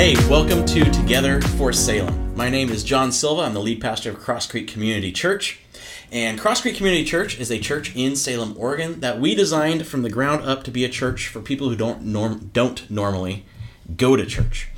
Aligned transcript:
Hey, 0.00 0.14
welcome 0.30 0.64
to 0.64 0.90
Together 0.90 1.42
for 1.42 1.74
Salem. 1.74 2.34
My 2.34 2.48
name 2.48 2.70
is 2.70 2.82
Jon 2.82 3.12
Silva. 3.12 3.42
I'm 3.42 3.52
the 3.52 3.60
lead 3.60 3.82
pastor 3.82 4.08
of 4.08 4.18
Cross 4.18 4.46
Creek 4.46 4.66
Community 4.66 5.12
Church. 5.12 5.60
And 6.10 6.40
Cross 6.40 6.62
Creek 6.62 6.76
Community 6.76 7.04
Church 7.04 7.38
is 7.38 7.50
a 7.50 7.58
church 7.58 7.94
in 7.94 8.16
Salem, 8.16 8.54
Oregon 8.56 9.00
that 9.00 9.20
we 9.20 9.34
designed 9.34 9.86
from 9.86 10.00
the 10.00 10.08
ground 10.08 10.42
up 10.46 10.64
to 10.64 10.70
be 10.70 10.86
a 10.86 10.88
church 10.88 11.28
for 11.28 11.42
people 11.42 11.68
who 11.68 11.76
don't 11.76 12.00
norm- 12.00 12.48
don't 12.54 12.90
normally 12.90 13.44
go 13.94 14.16
to 14.16 14.24
church. 14.24 14.68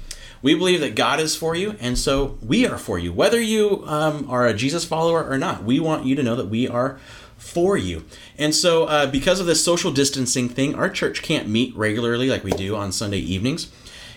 We 0.43 0.57
believe 0.57 0.81
that 0.81 0.97
God 0.97 1.21
is 1.21 1.37
for 1.37 1.55
you, 1.55 1.77
and 1.79 1.97
so 1.97 2.37
we 2.45 2.67
are 2.67 2.77
for 2.77 2.99
you. 2.99 3.13
Whether 3.13 3.41
you 3.41 3.85
um, 3.87 4.27
are 4.29 4.49
a 4.49 4.53
Jesus 4.53 4.85
follower 4.85 5.25
or 5.25 5.39
not, 5.39 5.63
we 5.63 5.79
want 5.79 6.05
you 6.05 6.17
to 6.17 6.23
know 6.25 6.35
that 6.35 6.49
we 6.49 6.67
are 6.67 6.99
for 7.39 7.77
you. 7.77 8.05
And 8.39 8.53
so, 8.53 8.87
uh, 8.87 9.07
because 9.07 9.39
of 9.39 9.47
this 9.47 9.65
social 9.65 9.93
distancing 9.93 10.49
thing, 10.49 10.75
our 10.75 10.91
church 10.91 11.23
can't 11.23 11.49
meet 11.49 11.77
regularly 11.77 12.29
like 12.29 12.43
we 12.43 12.51
do 12.51 12.75
on 12.75 12.91
Sunday 12.91 13.19
evenings. 13.19 13.71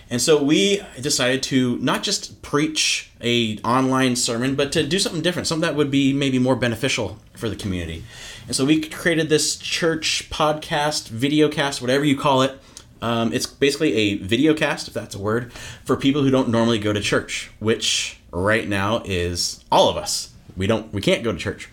And 0.08 0.22
so 0.22 0.40
we 0.42 0.82
decided 1.00 1.42
to 1.44 1.78
not 1.78 2.02
just 2.02 2.40
preach 2.42 3.10
a 3.20 3.58
online 3.58 4.14
sermon, 4.14 4.54
but 4.54 4.70
to 4.72 4.86
do 4.86 4.98
something 4.98 5.20
different, 5.20 5.48
something 5.48 5.68
that 5.68 5.76
would 5.76 5.90
be 5.90 6.12
maybe 6.12 6.38
more 6.38 6.54
beneficial 6.54 7.18
for 7.34 7.48
the 7.48 7.56
community. 7.56 8.04
And 8.46 8.54
so 8.54 8.64
we 8.64 8.80
created 8.80 9.28
this 9.28 9.56
church 9.56 10.30
podcast, 10.30 11.08
video 11.08 11.48
cast, 11.48 11.80
whatever 11.80 12.04
you 12.04 12.16
call 12.16 12.42
it. 12.42 12.60
Um, 13.02 13.32
it's 13.32 13.46
basically 13.46 13.94
a 13.94 14.14
video 14.18 14.54
cast, 14.54 14.88
if 14.88 14.94
that's 14.94 15.14
a 15.14 15.18
word, 15.18 15.52
for 15.52 15.96
people 15.96 16.22
who 16.22 16.30
don't 16.30 16.48
normally 16.48 16.78
go 16.78 16.92
to 16.92 17.00
church, 17.00 17.50
which 17.58 18.20
right 18.30 18.66
now 18.68 19.02
is 19.04 19.64
all 19.70 19.88
of 19.88 19.96
us. 19.96 20.30
We 20.56 20.66
don't, 20.66 20.92
we 20.92 21.00
can't 21.00 21.24
go 21.24 21.32
to 21.32 21.38
church. 21.38 21.68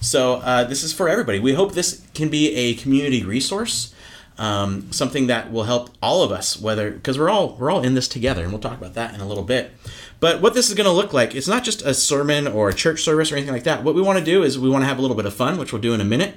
So 0.00 0.34
uh, 0.34 0.64
this 0.64 0.82
is 0.82 0.92
for 0.92 1.08
everybody. 1.08 1.38
We 1.38 1.54
hope 1.54 1.72
this 1.72 2.06
can 2.12 2.28
be 2.28 2.54
a 2.54 2.74
community 2.74 3.24
resource 3.24 3.94
um, 4.38 4.90
something 4.92 5.26
that 5.26 5.50
will 5.52 5.64
help 5.64 5.90
all 6.00 6.22
of 6.22 6.30
us 6.30 6.60
whether 6.60 6.90
because 6.90 7.18
we're 7.18 7.28
all 7.28 7.56
we're 7.58 7.70
all 7.70 7.82
in 7.82 7.94
this 7.94 8.08
together 8.08 8.42
and 8.42 8.52
we'll 8.52 8.60
talk 8.60 8.78
about 8.78 8.94
that 8.94 9.14
in 9.14 9.20
a 9.20 9.26
little 9.26 9.44
bit. 9.44 9.72
But 10.20 10.40
what 10.40 10.54
this 10.54 10.68
is 10.68 10.74
going 10.74 10.86
to 10.86 10.92
look 10.92 11.12
like 11.12 11.34
it's 11.34 11.48
not 11.48 11.64
just 11.64 11.82
a 11.82 11.94
sermon 11.94 12.46
or 12.46 12.68
a 12.68 12.74
church 12.74 13.02
service 13.02 13.30
or 13.30 13.36
anything 13.36 13.54
like 13.54 13.64
that. 13.64 13.84
What 13.84 13.94
we 13.94 14.02
want 14.02 14.18
to 14.18 14.24
do 14.24 14.42
is 14.42 14.58
we 14.58 14.70
want 14.70 14.82
to 14.82 14.86
have 14.86 14.98
a 14.98 15.02
little 15.02 15.16
bit 15.16 15.26
of 15.26 15.34
fun 15.34 15.58
which 15.58 15.72
we'll 15.72 15.82
do 15.82 15.94
in 15.94 16.00
a 16.00 16.04
minute. 16.04 16.36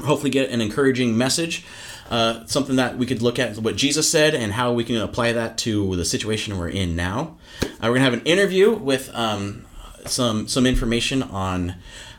Hopefully 0.00 0.30
get 0.30 0.50
an 0.50 0.60
encouraging 0.60 1.16
message 1.16 1.64
uh, 2.10 2.44
something 2.46 2.76
that 2.76 2.96
we 2.96 3.06
could 3.06 3.22
look 3.22 3.38
at 3.38 3.58
what 3.58 3.76
jesus 3.76 4.08
said 4.08 4.34
and 4.34 4.52
how 4.52 4.72
we 4.72 4.84
can 4.84 4.96
apply 4.96 5.32
that 5.32 5.58
to 5.58 5.96
the 5.96 6.04
situation 6.04 6.58
we're 6.58 6.68
in 6.68 6.94
now. 6.94 7.36
Uh, 7.62 7.66
we're 7.82 7.88
going 7.88 8.00
to 8.00 8.04
have 8.04 8.12
an 8.14 8.22
interview 8.22 8.72
with 8.72 9.12
um, 9.14 9.64
some 10.04 10.46
some 10.46 10.66
information 10.66 11.22
on 11.22 11.74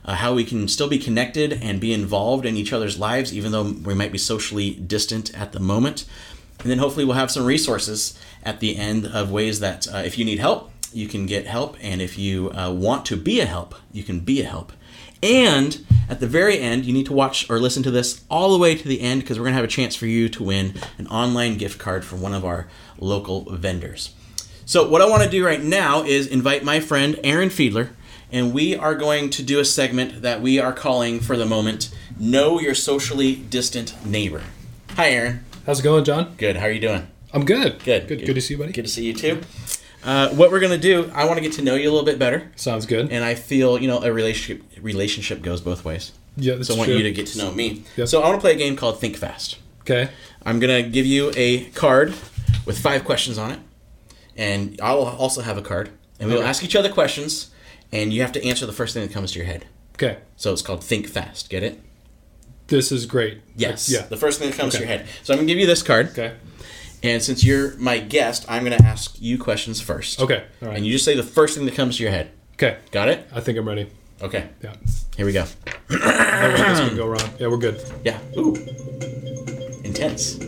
uh, 0.07 0.15
how 0.15 0.33
we 0.33 0.45
can 0.45 0.67
still 0.67 0.87
be 0.87 0.97
connected 0.97 1.53
and 1.61 1.79
be 1.79 1.93
involved 1.93 2.45
in 2.45 2.55
each 2.55 2.73
other's 2.73 2.97
lives, 2.97 3.33
even 3.33 3.51
though 3.51 3.63
we 3.63 3.93
might 3.93 4.11
be 4.11 4.17
socially 4.17 4.71
distant 4.71 5.37
at 5.37 5.51
the 5.51 5.59
moment. 5.59 6.05
And 6.61 6.71
then 6.71 6.79
hopefully 6.79 7.05
we'll 7.05 7.15
have 7.15 7.29
some 7.29 7.45
resources 7.45 8.17
at 8.43 8.61
the 8.61 8.77
end 8.77 9.05
of 9.05 9.29
ways 9.29 9.59
that 9.59 9.87
uh, 9.93 9.97
if 9.97 10.17
you 10.17 10.25
need 10.25 10.39
help, 10.39 10.71
you 10.93 11.07
can 11.07 11.25
get 11.25 11.45
help. 11.45 11.77
And 11.81 12.01
if 12.01 12.17
you 12.17 12.49
uh, 12.51 12.71
want 12.71 13.05
to 13.07 13.17
be 13.17 13.41
a 13.41 13.45
help, 13.45 13.75
you 13.91 14.03
can 14.03 14.21
be 14.21 14.41
a 14.41 14.45
help. 14.45 14.71
And 15.21 15.85
at 16.09 16.19
the 16.19 16.27
very 16.27 16.59
end, 16.59 16.85
you 16.85 16.93
need 16.93 17.07
to 17.07 17.13
watch 17.13 17.49
or 17.49 17.59
listen 17.59 17.83
to 17.83 17.91
this 17.91 18.23
all 18.29 18.53
the 18.53 18.57
way 18.57 18.75
to 18.75 18.87
the 18.87 19.01
end 19.01 19.21
because 19.21 19.37
we're 19.37 19.45
going 19.45 19.53
to 19.53 19.57
have 19.57 19.65
a 19.65 19.67
chance 19.67 19.95
for 19.95 20.05
you 20.05 20.29
to 20.29 20.43
win 20.43 20.75
an 20.97 21.07
online 21.07 21.57
gift 21.57 21.79
card 21.79 22.05
from 22.05 22.21
one 22.21 22.33
of 22.33 22.45
our 22.45 22.67
local 22.99 23.41
vendors. 23.51 24.13
So, 24.65 24.87
what 24.87 25.01
I 25.01 25.07
want 25.07 25.23
to 25.23 25.29
do 25.29 25.45
right 25.45 25.61
now 25.61 26.03
is 26.03 26.27
invite 26.27 26.63
my 26.63 26.79
friend 26.79 27.19
Aaron 27.23 27.49
Fiedler 27.49 27.89
and 28.31 28.53
we 28.53 28.75
are 28.75 28.95
going 28.95 29.29
to 29.31 29.43
do 29.43 29.59
a 29.59 29.65
segment 29.65 30.21
that 30.21 30.41
we 30.41 30.59
are 30.59 30.73
calling 30.73 31.19
for 31.19 31.37
the 31.37 31.45
moment 31.45 31.89
Know 32.19 32.59
Your 32.59 32.75
Socially 32.75 33.35
Distant 33.35 33.93
Neighbor. 34.05 34.43
Hi, 34.95 35.09
Aaron. 35.11 35.45
How's 35.65 35.79
it 35.79 35.83
going, 35.83 36.03
Jon? 36.03 36.33
Good. 36.37 36.57
How 36.57 36.65
are 36.65 36.71
you 36.71 36.79
doing? 36.81 37.07
I'm 37.33 37.45
good. 37.45 37.83
Good. 37.83 38.07
Good. 38.07 38.25
Good, 38.25 38.33
to 38.35 38.41
see 38.41 38.53
you, 38.53 38.57
buddy. 38.59 38.71
Good 38.71 38.85
to 38.85 38.91
see 38.91 39.05
you 39.05 39.13
too. 39.13 39.41
Uh, 40.03 40.29
what 40.29 40.51
we're 40.51 40.59
gonna 40.61 40.77
do, 40.77 41.11
I 41.13 41.25
want 41.25 41.37
to 41.37 41.41
get 41.41 41.53
to 41.53 41.61
know 41.61 41.75
you 41.75 41.89
a 41.89 41.91
little 41.91 42.05
bit 42.05 42.17
better, 42.17 42.49
Sounds 42.55 42.85
good. 42.85 43.11
and 43.11 43.23
I 43.25 43.35
feel 43.35 43.77
you 43.81 43.87
know 43.87 44.01
a 44.01 44.13
relationship 44.13 44.63
relationship 44.81 45.41
goes 45.41 45.59
both 45.59 45.83
ways. 45.83 46.13
yeah, 46.37 46.55
that's 46.55 46.67
So 46.67 46.75
I 46.75 46.77
want 46.77 46.87
true. 46.89 46.97
you 46.97 47.03
to 47.03 47.11
get 47.11 47.27
to 47.27 47.37
know 47.39 47.51
me. 47.51 47.83
Yep. 47.97 48.07
So 48.07 48.21
I 48.21 48.27
want 48.29 48.37
to 48.37 48.41
play 48.41 48.53
a 48.53 48.57
game 48.57 48.75
called 48.77 49.01
Think 49.01 49.17
Fast. 49.17 49.57
okay. 49.81 50.09
I'm 50.45 50.59
gonna 50.59 50.81
give 50.83 51.05
you 51.05 51.33
a 51.35 51.65
card 51.71 52.13
with 52.65 52.79
five 52.79 53.03
questions 53.03 53.37
on 53.37 53.51
it, 53.51 53.59
and 54.37 54.79
I'll 54.81 54.99
also 55.01 55.41
have 55.41 55.57
a 55.57 55.61
card, 55.61 55.89
and 56.19 56.29
we'll 56.29 56.39
Okay. 56.39 56.47
ask 56.47 56.63
each 56.63 56.75
other 56.75 56.89
questions, 56.89 57.49
and 57.91 58.13
you 58.13 58.21
have 58.21 58.31
to 58.33 58.43
answer 58.45 58.65
the 58.65 58.73
first 58.73 58.93
thing 58.93 59.05
that 59.07 59.13
comes 59.13 59.31
to 59.33 59.39
your 59.39 59.45
head. 59.47 59.65
Okay. 59.95 60.17
So 60.35 60.53
it's 60.53 60.61
called 60.61 60.83
Think 60.83 61.07
Fast. 61.07 61.49
Get 61.49 61.63
it? 61.63 61.81
This 62.67 62.91
is 62.91 63.05
great. 63.05 63.41
Yes. 63.55 63.89
Yeah. 63.89 64.01
The 64.01 64.17
first 64.17 64.39
thing 64.39 64.49
that 64.49 64.57
comes 64.57 64.73
to 64.73 64.79
your 64.79 64.87
head. 64.87 65.07
So 65.23 65.33
I'm 65.33 65.37
gonna 65.39 65.47
give 65.47 65.57
you 65.57 65.65
this 65.65 65.81
card, 65.81 66.09
Okay. 66.09 66.33
and 67.01 67.23
since 67.23 67.43
you're 67.43 67.75
my 67.77 67.99
guest, 67.99 68.45
I'm 68.49 68.63
gonna 68.63 68.75
ask 68.83 69.15
you 69.21 69.37
questions 69.37 69.79
first. 69.81 70.19
Okay. 70.21 70.43
All 70.61 70.67
right. 70.67 70.77
And 70.77 70.85
you 70.85 70.91
just 70.91 71.05
say 71.05 71.15
the 71.15 71.23
first 71.23 71.55
thing 71.55 71.65
that 71.65 71.75
comes 71.75 71.97
to 71.97 72.03
your 72.03 72.11
head. 72.11 72.31
okay. 72.55 72.77
Got 72.91 73.07
it? 73.09 73.27
I 73.33 73.39
think 73.39 73.57
I'm 73.57 73.67
ready. 73.67 73.87
Okay. 74.21 74.49
Yeah. 74.63 74.73
Here 75.15 75.25
we 75.25 75.31
go. 75.31 75.45
No 75.89 75.97
way 75.97 76.55
this 76.57 76.79
can 76.79 76.95
go 76.95 77.07
wrong. 77.07 77.21
Yeah, 77.39 77.47
we're 77.47 77.57
good. 77.57 77.79
Yeah. 78.03 78.19
Ooh. 78.37 78.55
Intense. 79.83 80.39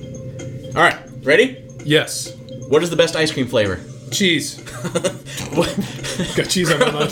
All 0.76 0.82
right. 0.82 0.98
Ready? 1.24 1.64
Yes. 1.86 2.34
What 2.68 2.84
is 2.84 2.90
the 2.90 2.96
best 2.96 3.16
ice 3.16 3.32
cream 3.32 3.48
flavor? 3.48 3.80
Cheese. 4.12 4.60
what? 5.54 5.76
Got 6.36 6.50
cheese 6.50 6.72
on 6.72 6.80
my 6.80 7.06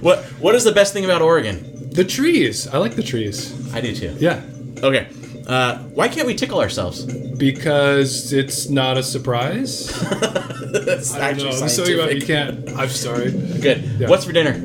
what? 0.00 0.24
What 0.40 0.54
is 0.54 0.64
the 0.64 0.72
best 0.72 0.92
thing 0.92 1.04
about 1.04 1.22
Oregon? 1.22 1.90
The 1.90 2.04
trees. 2.04 2.66
I 2.68 2.78
like 2.78 2.94
the 2.94 3.02
trees. 3.02 3.74
I 3.74 3.80
do 3.80 3.94
too. 3.94 4.14
Yeah. 4.18 4.42
Okay. 4.82 5.08
Uh, 5.46 5.78
why 5.94 6.08
can't 6.08 6.26
we 6.26 6.34
tickle 6.34 6.60
ourselves? 6.60 7.04
Because 7.04 8.32
it's 8.32 8.68
not 8.68 8.98
a 8.98 9.02
surprise. 9.02 9.88
That's 10.10 11.14
I 11.14 11.32
don't 11.32 11.44
know. 11.44 11.58
I'm 11.58 11.68
sorry 11.68 11.94
about 11.94 12.14
you 12.14 12.26
can't. 12.26 12.68
I'm 12.76 12.88
sorry. 12.88 13.30
Good. 13.30 13.84
Yeah. 13.98 14.08
What's 14.08 14.24
for 14.24 14.32
dinner? 14.32 14.58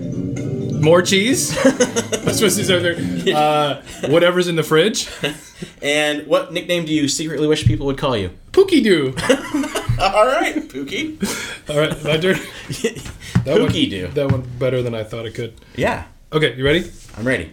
More 0.81 1.03
cheese. 1.03 1.55
I'm 1.63 2.33
supposed 2.33 2.57
to 2.57 2.65
say 2.65 2.79
there. 2.79 3.35
Uh, 3.35 3.83
whatever's 4.07 4.47
in 4.47 4.55
the 4.55 4.63
fridge. 4.63 5.09
And 5.81 6.27
what 6.27 6.51
nickname 6.51 6.85
do 6.85 6.93
you 6.93 7.07
secretly 7.07 7.47
wish 7.47 7.65
people 7.65 7.85
would 7.87 7.97
call 7.97 8.17
you? 8.17 8.31
Pookie 8.51 8.83
doo. 8.83 9.13
All 10.13 10.25
right, 10.25 10.55
Pookie. 10.67 11.17
All 11.69 11.77
right, 11.79 12.03
my 12.03 12.17
turn. 12.17 12.37
That 13.43 13.59
one, 13.59 13.69
Pookie 13.71 13.89
doo. 13.89 14.07
That 14.07 14.31
one 14.31 14.41
better 14.59 14.83
than 14.83 14.93
I 14.93 15.03
thought 15.03 15.25
it 15.25 15.33
could. 15.33 15.55
Yeah, 15.75 16.03
Okay, 16.31 16.55
you 16.55 16.63
ready? 16.63 16.89
I'm 17.17 17.25
ready. 17.25 17.51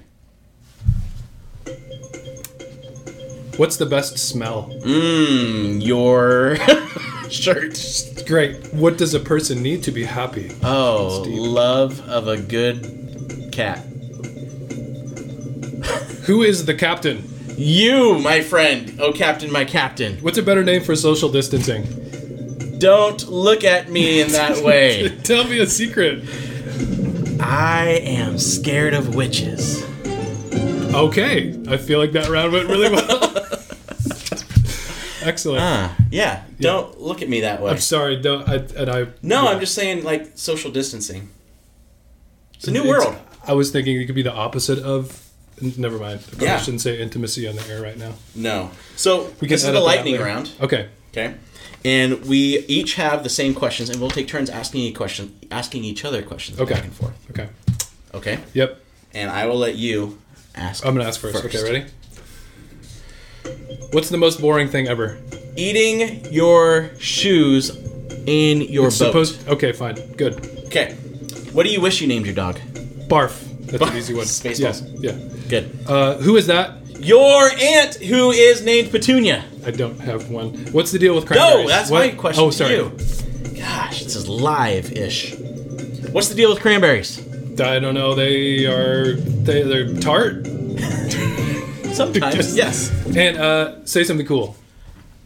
What's 3.56 3.76
the 3.78 3.86
best 3.86 4.18
smell? 4.18 4.70
Mmm, 4.82 5.82
your 5.84 6.56
shirt. 7.30 7.76
Great. 8.26 8.72
What 8.74 8.98
does 8.98 9.14
a 9.14 9.18
person 9.20 9.62
need 9.62 9.82
to 9.84 9.90
be 9.90 10.04
happy? 10.04 10.52
Oh, 10.62 11.22
Steve. 11.24 11.38
love 11.38 12.06
of 12.08 12.28
a 12.28 12.36
good 12.36 13.48
cat. 13.50 13.78
Who 16.26 16.42
is 16.42 16.66
the 16.66 16.74
captain? 16.74 17.24
You, 17.56 18.18
my 18.20 18.42
friend. 18.42 18.96
Oh, 19.00 19.12
Captain, 19.12 19.50
my 19.50 19.64
Captain. 19.64 20.18
What's 20.18 20.38
a 20.38 20.42
better 20.42 20.62
name 20.62 20.82
for 20.82 20.94
social 20.94 21.30
distancing? 21.30 21.84
Don't 22.78 23.28
look 23.28 23.64
at 23.64 23.90
me 23.90 24.20
in 24.20 24.32
that 24.32 24.58
way. 24.64 25.08
Tell 25.24 25.44
me 25.44 25.58
a 25.60 25.66
secret. 25.66 26.22
I 27.40 28.00
am 28.04 28.38
scared 28.38 28.94
of 28.94 29.14
witches. 29.14 29.84
Okay, 30.94 31.60
I 31.68 31.76
feel 31.76 31.98
like 31.98 32.12
that 32.12 32.28
round 32.28 32.52
went 32.52 32.68
really 32.68 32.90
well. 32.90 33.24
Excellent. 35.22 35.60
Ah, 35.62 35.94
yeah. 36.10 36.42
Don't 36.60 37.00
look 37.00 37.20
at 37.22 37.28
me 37.28 37.40
that 37.42 37.60
way. 37.60 37.70
I'm 37.70 37.78
sorry. 37.78 38.16
Don't. 38.20 38.48
I, 38.48 38.54
and 38.76 38.88
I. 38.90 39.06
No, 39.22 39.42
yeah. 39.44 39.48
I'm 39.50 39.60
just 39.60 39.74
saying, 39.74 40.04
like, 40.04 40.32
social 40.38 40.70
distancing. 40.70 41.28
It's 42.54 42.66
a 42.68 42.70
new 42.70 42.80
It's- 42.84 43.04
world. 43.04 43.16
I 43.46 43.52
was 43.54 43.70
thinking 43.70 44.00
it 44.00 44.06
could 44.06 44.14
be 44.14 44.22
the 44.22 44.32
opposite 44.32 44.78
of. 44.78 45.24
Never 45.60 45.98
mind. 45.98 46.20
I 46.20 46.28
probably 46.28 46.46
Yeah. 46.46 46.58
shouldn't 46.60 46.82
say 46.82 47.00
intimacy 47.00 47.48
on 47.48 47.56
the 47.56 47.66
air 47.68 47.82
right 47.82 47.98
now. 47.98 48.12
No. 48.34 48.70
So, 48.96 49.24
We 49.40 49.48
can 49.48 49.54
this 49.54 49.62
is 49.62 49.68
edit 49.68 49.74
the 49.74 49.80
that 49.80 49.86
lightning 49.86 50.12
later. 50.14 50.24
round. 50.24 50.50
Okay. 50.60 50.86
Okay. 51.12 51.34
And 51.84 52.24
we 52.26 52.58
each 52.66 52.94
have 52.94 53.22
the 53.22 53.28
same 53.28 53.54
questions, 53.54 53.88
and 53.88 54.00
we'll 54.00 54.10
take 54.10 54.26
turns 54.28 54.50
asking 54.50 54.82
a 54.88 54.92
question, 54.92 55.38
asking 55.50 55.84
each 55.84 56.04
other 56.04 56.22
questions 56.22 56.58
Okay. 56.60 56.74
back 56.74 56.84
and 56.84 56.92
forth. 56.92 57.14
Okay. 57.30 57.48
Okay. 58.14 58.38
Yep. 58.54 58.80
And 59.14 59.30
I 59.30 59.46
will 59.46 59.58
let 59.58 59.76
you 59.76 60.18
ask. 60.54 60.84
I'm 60.84 60.94
gonna 60.94 61.08
ask 61.08 61.20
first. 61.20 61.44
Okay, 61.44 61.62
ready? 61.62 61.84
What's 63.92 64.08
the 64.10 64.16
most 64.18 64.40
boring 64.40 64.68
thing 64.68 64.88
ever? 64.88 65.18
Eating 65.56 66.24
your 66.32 66.90
shoes 66.98 67.70
in 68.26 68.62
your 68.62 68.88
It's 68.88 68.98
boat. 68.98 69.06
supposed. 69.06 69.48
Okay, 69.48 69.72
fine. 69.72 69.94
Good. 70.16 70.34
okay. 70.66 70.94
What 71.52 71.64
do 71.64 71.72
you 71.72 71.80
wish 71.80 72.00
you 72.00 72.06
named 72.06 72.26
your 72.26 72.34
dog? 72.34 72.58
Barf. 73.08 73.44
That's 73.66 73.82
Barf. 73.82 73.90
an 73.92 73.96
easy 73.96 74.14
one. 74.14 74.24
Spaceballs. 74.26 74.82
Yeah. 75.02 75.12
Good. 75.48 75.78
Uh, 75.86 76.16
who 76.16 76.36
is 76.36 76.46
that? 76.48 76.72
Your 76.98 77.48
aunt, 77.50 77.94
who 77.96 78.30
is 78.30 78.62
named 78.62 78.90
Petunia. 78.90 79.44
I 79.64 79.70
don't 79.70 79.98
have 80.00 80.30
one. 80.30 80.54
What's 80.72 80.90
the 80.92 80.98
deal 80.98 81.14
with 81.14 81.26
cranberries? 81.26 81.64
No, 81.64 81.68
that's 81.68 81.90
What? 81.90 82.06
my 82.10 82.16
question 82.16 82.44
Oh, 82.44 82.50
to 82.50 82.56
sorry. 82.56 82.74
you. 82.74 82.90
Gosh, 83.58 84.02
this 84.04 84.16
is 84.16 84.28
live-ish. 84.28 85.34
What's 86.12 86.28
the 86.28 86.34
deal 86.34 86.50
with 86.50 86.60
cranberries? 86.60 87.20
I 87.60 87.78
don't 87.80 87.94
know. 87.94 88.14
They 88.14 88.66
are 88.66 89.14
they 89.14 89.62
they're 89.62 89.94
tart. 89.96 90.46
Sometimes, 91.92 92.34
Just- 92.34 92.56
yes. 92.56 92.90
And 93.16 93.36
uh, 93.38 93.84
say 93.84 94.04
something 94.04 94.26
cool. 94.26 94.56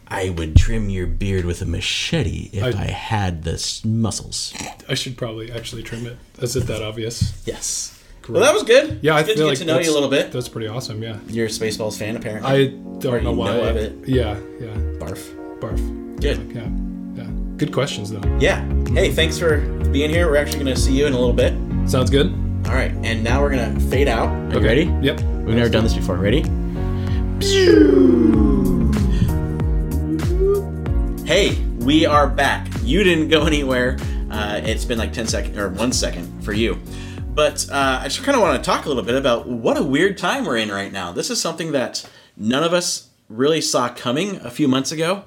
I 0.07 0.29
would 0.29 0.55
trim 0.55 0.89
your 0.89 1.07
beard 1.07 1.45
with 1.45 1.61
a 1.61 1.65
machete 1.65 2.49
if 2.53 2.63
I, 2.63 2.69
I- 2.69 2.85
had 2.91 3.43
the 3.43 3.81
muscles. 3.85 4.53
I 4.87 4.93
should 4.95 5.17
probably 5.17 5.51
actually 5.51 5.83
trim 5.83 6.05
it. 6.05 6.17
Is 6.39 6.55
it 6.55 6.67
that 6.67 6.81
obvious? 6.81 7.41
Yes. 7.45 7.99
Well, 8.29 8.41
that 8.41 8.53
was 8.53 8.63
good. 8.63 8.99
Yeah, 9.01 9.15
I 9.15 9.19
It's 9.19 9.27
good 9.29 9.35
feel 9.35 9.45
to 9.45 9.49
like 9.49 9.57
get 9.59 9.65
to 9.65 9.73
know 9.73 9.79
you 9.79 9.91
a 9.91 9.93
little 9.93 10.09
bit. 10.09 10.31
That's 10.31 10.47
pretty 10.47 10.67
awesome. 10.67 11.03
Yeah. 11.03 11.17
You're 11.27 11.47
a 11.47 11.49
Spaceballs 11.49 11.97
fan, 11.97 12.15
apparently. 12.15 12.49
I 12.49 12.67
don't 12.99 13.23
know 13.23 13.31
you 13.31 13.37
why. 13.37 13.47
know 13.53 13.63
of 13.63 13.75
it. 13.75 13.93
Yeah, 14.07 14.37
yeah. 14.59 14.67
Barf. 14.97 15.59
Barf. 15.59 16.21
Good. 16.21 16.37
Yeah, 16.55 16.69
yeah. 17.21 17.29
Good 17.57 17.73
questions 17.73 18.09
though. 18.11 18.21
Yeah. 18.39 18.63
Hey, 18.93 19.11
thanks 19.11 19.37
for 19.37 19.57
being 19.91 20.09
here. 20.09 20.27
We're 20.29 20.37
actually 20.37 20.63
going 20.63 20.73
to 20.73 20.79
see 20.79 20.97
you 20.97 21.05
in 21.05 21.13
a 21.13 21.19
little 21.19 21.33
bit. 21.33 21.53
Sounds 21.89 22.09
good. 22.09 22.27
All 22.67 22.73
right, 22.73 22.91
and 23.03 23.23
now 23.25 23.41
we're 23.41 23.49
going 23.53 23.73
to 23.75 23.79
fade 23.87 24.07
out. 24.07 24.29
Are 24.53 24.59
you 24.59 24.65
ready? 24.65 24.83
Yep. 25.01 25.19
We've 25.43 25.55
never 25.55 25.69
done 25.69 25.83
this 25.83 25.93
before. 25.93 26.15
Ready? 26.15 26.43
Hey, 31.25 31.55
we 31.79 32.05
are 32.05 32.27
back. 32.29 32.67
You 32.83 33.03
didn't 33.03 33.27
go 33.29 33.45
anywhere. 33.45 33.97
Uh, 34.31 34.61
it's 34.63 34.85
been 34.85 34.97
like 34.97 35.11
10 35.13 35.27
seconds, 35.27 35.57
or 35.57 35.69
one 35.69 35.91
second 35.91 36.43
for 36.43 36.53
you. 36.53 36.79
But 37.33 37.67
uh, 37.71 37.99
I 38.01 38.03
just 38.09 38.23
kind 38.23 38.35
of 38.35 38.43
want 38.43 38.63
to 38.63 38.69
talk 38.69 38.85
a 38.85 38.87
little 38.87 39.01
bit 39.01 39.15
about 39.15 39.47
what 39.47 39.75
a 39.75 39.81
weird 39.81 40.19
time 40.19 40.45
we're 40.45 40.57
in 40.57 40.69
right 40.69 40.91
now. 40.91 41.11
This 41.11 41.31
is 41.31 41.41
something 41.41 41.71
that 41.71 42.07
none 42.37 42.63
of 42.63 42.73
us 42.73 43.09
really 43.27 43.59
saw 43.59 43.89
coming 43.89 44.35
a 44.37 44.51
few 44.51 44.67
months 44.67 44.91
ago. 44.91 45.23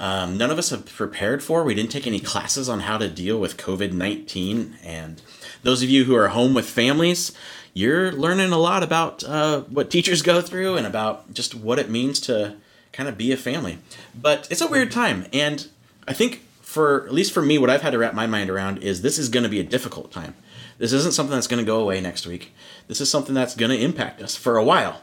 Um, 0.00 0.36
none 0.36 0.50
of 0.50 0.58
us 0.58 0.70
have 0.70 0.86
prepared 0.86 1.44
for. 1.44 1.62
We 1.62 1.76
didn't 1.76 1.92
take 1.92 2.08
any 2.08 2.18
classes 2.18 2.68
on 2.68 2.80
how 2.80 2.98
to 2.98 3.08
deal 3.08 3.38
with 3.38 3.56
COVID 3.56 3.92
19. 3.92 4.78
And 4.82 5.22
those 5.62 5.80
of 5.80 5.88
you 5.88 6.04
who 6.04 6.16
are 6.16 6.28
home 6.28 6.54
with 6.54 6.68
families, 6.68 7.30
you're 7.72 8.10
learning 8.10 8.50
a 8.50 8.58
lot 8.58 8.82
about 8.82 9.22
uh, 9.22 9.60
what 9.62 9.92
teachers 9.92 10.22
go 10.22 10.40
through 10.40 10.76
and 10.76 10.88
about 10.88 11.32
just 11.34 11.54
what 11.54 11.78
it 11.78 11.88
means 11.88 12.18
to 12.22 12.56
kind 12.92 13.08
of 13.08 13.16
be 13.16 13.30
a 13.30 13.36
family. 13.36 13.78
But 14.12 14.48
it's 14.50 14.60
a 14.60 14.66
weird 14.66 14.90
time. 14.90 15.26
And 15.32 15.68
I 16.08 16.14
think, 16.14 16.42
for 16.62 17.06
at 17.06 17.14
least 17.14 17.32
for 17.32 17.42
me, 17.42 17.58
what 17.58 17.70
I've 17.70 17.82
had 17.82 17.90
to 17.90 17.98
wrap 17.98 18.14
my 18.14 18.26
mind 18.26 18.50
around 18.50 18.78
is 18.78 19.02
this 19.02 19.18
is 19.18 19.28
going 19.28 19.44
to 19.44 19.48
be 19.48 19.60
a 19.60 19.64
difficult 19.64 20.10
time. 20.10 20.34
This 20.78 20.92
isn't 20.92 21.14
something 21.14 21.34
that's 21.34 21.46
going 21.46 21.64
to 21.64 21.66
go 21.66 21.80
away 21.80 22.00
next 22.00 22.26
week. 22.26 22.52
This 22.88 23.00
is 23.00 23.10
something 23.10 23.34
that's 23.34 23.54
going 23.54 23.70
to 23.70 23.82
impact 23.82 24.22
us 24.22 24.36
for 24.36 24.56
a 24.56 24.64
while. 24.64 25.02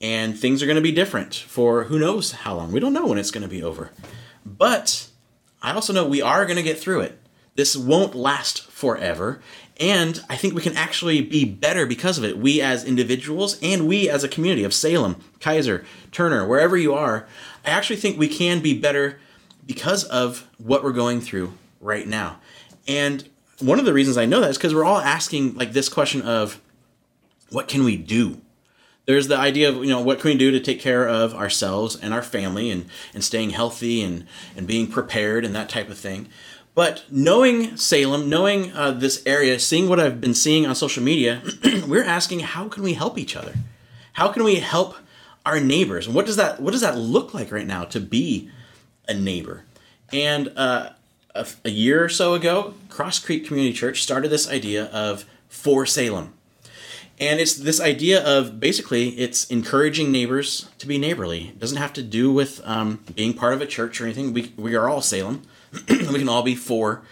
And 0.00 0.38
things 0.38 0.62
are 0.62 0.66
going 0.66 0.76
to 0.76 0.82
be 0.82 0.92
different 0.92 1.34
for 1.34 1.84
who 1.84 1.98
knows 1.98 2.32
how 2.32 2.54
long. 2.54 2.72
We 2.72 2.80
don't 2.80 2.92
know 2.92 3.06
when 3.06 3.18
it's 3.18 3.30
going 3.30 3.42
to 3.42 3.48
be 3.48 3.62
over. 3.62 3.90
But 4.46 5.08
I 5.62 5.72
also 5.72 5.92
know 5.92 6.06
we 6.06 6.22
are 6.22 6.46
going 6.46 6.56
to 6.56 6.62
get 6.62 6.78
through 6.78 7.00
it. 7.00 7.18
This 7.54 7.76
won't 7.76 8.14
last 8.14 8.62
forever. 8.70 9.42
And 9.78 10.22
I 10.28 10.36
think 10.36 10.54
we 10.54 10.62
can 10.62 10.76
actually 10.76 11.20
be 11.20 11.44
better 11.44 11.86
because 11.86 12.16
of 12.16 12.24
it. 12.24 12.38
We 12.38 12.60
as 12.60 12.84
individuals 12.84 13.58
and 13.62 13.86
we 13.88 14.08
as 14.08 14.24
a 14.24 14.28
community 14.28 14.64
of 14.64 14.74
Salem, 14.74 15.16
Keizer, 15.40 15.84
Turner, 16.12 16.46
wherever 16.46 16.76
you 16.76 16.94
are, 16.94 17.26
I 17.64 17.70
actually 17.70 17.96
think 17.96 18.18
we 18.18 18.28
can 18.28 18.60
be 18.60 18.78
better 18.78 19.18
because 19.66 20.04
of 20.04 20.48
what 20.58 20.82
we're 20.82 20.92
going 20.92 21.20
through 21.20 21.52
right 21.80 22.06
now. 22.06 22.40
And 22.86 23.28
one 23.60 23.78
of 23.78 23.84
the 23.84 23.92
reasons 23.92 24.16
I 24.16 24.26
know 24.26 24.40
that 24.40 24.50
is 24.50 24.58
because 24.58 24.74
we're 24.74 24.84
all 24.84 24.98
asking 24.98 25.54
like 25.54 25.72
this 25.72 25.88
question 25.88 26.22
of 26.22 26.60
what 27.50 27.68
can 27.68 27.84
we 27.84 27.96
do? 27.96 28.40
There's 29.06 29.28
the 29.28 29.36
idea 29.36 29.68
of, 29.68 29.76
you 29.76 29.90
know, 29.90 30.00
what 30.00 30.20
can 30.20 30.30
we 30.30 30.36
do 30.36 30.50
to 30.50 30.60
take 30.60 30.80
care 30.80 31.08
of 31.08 31.34
ourselves 31.34 31.96
and 31.96 32.14
our 32.14 32.22
family 32.22 32.70
and, 32.70 32.86
and 33.12 33.24
staying 33.24 33.50
healthy 33.50 34.02
and, 34.02 34.26
and 34.56 34.66
being 34.66 34.86
prepared 34.86 35.44
and 35.44 35.54
that 35.54 35.68
type 35.68 35.90
of 35.90 35.98
thing. 35.98 36.28
But 36.74 37.04
knowing 37.10 37.76
Salem, 37.76 38.28
knowing 38.28 38.72
uh, 38.72 38.92
this 38.92 39.22
area, 39.26 39.58
seeing 39.58 39.88
what 39.88 39.98
I've 39.98 40.20
been 40.20 40.34
seeing 40.34 40.66
on 40.66 40.74
social 40.74 41.02
media, 41.02 41.42
we're 41.86 42.04
asking 42.04 42.40
how 42.40 42.68
can 42.68 42.82
we 42.82 42.94
help 42.94 43.18
each 43.18 43.34
other? 43.34 43.54
How 44.14 44.28
can 44.28 44.44
we 44.44 44.56
help 44.56 44.96
our 45.44 45.58
neighbors? 45.58 46.06
And 46.06 46.14
what 46.14 46.26
does 46.26 46.36
that 46.36 46.60
what 46.60 46.70
does 46.70 46.80
that 46.82 46.96
look 46.96 47.34
like 47.34 47.50
right 47.50 47.66
now 47.66 47.84
to 47.84 48.00
be 48.00 48.50
a 49.08 49.14
neighbor? 49.14 49.64
And 50.12 50.52
uh, 50.56 50.90
a, 51.34 51.46
a 51.64 51.70
year 51.70 52.04
or 52.04 52.08
so 52.08 52.34
ago, 52.34 52.74
Cross 52.88 53.20
Creek 53.20 53.46
Community 53.46 53.74
Church 53.74 54.02
started 54.02 54.28
this 54.28 54.48
idea 54.48 54.86
of 54.86 55.24
for 55.48 55.86
Salem. 55.86 56.34
And 57.18 57.38
it's 57.38 57.54
this 57.54 57.80
idea 57.80 58.24
of 58.24 58.60
basically 58.60 59.10
it's 59.10 59.44
encouraging 59.50 60.10
neighbors 60.10 60.70
to 60.78 60.86
be 60.86 60.96
neighborly. 60.96 61.48
It 61.48 61.58
doesn't 61.58 61.76
have 61.76 61.92
to 61.94 62.02
do 62.02 62.32
with 62.32 62.62
um, 62.64 63.04
being 63.14 63.34
part 63.34 63.52
of 63.52 63.60
a 63.60 63.66
church 63.66 64.00
or 64.00 64.04
anything. 64.04 64.32
We, 64.32 64.54
we 64.56 64.74
are 64.74 64.88
all 64.88 65.02
Salem. 65.02 65.42
we 65.88 65.96
can 66.18 66.28
all 66.28 66.42
be 66.42 66.54
for 66.54 67.02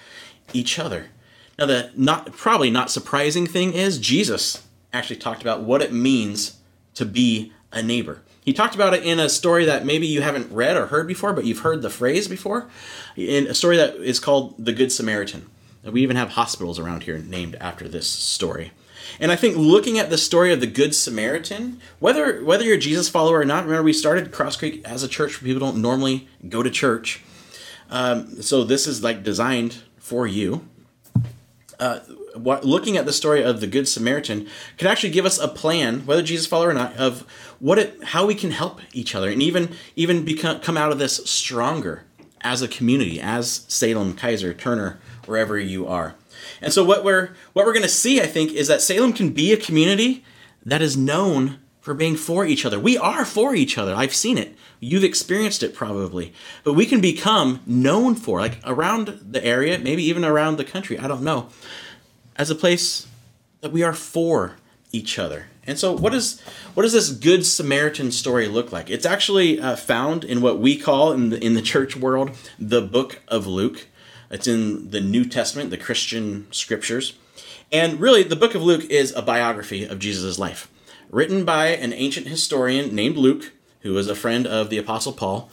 each 0.54 0.78
other. 0.78 1.10
Now, 1.58 1.66
the 1.66 1.90
not 1.94 2.32
probably 2.32 2.70
not 2.70 2.90
surprising 2.90 3.46
thing 3.46 3.74
is 3.74 3.98
Jesus 3.98 4.62
actually 4.92 5.16
talked 5.16 5.42
about 5.42 5.62
what 5.62 5.82
it 5.82 5.92
means 5.92 6.58
to 6.94 7.04
be 7.04 7.52
a 7.70 7.82
neighbor. 7.82 8.22
He 8.48 8.54
talked 8.54 8.74
about 8.74 8.94
it 8.94 9.02
in 9.02 9.20
a 9.20 9.28
story 9.28 9.66
that 9.66 9.84
maybe 9.84 10.06
you 10.06 10.22
haven't 10.22 10.50
read 10.50 10.78
or 10.78 10.86
heard 10.86 11.06
before, 11.06 11.34
but 11.34 11.44
you've 11.44 11.58
heard 11.58 11.82
the 11.82 11.90
phrase 11.90 12.28
before. 12.28 12.66
In 13.14 13.46
a 13.46 13.52
story 13.52 13.76
that 13.76 13.96
is 13.96 14.18
called 14.18 14.54
the 14.56 14.72
Good 14.72 14.90
Samaritan. 14.90 15.50
We 15.84 16.00
even 16.00 16.16
have 16.16 16.30
hospitals 16.30 16.78
around 16.78 17.02
here 17.02 17.18
named 17.18 17.56
after 17.60 17.88
this 17.88 18.08
story. 18.08 18.72
And 19.20 19.30
I 19.30 19.36
think 19.36 19.58
looking 19.58 19.98
at 19.98 20.08
the 20.08 20.16
story 20.16 20.50
of 20.50 20.62
the 20.62 20.66
Good 20.66 20.94
Samaritan, 20.94 21.78
whether 21.98 22.42
whether 22.42 22.64
you're 22.64 22.76
a 22.76 22.80
Jesus 22.80 23.10
follower 23.10 23.40
or 23.40 23.44
not, 23.44 23.64
remember 23.64 23.82
we 23.82 23.92
started 23.92 24.32
Cross 24.32 24.56
Creek 24.56 24.80
as 24.82 25.02
a 25.02 25.08
church 25.08 25.34
for 25.34 25.44
people 25.44 25.60
don't 25.60 25.82
normally 25.82 26.26
go 26.48 26.62
to 26.62 26.70
church. 26.70 27.20
Um, 27.90 28.40
so 28.40 28.64
this 28.64 28.86
is 28.86 29.02
like 29.02 29.22
designed 29.22 29.82
for 29.98 30.26
you. 30.26 30.66
Uh, 31.78 32.00
what, 32.34 32.64
looking 32.64 32.96
at 32.96 33.06
the 33.06 33.12
story 33.12 33.42
of 33.42 33.60
the 33.60 33.66
Good 33.66 33.86
Samaritan 33.86 34.48
can 34.76 34.88
actually 34.88 35.10
give 35.10 35.25
us 35.25 35.38
a 35.38 35.46
plan, 35.46 36.04
whether 36.06 36.22
Jesus 36.22 36.46
follower 36.46 36.70
or 36.70 36.75
not, 36.75 36.96
of 36.96 37.20
what 37.60 37.78
it, 37.78 38.02
how 38.02 38.26
we 38.26 38.34
can 38.34 38.50
help 38.50 38.80
each 38.92 39.14
other, 39.14 39.30
and 39.30 39.40
even 39.40 39.70
even 39.94 40.25
become 40.25 40.60
come 40.60 40.76
out 40.76 40.90
of 40.90 40.98
this 40.98 41.16
stronger 41.25 42.04
as 42.40 42.62
a 42.62 42.69
community, 42.69 43.20
as 43.20 43.64
Salem, 43.69 44.14
Keizer, 44.14 44.56
Turner, 44.56 44.98
wherever 45.26 45.58
you 45.58 45.86
are. 45.86 46.14
And 46.60 46.72
so 46.72 46.84
what 46.84 47.04
we're 47.04 47.30
what 47.52 47.64
we're 47.64 47.72
going 47.72 47.82
to 47.82 47.88
see, 47.88 48.20
I 48.20 48.26
think, 48.26 48.52
is 48.52 48.69
that 48.69 48.82
Salem 48.82 49.12
can 49.12 49.30
be 49.30 49.52
a 49.52 49.56
community 49.56 50.25
that 50.64 50.82
is 50.82 50.96
known 50.96 51.58
for 51.88 51.94
being 51.94 52.17
for 52.17 52.44
each 52.44 52.67
other. 52.67 52.79
We 52.79 52.99
are 52.99 53.25
for 53.25 53.55
each 53.55 53.79
other. 53.79 53.94
I've 53.94 54.14
seen 54.14 54.37
it. 54.37 54.55
You've 54.79 55.05
experienced 55.05 55.62
it 55.62 55.75
probably. 55.75 56.35
But 56.62 56.75
we 56.75 56.85
can 56.85 57.00
become 57.00 57.62
known 57.64 58.14
for 58.14 58.43
like 58.43 58.58
around 58.62 59.19
the 59.32 59.43
area, 59.43 59.79
maybe 59.79 60.02
even 60.02 60.23
around 60.23 60.58
the 60.58 60.67
country, 60.67 60.99
I 60.99 61.08
don't 61.08 61.23
know, 61.23 61.49
as 62.37 62.50
a 62.50 62.55
place 62.55 63.06
that 63.62 63.73
we 63.73 63.82
are 63.82 63.94
for 63.94 64.56
each 64.93 65.19
other. 65.19 65.46
And 65.67 65.79
so 65.79 65.96
what 65.96 66.12
is 66.12 66.43
what 66.75 66.82
does 66.82 66.93
this 66.93 67.11
good 67.11 67.46
Samaritan 67.46 68.12
story 68.12 68.49
look 68.49 68.70
like? 68.70 68.90
It's 68.90 69.06
actually 69.06 69.58
uh, 69.58 69.75
found 69.75 70.25
in 70.25 70.43
what 70.43 70.58
we 70.58 70.76
call 70.76 71.12
in 71.12 71.30
the 71.30 71.42
in 71.42 71.54
the 71.54 71.62
church 71.62 71.97
world 71.97 72.33
the 72.59 72.83
book 72.83 73.23
of 73.28 73.47
Luke. 73.47 73.87
It's 74.30 74.47
in 74.47 74.90
the 74.90 75.00
New 75.00 75.25
Testament, 75.25 75.71
the 75.71 75.78
Christian 75.78 76.49
scriptures. 76.50 77.14
And 77.73 77.99
really, 77.99 78.25
the 78.25 78.37
book 78.37 78.54
of 78.54 78.62
Luke 78.62 78.85
is 78.90 79.14
a 79.14 79.23
biography 79.23 79.85
of 79.85 79.99
Jesus' 79.99 80.38
life, 80.38 80.71
written 81.10 81.44
by 81.44 81.68
an 81.68 81.92
ancient 81.92 82.26
historian 82.26 82.94
named 82.94 83.16
Luke, 83.16 83.52
who 83.80 83.92
was 83.92 84.08
a 84.08 84.14
friend 84.14 84.46
of 84.46 84.70
the 84.70 84.78
Apostle 84.78 85.12
Paul. 85.12 85.50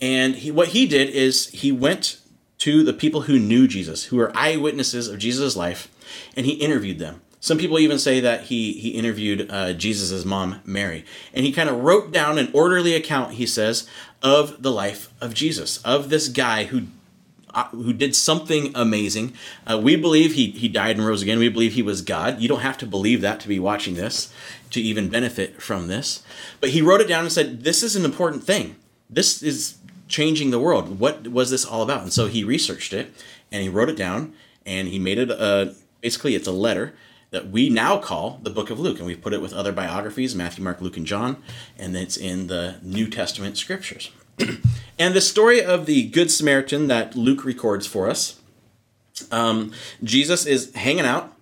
And 0.00 0.36
he, 0.36 0.50
what 0.50 0.68
he 0.68 0.86
did 0.86 1.10
is 1.10 1.48
he 1.48 1.72
went 1.72 2.18
to 2.58 2.82
the 2.82 2.92
people 2.92 3.22
who 3.22 3.38
knew 3.38 3.68
Jesus, 3.68 4.04
who 4.04 4.16
were 4.16 4.32
eyewitnesses 4.34 5.08
of 5.08 5.18
Jesus' 5.18 5.56
life, 5.56 5.88
and 6.36 6.46
he 6.46 6.52
interviewed 6.52 6.98
them. 6.98 7.20
Some 7.38 7.58
people 7.58 7.78
even 7.78 7.98
say 7.98 8.18
that 8.20 8.44
he 8.44 8.72
he 8.72 8.88
interviewed 8.90 9.48
uh, 9.50 9.72
Jesus' 9.74 10.24
mom, 10.24 10.60
Mary, 10.64 11.04
and 11.32 11.44
he 11.44 11.52
kind 11.52 11.68
of 11.68 11.80
wrote 11.80 12.10
down 12.10 12.38
an 12.38 12.50
orderly 12.52 12.94
account. 12.94 13.34
He 13.34 13.46
says 13.46 13.88
of 14.22 14.62
the 14.62 14.72
life 14.72 15.12
of 15.20 15.34
Jesus, 15.34 15.80
of 15.82 16.08
this 16.08 16.28
guy 16.28 16.64
who 16.64 16.88
who 17.70 17.92
did 17.92 18.14
something 18.14 18.70
amazing. 18.74 19.32
Uh, 19.66 19.80
we 19.82 19.96
believe 19.96 20.34
he, 20.34 20.50
he 20.50 20.68
died 20.68 20.96
and 20.96 21.06
rose 21.06 21.22
again. 21.22 21.38
We 21.38 21.48
believe 21.48 21.72
he 21.72 21.82
was 21.82 22.02
God. 22.02 22.40
You 22.40 22.48
don't 22.48 22.60
have 22.60 22.78
to 22.78 22.86
believe 22.86 23.20
that 23.22 23.40
to 23.40 23.48
be 23.48 23.58
watching 23.58 23.94
this, 23.94 24.32
to 24.70 24.80
even 24.80 25.08
benefit 25.08 25.62
from 25.62 25.88
this. 25.88 26.22
But 26.60 26.70
he 26.70 26.82
wrote 26.82 27.00
it 27.00 27.08
down 27.08 27.24
and 27.24 27.32
said, 27.32 27.64
This 27.64 27.82
is 27.82 27.96
an 27.96 28.04
important 28.04 28.44
thing. 28.44 28.76
This 29.08 29.42
is 29.42 29.78
changing 30.08 30.50
the 30.50 30.58
world. 30.58 31.00
What 31.00 31.28
was 31.28 31.50
this 31.50 31.64
all 31.64 31.82
about? 31.82 32.02
And 32.02 32.12
so 32.12 32.26
he 32.26 32.44
researched 32.44 32.92
it 32.92 33.12
and 33.50 33.62
he 33.62 33.68
wrote 33.68 33.88
it 33.88 33.96
down 33.96 34.34
and 34.64 34.88
he 34.88 34.98
made 34.98 35.18
it 35.18 35.30
a 35.30 35.74
basically, 36.00 36.34
it's 36.34 36.48
a 36.48 36.52
letter 36.52 36.94
that 37.30 37.48
we 37.48 37.68
now 37.68 37.98
call 37.98 38.38
the 38.42 38.50
book 38.50 38.70
of 38.70 38.78
Luke. 38.78 38.98
And 38.98 39.06
we've 39.06 39.20
put 39.20 39.32
it 39.32 39.42
with 39.42 39.52
other 39.52 39.72
biographies 39.72 40.34
Matthew, 40.34 40.62
Mark, 40.62 40.80
Luke, 40.80 40.96
and 40.96 41.06
John. 41.06 41.42
And 41.78 41.96
it's 41.96 42.16
in 42.16 42.46
the 42.46 42.76
New 42.82 43.08
Testament 43.08 43.56
scriptures. 43.56 44.10
and 44.98 45.14
the 45.14 45.20
story 45.20 45.62
of 45.62 45.86
the 45.86 46.08
Good 46.08 46.30
Samaritan 46.30 46.88
that 46.88 47.14
Luke 47.16 47.44
records 47.44 47.86
for 47.86 48.08
us 48.08 48.40
um, 49.30 49.72
Jesus 50.02 50.46
is 50.46 50.74
hanging 50.74 51.04
out 51.04 51.32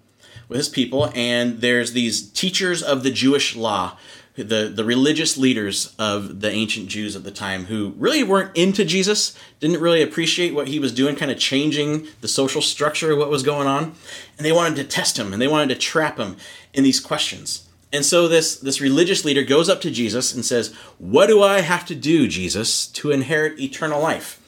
with 0.49 0.59
his 0.59 0.69
people, 0.69 1.11
and 1.15 1.61
there's 1.61 1.93
these 1.93 2.29
teachers 2.31 2.83
of 2.83 3.03
the 3.03 3.11
Jewish 3.11 3.57
law, 3.57 3.97
the, 4.37 4.71
the 4.75 4.85
religious 4.85 5.37
leaders 5.37 5.95
of 5.99 6.41
the 6.41 6.51
ancient 6.51 6.89
Jews 6.89 7.17
at 7.17 7.25
the 7.25 7.31
time, 7.31 7.65
who 7.65 7.95
really 7.97 8.23
weren't 8.23 8.57
into 8.57 8.85
Jesus, 8.85 9.37
didn't 9.61 9.81
really 9.81 10.03
appreciate 10.03 10.55
what 10.55 10.69
he 10.69 10.79
was 10.79 10.93
doing, 10.93 11.17
kind 11.17 11.31
of 11.31 11.39
changing 11.39 12.09
the 12.21 12.29
social 12.29 12.61
structure 12.61 13.13
of 13.13 13.19
what 13.19 13.31
was 13.31 13.43
going 13.43 13.67
on, 13.67 13.95
and 14.37 14.45
they 14.45 14.53
wanted 14.53 14.77
to 14.77 14.85
test 14.85 15.19
him 15.19 15.33
and 15.33 15.41
they 15.41 15.49
wanted 15.49 15.73
to 15.73 15.81
trap 15.81 16.19
him 16.19 16.37
in 16.73 16.85
these 16.85 17.01
questions. 17.01 17.69
And 17.95 18.05
so 18.05 18.27
this 18.27 18.57
this 18.57 18.81
religious 18.81 19.25
leader 19.25 19.45
goes 19.45 19.69
up 19.69 19.81
to 19.83 19.91
Jesus 19.91 20.35
and 20.35 20.45
says, 20.45 20.75
"What 20.99 21.29
do 21.29 21.45
I 21.45 21.61
have 21.61 21.87
to 21.87 21.95
do, 21.95 22.27
Jesus, 22.27 22.89
to 22.89 23.13
inherit 23.13 23.61
eternal 23.61 24.03
life?" 24.03 24.41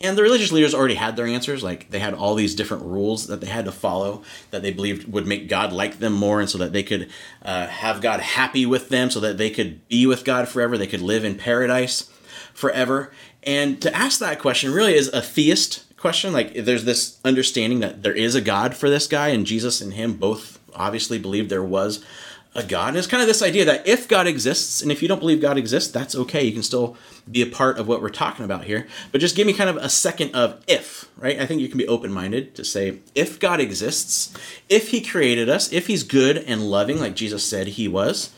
And 0.00 0.18
the 0.18 0.22
religious 0.22 0.50
leaders 0.50 0.74
already 0.74 0.96
had 0.96 1.14
their 1.14 1.26
answers. 1.26 1.62
Like 1.62 1.90
they 1.90 2.00
had 2.00 2.12
all 2.12 2.34
these 2.34 2.56
different 2.56 2.82
rules 2.82 3.28
that 3.28 3.40
they 3.40 3.46
had 3.46 3.66
to 3.66 3.72
follow 3.72 4.22
that 4.50 4.62
they 4.62 4.72
believed 4.72 5.12
would 5.12 5.28
make 5.28 5.48
God 5.48 5.72
like 5.72 6.00
them 6.00 6.12
more, 6.12 6.40
and 6.40 6.50
so 6.50 6.58
that 6.58 6.72
they 6.72 6.82
could 6.82 7.08
uh, 7.42 7.68
have 7.68 8.00
God 8.00 8.18
happy 8.18 8.66
with 8.66 8.88
them, 8.88 9.10
so 9.10 9.20
that 9.20 9.38
they 9.38 9.50
could 9.50 9.86
be 9.88 10.04
with 10.04 10.24
God 10.24 10.48
forever. 10.48 10.76
They 10.76 10.88
could 10.88 11.00
live 11.00 11.24
in 11.24 11.36
paradise 11.36 12.10
forever. 12.52 13.12
And 13.44 13.80
to 13.80 13.94
ask 13.94 14.18
that 14.18 14.40
question 14.40 14.72
really 14.72 14.96
is 14.96 15.06
a 15.12 15.22
theist 15.22 15.84
question. 15.96 16.32
Like 16.32 16.52
there's 16.52 16.84
this 16.84 17.20
understanding 17.24 17.78
that 17.78 18.02
there 18.02 18.12
is 18.12 18.34
a 18.34 18.40
God 18.40 18.74
for 18.74 18.90
this 18.90 19.06
guy, 19.06 19.28
and 19.28 19.46
Jesus 19.46 19.80
and 19.80 19.92
him 19.92 20.14
both 20.14 20.58
obviously 20.74 21.18
believed 21.18 21.48
there 21.48 21.62
was 21.62 22.04
a 22.54 22.62
God. 22.62 22.88
And 22.88 22.96
it's 22.96 23.06
kind 23.06 23.20
of 23.20 23.28
this 23.28 23.42
idea 23.42 23.64
that 23.66 23.86
if 23.86 24.08
God 24.08 24.26
exists, 24.26 24.82
and 24.82 24.90
if 24.90 25.02
you 25.02 25.08
don't 25.08 25.20
believe 25.20 25.40
God 25.40 25.58
exists, 25.58 25.90
that's 25.90 26.14
okay. 26.14 26.42
You 26.44 26.52
can 26.52 26.62
still 26.62 26.96
be 27.30 27.42
a 27.42 27.46
part 27.46 27.78
of 27.78 27.86
what 27.86 28.00
we're 28.00 28.08
talking 28.08 28.44
about 28.44 28.64
here. 28.64 28.86
But 29.12 29.20
just 29.20 29.36
give 29.36 29.46
me 29.46 29.52
kind 29.52 29.70
of 29.70 29.76
a 29.76 29.88
second 29.88 30.34
of 30.34 30.62
if, 30.66 31.08
right? 31.16 31.38
I 31.38 31.46
think 31.46 31.60
you 31.60 31.68
can 31.68 31.78
be 31.78 31.86
open 31.86 32.12
minded 32.12 32.54
to 32.56 32.64
say, 32.64 32.98
if 33.14 33.38
God 33.38 33.60
exists, 33.60 34.32
if 34.68 34.90
He 34.90 35.00
created 35.00 35.48
us, 35.48 35.72
if 35.72 35.86
He's 35.86 36.02
good 36.02 36.38
and 36.38 36.70
loving, 36.70 36.98
like 36.98 37.14
Jesus 37.14 37.44
said 37.44 37.68
He 37.68 37.86
was, 37.86 38.32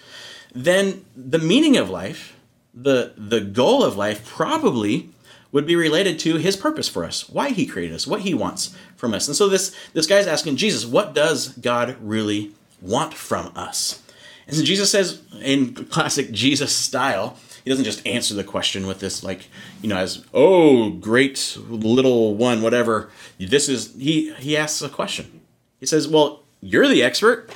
then 0.54 1.04
the 1.16 1.38
meaning 1.38 1.76
of 1.76 1.88
life, 1.88 2.36
the, 2.74 3.12
the 3.16 3.40
goal 3.40 3.82
of 3.84 3.96
life, 3.96 4.26
probably 4.26 5.10
would 5.52 5.66
be 5.66 5.76
related 5.76 6.18
to 6.20 6.36
his 6.36 6.56
purpose 6.56 6.88
for 6.88 7.04
us, 7.04 7.28
why 7.28 7.50
he 7.50 7.66
created 7.66 7.94
us, 7.94 8.06
what 8.06 8.20
he 8.20 8.34
wants 8.34 8.74
from 8.96 9.12
us. 9.12 9.26
And 9.26 9.36
so 9.36 9.48
this 9.48 9.74
this 9.92 10.06
guy's 10.06 10.26
asking 10.26 10.56
Jesus, 10.56 10.86
what 10.86 11.14
does 11.14 11.48
God 11.48 11.96
really 12.00 12.52
want 12.80 13.14
from 13.14 13.52
us? 13.54 14.02
And 14.46 14.56
so 14.56 14.64
Jesus 14.64 14.90
says, 14.90 15.22
in 15.40 15.74
classic 15.74 16.32
Jesus 16.32 16.74
style, 16.74 17.36
he 17.64 17.70
doesn't 17.70 17.84
just 17.84 18.06
answer 18.06 18.34
the 18.34 18.44
question 18.44 18.86
with 18.86 19.00
this 19.00 19.22
like, 19.22 19.48
you 19.82 19.88
know, 19.88 19.96
as 19.96 20.24
oh 20.32 20.90
great 20.90 21.56
little 21.68 22.34
one, 22.34 22.62
whatever. 22.62 23.10
This 23.38 23.68
is 23.68 23.94
he 23.96 24.32
he 24.34 24.56
asks 24.56 24.82
a 24.82 24.88
question. 24.88 25.40
He 25.78 25.86
says, 25.86 26.08
Well, 26.08 26.42
you're 26.60 26.88
the 26.88 27.02
expert. 27.02 27.50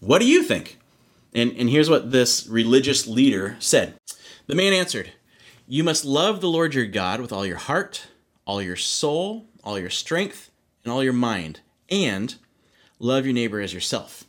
What 0.00 0.20
do 0.20 0.26
you 0.26 0.42
think? 0.42 0.78
And 1.34 1.52
and 1.52 1.68
here's 1.68 1.90
what 1.90 2.10
this 2.10 2.46
religious 2.46 3.06
leader 3.06 3.56
said. 3.58 3.94
The 4.46 4.54
man 4.54 4.72
answered, 4.72 5.12
You 5.66 5.84
must 5.84 6.04
love 6.04 6.40
the 6.40 6.48
Lord 6.48 6.74
your 6.74 6.86
God 6.86 7.20
with 7.20 7.32
all 7.32 7.46
your 7.46 7.56
heart, 7.56 8.06
all 8.46 8.62
your 8.62 8.76
soul, 8.76 9.46
all 9.64 9.78
your 9.78 9.90
strength, 9.90 10.50
and 10.84 10.92
all 10.92 11.04
your 11.04 11.12
mind, 11.12 11.60
and 11.88 12.34
love 12.98 13.24
your 13.26 13.34
neighbor 13.34 13.60
as 13.60 13.74
yourself. 13.74 14.24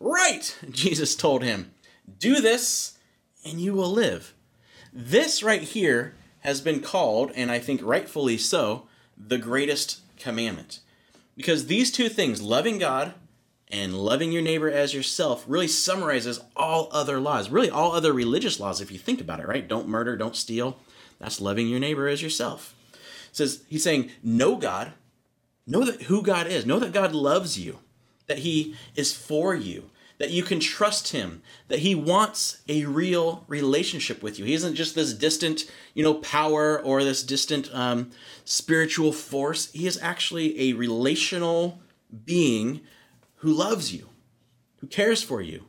Right, 0.00 0.58
Jesus 0.70 1.14
told 1.14 1.44
him. 1.44 1.72
Do 2.18 2.40
this 2.40 2.98
and 3.44 3.60
you 3.60 3.74
will 3.74 3.90
live. 3.90 4.34
This 4.92 5.42
right 5.42 5.62
here 5.62 6.14
has 6.40 6.60
been 6.60 6.80
called, 6.80 7.30
and 7.34 7.50
I 7.50 7.58
think 7.58 7.80
rightfully 7.82 8.38
so, 8.38 8.88
the 9.16 9.38
greatest 9.38 10.00
commandment. 10.18 10.80
Because 11.36 11.66
these 11.66 11.92
two 11.92 12.08
things, 12.08 12.42
loving 12.42 12.78
God 12.78 13.14
and 13.68 13.96
loving 13.96 14.32
your 14.32 14.42
neighbor 14.42 14.70
as 14.70 14.94
yourself, 14.94 15.44
really 15.46 15.68
summarizes 15.68 16.40
all 16.56 16.88
other 16.90 17.20
laws, 17.20 17.50
really 17.50 17.70
all 17.70 17.92
other 17.92 18.12
religious 18.12 18.58
laws, 18.58 18.80
if 18.80 18.90
you 18.90 18.98
think 18.98 19.20
about 19.20 19.40
it, 19.40 19.48
right? 19.48 19.68
Don't 19.68 19.88
murder, 19.88 20.16
don't 20.16 20.34
steal. 20.34 20.78
That's 21.18 21.40
loving 21.40 21.68
your 21.68 21.78
neighbor 21.78 22.08
as 22.08 22.22
yourself. 22.22 22.74
It 22.92 23.36
says 23.36 23.62
he's 23.68 23.84
saying, 23.84 24.10
know 24.22 24.56
God, 24.56 24.92
know 25.66 25.84
that 25.84 26.02
who 26.02 26.22
God 26.22 26.46
is, 26.46 26.66
know 26.66 26.78
that 26.78 26.92
God 26.92 27.14
loves 27.14 27.58
you, 27.58 27.78
that 28.30 28.38
He 28.38 28.76
is 28.94 29.12
for 29.12 29.56
you, 29.56 29.90
that 30.20 30.30
you 30.30 30.42
can 30.42 30.60
trust 30.60 31.08
him, 31.12 31.42
that 31.68 31.78
he 31.78 31.94
wants 31.94 32.60
a 32.68 32.84
real 32.84 33.42
relationship 33.48 34.22
with 34.22 34.38
you. 34.38 34.44
He 34.44 34.52
isn't 34.52 34.74
just 34.74 34.94
this 34.94 35.14
distant, 35.14 35.64
you 35.94 36.04
know, 36.04 36.14
power 36.14 36.78
or 36.78 37.02
this 37.02 37.22
distant 37.22 37.70
um, 37.74 38.10
spiritual 38.44 39.12
force. 39.12 39.72
He 39.72 39.86
is 39.86 39.98
actually 40.02 40.60
a 40.60 40.74
relational 40.74 41.80
being 42.24 42.82
who 43.36 43.50
loves 43.50 43.94
you, 43.94 44.10
who 44.80 44.86
cares 44.86 45.22
for 45.22 45.40
you, 45.40 45.64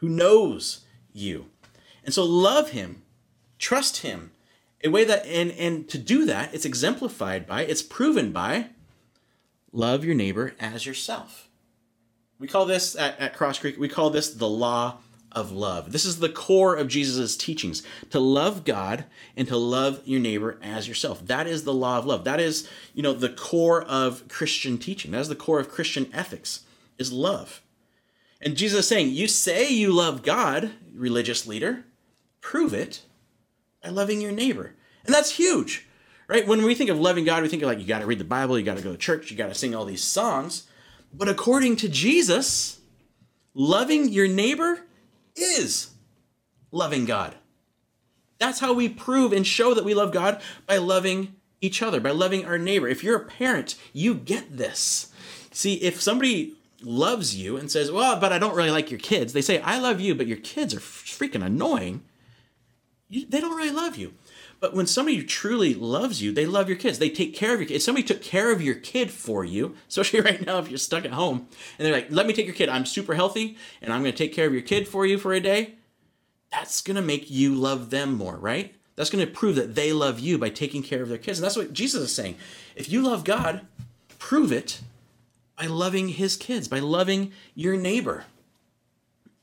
who 0.00 0.10
knows 0.10 0.84
you. 1.14 1.46
And 2.04 2.12
so 2.12 2.22
love 2.22 2.70
him, 2.70 3.02
trust 3.58 4.02
him, 4.02 4.30
a 4.84 4.90
way 4.90 5.04
that 5.04 5.24
and 5.26 5.50
and 5.52 5.88
to 5.88 5.96
do 5.96 6.26
that, 6.26 6.52
it's 6.52 6.66
exemplified 6.66 7.46
by, 7.46 7.62
it's 7.62 7.82
proven 7.82 8.30
by 8.30 8.66
love 9.72 10.04
your 10.04 10.14
neighbor 10.14 10.54
as 10.60 10.84
yourself. 10.84 11.48
We 12.38 12.48
call 12.48 12.66
this 12.66 12.96
at, 12.96 13.18
at 13.18 13.34
Cross 13.34 13.60
Creek, 13.60 13.78
we 13.78 13.88
call 13.88 14.10
this 14.10 14.30
the 14.30 14.48
law 14.48 14.98
of 15.32 15.52
love. 15.52 15.92
This 15.92 16.04
is 16.04 16.18
the 16.18 16.30
core 16.30 16.74
of 16.74 16.88
Jesus' 16.88 17.36
teachings 17.36 17.82
to 18.10 18.18
love 18.18 18.64
God 18.64 19.04
and 19.36 19.46
to 19.48 19.56
love 19.56 20.00
your 20.04 20.20
neighbor 20.20 20.58
as 20.62 20.88
yourself. 20.88 21.26
That 21.26 21.46
is 21.46 21.64
the 21.64 21.74
law 21.74 21.98
of 21.98 22.06
love. 22.06 22.24
That 22.24 22.40
is, 22.40 22.68
you 22.94 23.02
know, 23.02 23.12
the 23.12 23.28
core 23.28 23.82
of 23.82 24.26
Christian 24.28 24.78
teaching. 24.78 25.10
That 25.10 25.20
is 25.20 25.28
the 25.28 25.34
core 25.34 25.60
of 25.60 25.68
Christian 25.68 26.08
ethics 26.12 26.60
is 26.98 27.12
love. 27.12 27.62
And 28.40 28.56
Jesus 28.56 28.80
is 28.80 28.88
saying, 28.88 29.10
You 29.10 29.28
say 29.28 29.68
you 29.70 29.92
love 29.92 30.22
God, 30.22 30.70
religious 30.94 31.46
leader, 31.46 31.84
prove 32.40 32.72
it 32.72 33.02
by 33.82 33.90
loving 33.90 34.20
your 34.20 34.32
neighbor. 34.32 34.74
And 35.04 35.14
that's 35.14 35.36
huge, 35.36 35.86
right? 36.28 36.46
When 36.46 36.64
we 36.64 36.74
think 36.74 36.90
of 36.90 36.98
loving 36.98 37.24
God, 37.24 37.42
we 37.42 37.48
think 37.48 37.62
of 37.62 37.68
like, 37.68 37.78
you 37.78 37.86
got 37.86 38.00
to 38.00 38.06
read 38.06 38.18
the 38.18 38.24
Bible, 38.24 38.58
you 38.58 38.64
got 38.64 38.78
to 38.78 38.82
go 38.82 38.92
to 38.92 38.98
church, 38.98 39.30
you 39.30 39.36
got 39.36 39.48
to 39.48 39.54
sing 39.54 39.74
all 39.74 39.84
these 39.84 40.02
songs. 40.02 40.66
But 41.16 41.28
according 41.28 41.76
to 41.76 41.88
Jesus, 41.88 42.80
loving 43.54 44.10
your 44.10 44.28
neighbor 44.28 44.80
is 45.34 45.90
loving 46.70 47.06
God. 47.06 47.34
That's 48.38 48.60
how 48.60 48.74
we 48.74 48.88
prove 48.90 49.32
and 49.32 49.46
show 49.46 49.72
that 49.72 49.84
we 49.84 49.94
love 49.94 50.12
God 50.12 50.42
by 50.66 50.76
loving 50.76 51.34
each 51.62 51.82
other, 51.82 52.00
by 52.00 52.10
loving 52.10 52.44
our 52.44 52.58
neighbor. 52.58 52.86
If 52.86 53.02
you're 53.02 53.16
a 53.16 53.24
parent, 53.24 53.76
you 53.94 54.14
get 54.14 54.58
this. 54.58 55.10
See, 55.52 55.74
if 55.76 56.02
somebody 56.02 56.54
loves 56.82 57.34
you 57.34 57.56
and 57.56 57.70
says, 57.70 57.90
Well, 57.90 58.20
but 58.20 58.32
I 58.32 58.38
don't 58.38 58.54
really 58.54 58.70
like 58.70 58.90
your 58.90 59.00
kids, 59.00 59.32
they 59.32 59.40
say, 59.40 59.58
I 59.60 59.78
love 59.78 60.00
you, 60.00 60.14
but 60.14 60.26
your 60.26 60.36
kids 60.36 60.74
are 60.74 60.80
freaking 60.80 61.42
annoying, 61.42 62.04
you, 63.08 63.24
they 63.26 63.40
don't 63.40 63.56
really 63.56 63.70
love 63.70 63.96
you. 63.96 64.12
But 64.58 64.74
when 64.74 64.86
somebody 64.86 65.22
truly 65.22 65.74
loves 65.74 66.22
you, 66.22 66.32
they 66.32 66.46
love 66.46 66.68
your 66.68 66.78
kids. 66.78 66.98
They 66.98 67.10
take 67.10 67.34
care 67.34 67.52
of 67.52 67.60
your 67.60 67.68
kids. 67.68 67.76
If 67.76 67.82
somebody 67.82 68.06
took 68.06 68.22
care 68.22 68.50
of 68.50 68.62
your 68.62 68.74
kid 68.74 69.10
for 69.10 69.44
you, 69.44 69.74
especially 69.88 70.20
right 70.22 70.44
now 70.44 70.58
if 70.58 70.68
you're 70.68 70.78
stuck 70.78 71.04
at 71.04 71.12
home, 71.12 71.48
and 71.78 71.86
they're 71.86 71.92
like, 71.92 72.08
let 72.10 72.26
me 72.26 72.32
take 72.32 72.46
your 72.46 72.54
kid. 72.54 72.68
I'm 72.68 72.86
super 72.86 73.14
healthy, 73.14 73.56
and 73.82 73.92
I'm 73.92 74.02
going 74.02 74.12
to 74.12 74.18
take 74.18 74.32
care 74.32 74.46
of 74.46 74.52
your 74.52 74.62
kid 74.62 74.88
for 74.88 75.04
you 75.04 75.18
for 75.18 75.32
a 75.32 75.40
day. 75.40 75.74
That's 76.50 76.80
going 76.80 76.96
to 76.96 77.02
make 77.02 77.30
you 77.30 77.54
love 77.54 77.90
them 77.90 78.14
more, 78.14 78.36
right? 78.36 78.74
That's 78.94 79.10
going 79.10 79.24
to 79.24 79.30
prove 79.30 79.56
that 79.56 79.74
they 79.74 79.92
love 79.92 80.18
you 80.18 80.38
by 80.38 80.48
taking 80.48 80.82
care 80.82 81.02
of 81.02 81.10
their 81.10 81.18
kids. 81.18 81.38
And 81.38 81.44
that's 81.44 81.56
what 81.56 81.72
Jesus 81.74 82.02
is 82.02 82.14
saying. 82.14 82.36
If 82.74 82.90
you 82.90 83.02
love 83.02 83.24
God, 83.24 83.60
prove 84.18 84.52
it 84.52 84.80
by 85.58 85.66
loving 85.66 86.08
his 86.08 86.36
kids, 86.36 86.66
by 86.66 86.78
loving 86.78 87.32
your 87.54 87.76
neighbor. 87.76 88.24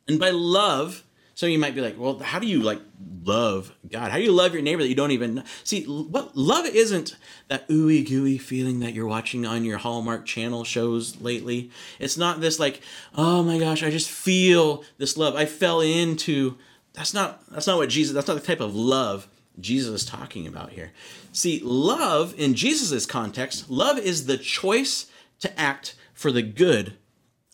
And 0.08 0.20
by 0.20 0.32
love, 0.32 1.04
so 1.36 1.46
you 1.46 1.58
might 1.58 1.74
be 1.74 1.82
like, 1.82 1.98
well, 1.98 2.20
how 2.20 2.40
do 2.40 2.48
you 2.48 2.62
like 2.62 2.80
love 3.24 3.74
God? 3.90 4.12
How 4.12 4.18
do 4.18 4.24
you 4.24 4.32
love 4.32 4.54
your 4.54 4.62
neighbor 4.62 4.84
that 4.84 4.90
you 4.90 4.96
don't 4.96 5.12
even 5.12 5.36
know? 5.36 5.44
See, 5.64 5.84
what 5.86 6.38
love 6.38 6.66
isn't 6.66 7.16
that 7.48 7.68
ooey 7.70 8.08
gooey 8.08 8.38
feeling 8.38 8.80
that 8.82 8.94
you're 8.94 9.08
watching 9.08 9.46
on 9.46 9.66
your 9.66 9.80
Hallmark 9.80 10.26
channel 10.26 10.64
shows 10.64 11.20
lately. 11.22 11.72
It's 12.00 12.18
not 12.18 12.40
this 12.40 12.60
like, 12.60 12.82
oh 13.16 13.44
my 13.44 13.58
gosh, 13.58 13.84
I 13.84 13.90
just 13.90 14.10
feel 14.10 14.84
this 14.98 15.18
love. 15.18 15.36
I 15.36 15.46
fell 15.46 15.82
into 15.82 16.58
that's 16.94 17.14
not 17.14 17.44
that's 17.50 17.68
not 17.68 17.78
what 17.78 17.90
Jesus 17.90 18.14
that's 18.14 18.28
not 18.28 18.36
the 18.36 18.46
type 18.46 18.60
of 18.60 18.76
love 18.76 19.28
Jesus 19.60 20.04
is 20.04 20.06
talking 20.06 20.48
about 20.48 20.72
here. 20.72 20.92
See, 21.32 21.62
love 21.64 22.34
in 22.38 22.54
Jesus's 22.54 23.06
context, 23.06 23.70
love 23.70 23.98
is 23.98 24.26
the 24.26 24.38
choice 24.38 25.08
to 25.40 25.60
act 25.60 25.96
for 26.14 26.32
the 26.32 26.42
good 26.42 26.94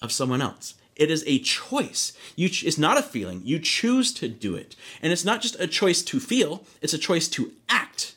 of 0.01 0.11
someone 0.11 0.41
else. 0.41 0.75
It 0.99 1.09
is 1.09 1.23
a 1.25 1.39
choice. 1.39 2.11
You 2.35 2.49
ch- 2.49 2.65
it's 2.65 2.77
not 2.77 2.97
a 2.97 3.01
feeling. 3.01 3.41
You 3.45 3.57
choose 3.57 4.13
to 4.15 4.27
do 4.27 4.53
it. 4.53 4.75
And 5.01 5.13
it's 5.13 5.23
not 5.23 5.41
just 5.41 5.55
a 5.57 5.65
choice 5.65 6.01
to 6.03 6.19
feel, 6.19 6.65
it's 6.81 6.93
a 6.93 6.97
choice 6.97 7.29
to 7.29 7.53
act 7.69 8.15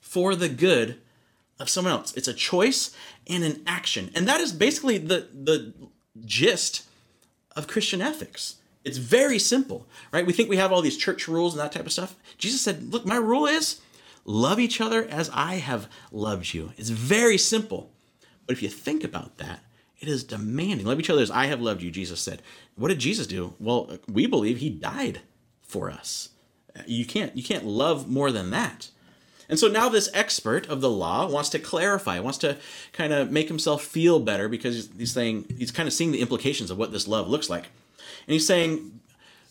for 0.00 0.34
the 0.34 0.48
good 0.48 0.98
of 1.60 1.70
someone 1.70 1.92
else. 1.92 2.12
It's 2.16 2.26
a 2.26 2.34
choice 2.34 2.90
and 3.28 3.44
an 3.44 3.62
action. 3.68 4.10
And 4.16 4.26
that 4.26 4.40
is 4.40 4.52
basically 4.52 4.98
the 4.98 5.28
the 5.32 5.72
gist 6.24 6.82
of 7.54 7.68
Christian 7.68 8.02
ethics. 8.02 8.56
It's 8.82 8.98
very 8.98 9.38
simple, 9.38 9.86
right? 10.12 10.26
We 10.26 10.32
think 10.32 10.50
we 10.50 10.56
have 10.56 10.72
all 10.72 10.82
these 10.82 10.98
church 10.98 11.28
rules 11.28 11.54
and 11.54 11.60
that 11.60 11.72
type 11.72 11.86
of 11.86 11.92
stuff. 11.92 12.16
Jesus 12.36 12.60
said, 12.60 12.92
"Look, 12.92 13.06
my 13.06 13.16
rule 13.16 13.46
is 13.46 13.80
love 14.24 14.58
each 14.58 14.80
other 14.80 15.04
as 15.04 15.30
I 15.32 15.54
have 15.54 15.88
loved 16.10 16.52
you." 16.52 16.72
It's 16.76 16.90
very 16.90 17.38
simple. 17.38 17.92
But 18.44 18.56
if 18.56 18.62
you 18.62 18.68
think 18.68 19.04
about 19.04 19.38
that, 19.38 19.60
it 20.04 20.10
is 20.10 20.22
demanding. 20.22 20.86
Love 20.86 21.00
each 21.00 21.08
other 21.08 21.22
as 21.22 21.30
I 21.30 21.46
have 21.46 21.62
loved 21.62 21.80
you, 21.80 21.90
Jesus 21.90 22.20
said. 22.20 22.42
What 22.76 22.88
did 22.88 22.98
Jesus 22.98 23.26
do? 23.26 23.54
Well, 23.58 23.98
we 24.06 24.26
believe 24.26 24.58
he 24.58 24.68
died 24.68 25.22
for 25.62 25.90
us. 25.90 26.28
You 26.86 27.06
can't 27.06 27.34
you 27.34 27.42
can't 27.42 27.64
love 27.64 28.06
more 28.06 28.30
than 28.30 28.50
that. 28.50 28.90
And 29.48 29.58
so 29.58 29.68
now 29.68 29.88
this 29.88 30.10
expert 30.12 30.66
of 30.68 30.82
the 30.82 30.90
law 30.90 31.26
wants 31.26 31.48
to 31.50 31.58
clarify, 31.58 32.20
wants 32.20 32.38
to 32.38 32.58
kind 32.92 33.14
of 33.14 33.30
make 33.30 33.48
himself 33.48 33.82
feel 33.82 34.20
better 34.20 34.46
because 34.46 34.90
he's 34.98 35.12
saying 35.12 35.46
he's 35.56 35.70
kind 35.70 35.86
of 35.86 35.92
seeing 35.92 36.12
the 36.12 36.20
implications 36.20 36.70
of 36.70 36.76
what 36.76 36.92
this 36.92 37.08
love 37.08 37.28
looks 37.28 37.48
like. 37.48 37.64
And 38.26 38.32
he's 38.32 38.46
saying, 38.46 39.00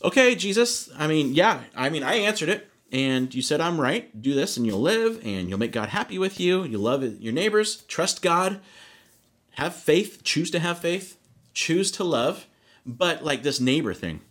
okay, 0.03 0.35
Jesus, 0.35 0.89
I 0.97 1.07
mean, 1.07 1.33
yeah, 1.33 1.61
I 1.75 1.89
mean, 1.89 2.03
I 2.03 2.15
answered 2.15 2.49
it. 2.49 2.69
And 2.91 3.33
you 3.33 3.41
said, 3.41 3.59
I'm 3.59 3.81
right. 3.81 4.21
Do 4.21 4.35
this 4.35 4.55
and 4.55 4.67
you'll 4.67 4.81
live 4.81 5.19
and 5.25 5.49
you'll 5.49 5.57
make 5.57 5.71
God 5.71 5.89
happy 5.89 6.19
with 6.19 6.39
you. 6.39 6.63
You 6.63 6.77
love 6.77 7.03
your 7.03 7.33
neighbors. 7.33 7.83
Trust 7.87 8.21
God. 8.21 8.59
Have 9.53 9.75
faith. 9.75 10.23
Choose 10.23 10.51
to 10.51 10.59
have 10.59 10.79
faith. 10.79 11.17
Choose 11.53 11.91
to 11.91 12.03
love. 12.03 12.47
But 12.85 13.23
like 13.23 13.43
this 13.43 13.59
neighbor 13.59 13.93
thing, 13.93 14.21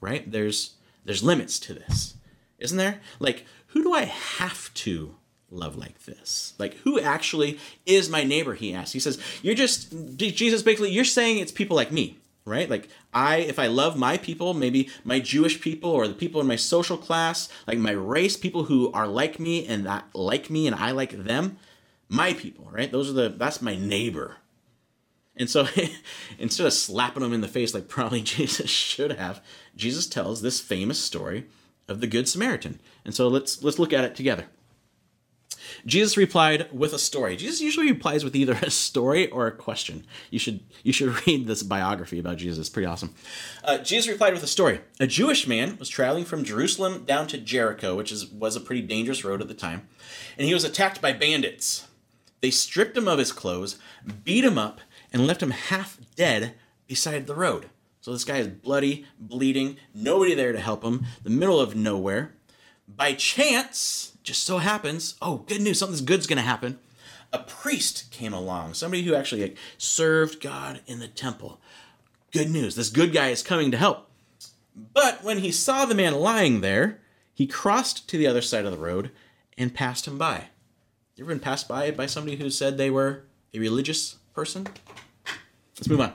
right? 0.00 0.30
There's 0.30 0.74
there's 1.04 1.22
limits 1.22 1.58
to 1.60 1.74
this. 1.74 2.14
Isn't 2.58 2.78
there? 2.78 3.00
Like, 3.18 3.46
who 3.68 3.82
do 3.82 3.92
I 3.92 4.04
have 4.04 4.72
to 4.74 5.14
love 5.50 5.76
like 5.76 6.04
this? 6.04 6.54
Like, 6.58 6.74
who 6.78 7.00
actually 7.00 7.58
is 7.84 8.10
my 8.10 8.24
neighbor? 8.24 8.54
He 8.54 8.74
asks. 8.74 8.92
He 8.92 9.00
says, 9.00 9.18
You're 9.42 9.54
just, 9.54 10.16
Jesus, 10.16 10.62
basically, 10.62 10.90
you're 10.90 11.04
saying 11.04 11.38
it's 11.38 11.52
people 11.52 11.76
like 11.76 11.92
me 11.92 12.18
right? 12.46 12.70
Like 12.70 12.88
I 13.12 13.38
if 13.38 13.58
I 13.58 13.66
love 13.66 13.98
my 13.98 14.16
people, 14.16 14.54
maybe 14.54 14.88
my 15.04 15.18
Jewish 15.20 15.60
people 15.60 15.90
or 15.90 16.08
the 16.08 16.14
people 16.14 16.40
in 16.40 16.46
my 16.46 16.56
social 16.56 16.96
class, 16.96 17.50
like 17.66 17.76
my 17.76 17.90
race, 17.90 18.36
people 18.36 18.64
who 18.64 18.90
are 18.92 19.06
like 19.06 19.38
me 19.38 19.66
and 19.66 19.84
that 19.84 20.06
like 20.14 20.48
me 20.48 20.66
and 20.66 20.76
I 20.76 20.92
like 20.92 21.24
them, 21.24 21.58
my 22.08 22.32
people, 22.32 22.68
right? 22.70 22.90
Those 22.90 23.10
are 23.10 23.14
the 23.14 23.28
that's 23.28 23.60
my 23.60 23.76
neighbor. 23.76 24.36
And 25.36 25.50
so 25.50 25.66
instead 26.38 26.66
of 26.66 26.72
slapping 26.72 27.22
them 27.22 27.32
in 27.32 27.40
the 27.40 27.48
face 27.48 27.74
like 27.74 27.88
probably 27.88 28.22
Jesus 28.22 28.70
should 28.70 29.12
have, 29.12 29.42
Jesus 29.76 30.06
tells 30.06 30.42
this 30.42 30.60
famous 30.60 30.98
story 30.98 31.46
of 31.88 32.00
the 32.00 32.06
good 32.06 32.28
Samaritan. 32.28 32.80
And 33.04 33.14
so 33.14 33.28
let's 33.28 33.62
let's 33.62 33.78
look 33.78 33.92
at 33.92 34.04
it 34.04 34.14
together. 34.14 34.46
Jesus 35.84 36.16
replied 36.16 36.68
with 36.72 36.92
a 36.92 36.98
story. 36.98 37.36
Jesus 37.36 37.60
usually 37.60 37.90
replies 37.90 38.24
with 38.24 38.36
either 38.36 38.54
a 38.54 38.70
story 38.70 39.28
or 39.28 39.46
a 39.46 39.52
question. 39.52 40.04
You 40.30 40.38
should 40.38 40.60
you 40.82 40.92
should 40.92 41.26
read 41.26 41.46
this 41.46 41.62
biography 41.62 42.18
about 42.18 42.38
Jesus. 42.38 42.58
It's 42.58 42.68
pretty 42.68 42.86
awesome. 42.86 43.14
Uh, 43.62 43.78
Jesus 43.78 44.08
replied 44.08 44.32
with 44.32 44.42
a 44.42 44.48
story. 44.48 44.80
A 45.00 45.06
Jewish 45.06 45.46
man 45.46 45.76
was 45.78 45.88
traveling 45.88 46.24
from 46.24 46.44
Jerusalem 46.44 47.04
down 47.04 47.26
to 47.28 47.38
Jericho, 47.38 47.96
which 47.96 48.12
is 48.12 48.26
was 48.26 48.56
a 48.56 48.60
pretty 48.60 48.82
dangerous 48.82 49.24
road 49.24 49.40
at 49.40 49.48
the 49.48 49.54
time, 49.54 49.88
and 50.36 50.46
he 50.46 50.54
was 50.54 50.64
attacked 50.64 51.00
by 51.00 51.12
bandits. 51.12 51.86
They 52.42 52.50
stripped 52.50 52.96
him 52.96 53.08
of 53.08 53.18
his 53.18 53.32
clothes, 53.32 53.78
beat 54.24 54.44
him 54.44 54.58
up, 54.58 54.80
and 55.12 55.26
left 55.26 55.42
him 55.42 55.50
half 55.50 55.98
dead 56.14 56.54
beside 56.86 57.26
the 57.26 57.34
road. 57.34 57.70
So 58.00 58.12
this 58.12 58.24
guy 58.24 58.38
is 58.38 58.48
bloody, 58.48 59.06
bleeding, 59.18 59.78
nobody 59.92 60.34
there 60.34 60.52
to 60.52 60.60
help 60.60 60.84
him, 60.84 61.06
the 61.22 61.30
middle 61.30 61.60
of 61.60 61.74
nowhere. 61.74 62.34
By 62.86 63.14
chance, 63.14 64.16
just 64.22 64.44
so 64.44 64.58
happens, 64.58 65.16
oh, 65.20 65.38
good 65.38 65.60
news, 65.60 65.78
something 65.78 66.04
good's 66.04 66.26
to 66.26 66.36
happen. 66.36 66.78
A 67.32 67.40
priest 67.40 68.10
came 68.12 68.32
along, 68.32 68.74
somebody 68.74 69.02
who 69.02 69.14
actually 69.14 69.56
served 69.76 70.40
God 70.40 70.80
in 70.86 71.00
the 71.00 71.08
temple. 71.08 71.60
Good 72.30 72.48
news, 72.48 72.76
this 72.76 72.90
good 72.90 73.12
guy 73.12 73.30
is 73.30 73.42
coming 73.42 73.70
to 73.72 73.76
help. 73.76 74.08
But 74.76 75.24
when 75.24 75.38
he 75.38 75.50
saw 75.50 75.84
the 75.84 75.94
man 75.94 76.14
lying 76.14 76.60
there, 76.60 77.00
he 77.34 77.46
crossed 77.46 78.08
to 78.08 78.18
the 78.18 78.26
other 78.26 78.42
side 78.42 78.64
of 78.64 78.72
the 78.72 78.78
road 78.78 79.10
and 79.58 79.74
passed 79.74 80.06
him 80.06 80.16
by. 80.16 80.48
You 81.16 81.24
ever 81.24 81.34
been 81.34 81.40
passed 81.40 81.66
by 81.66 81.90
by 81.90 82.06
somebody 82.06 82.36
who 82.36 82.50
said 82.50 82.76
they 82.76 82.90
were 82.90 83.24
a 83.52 83.58
religious 83.58 84.16
person? 84.36 84.66
Let's 85.76 85.88
move 85.88 86.00
on. 86.00 86.12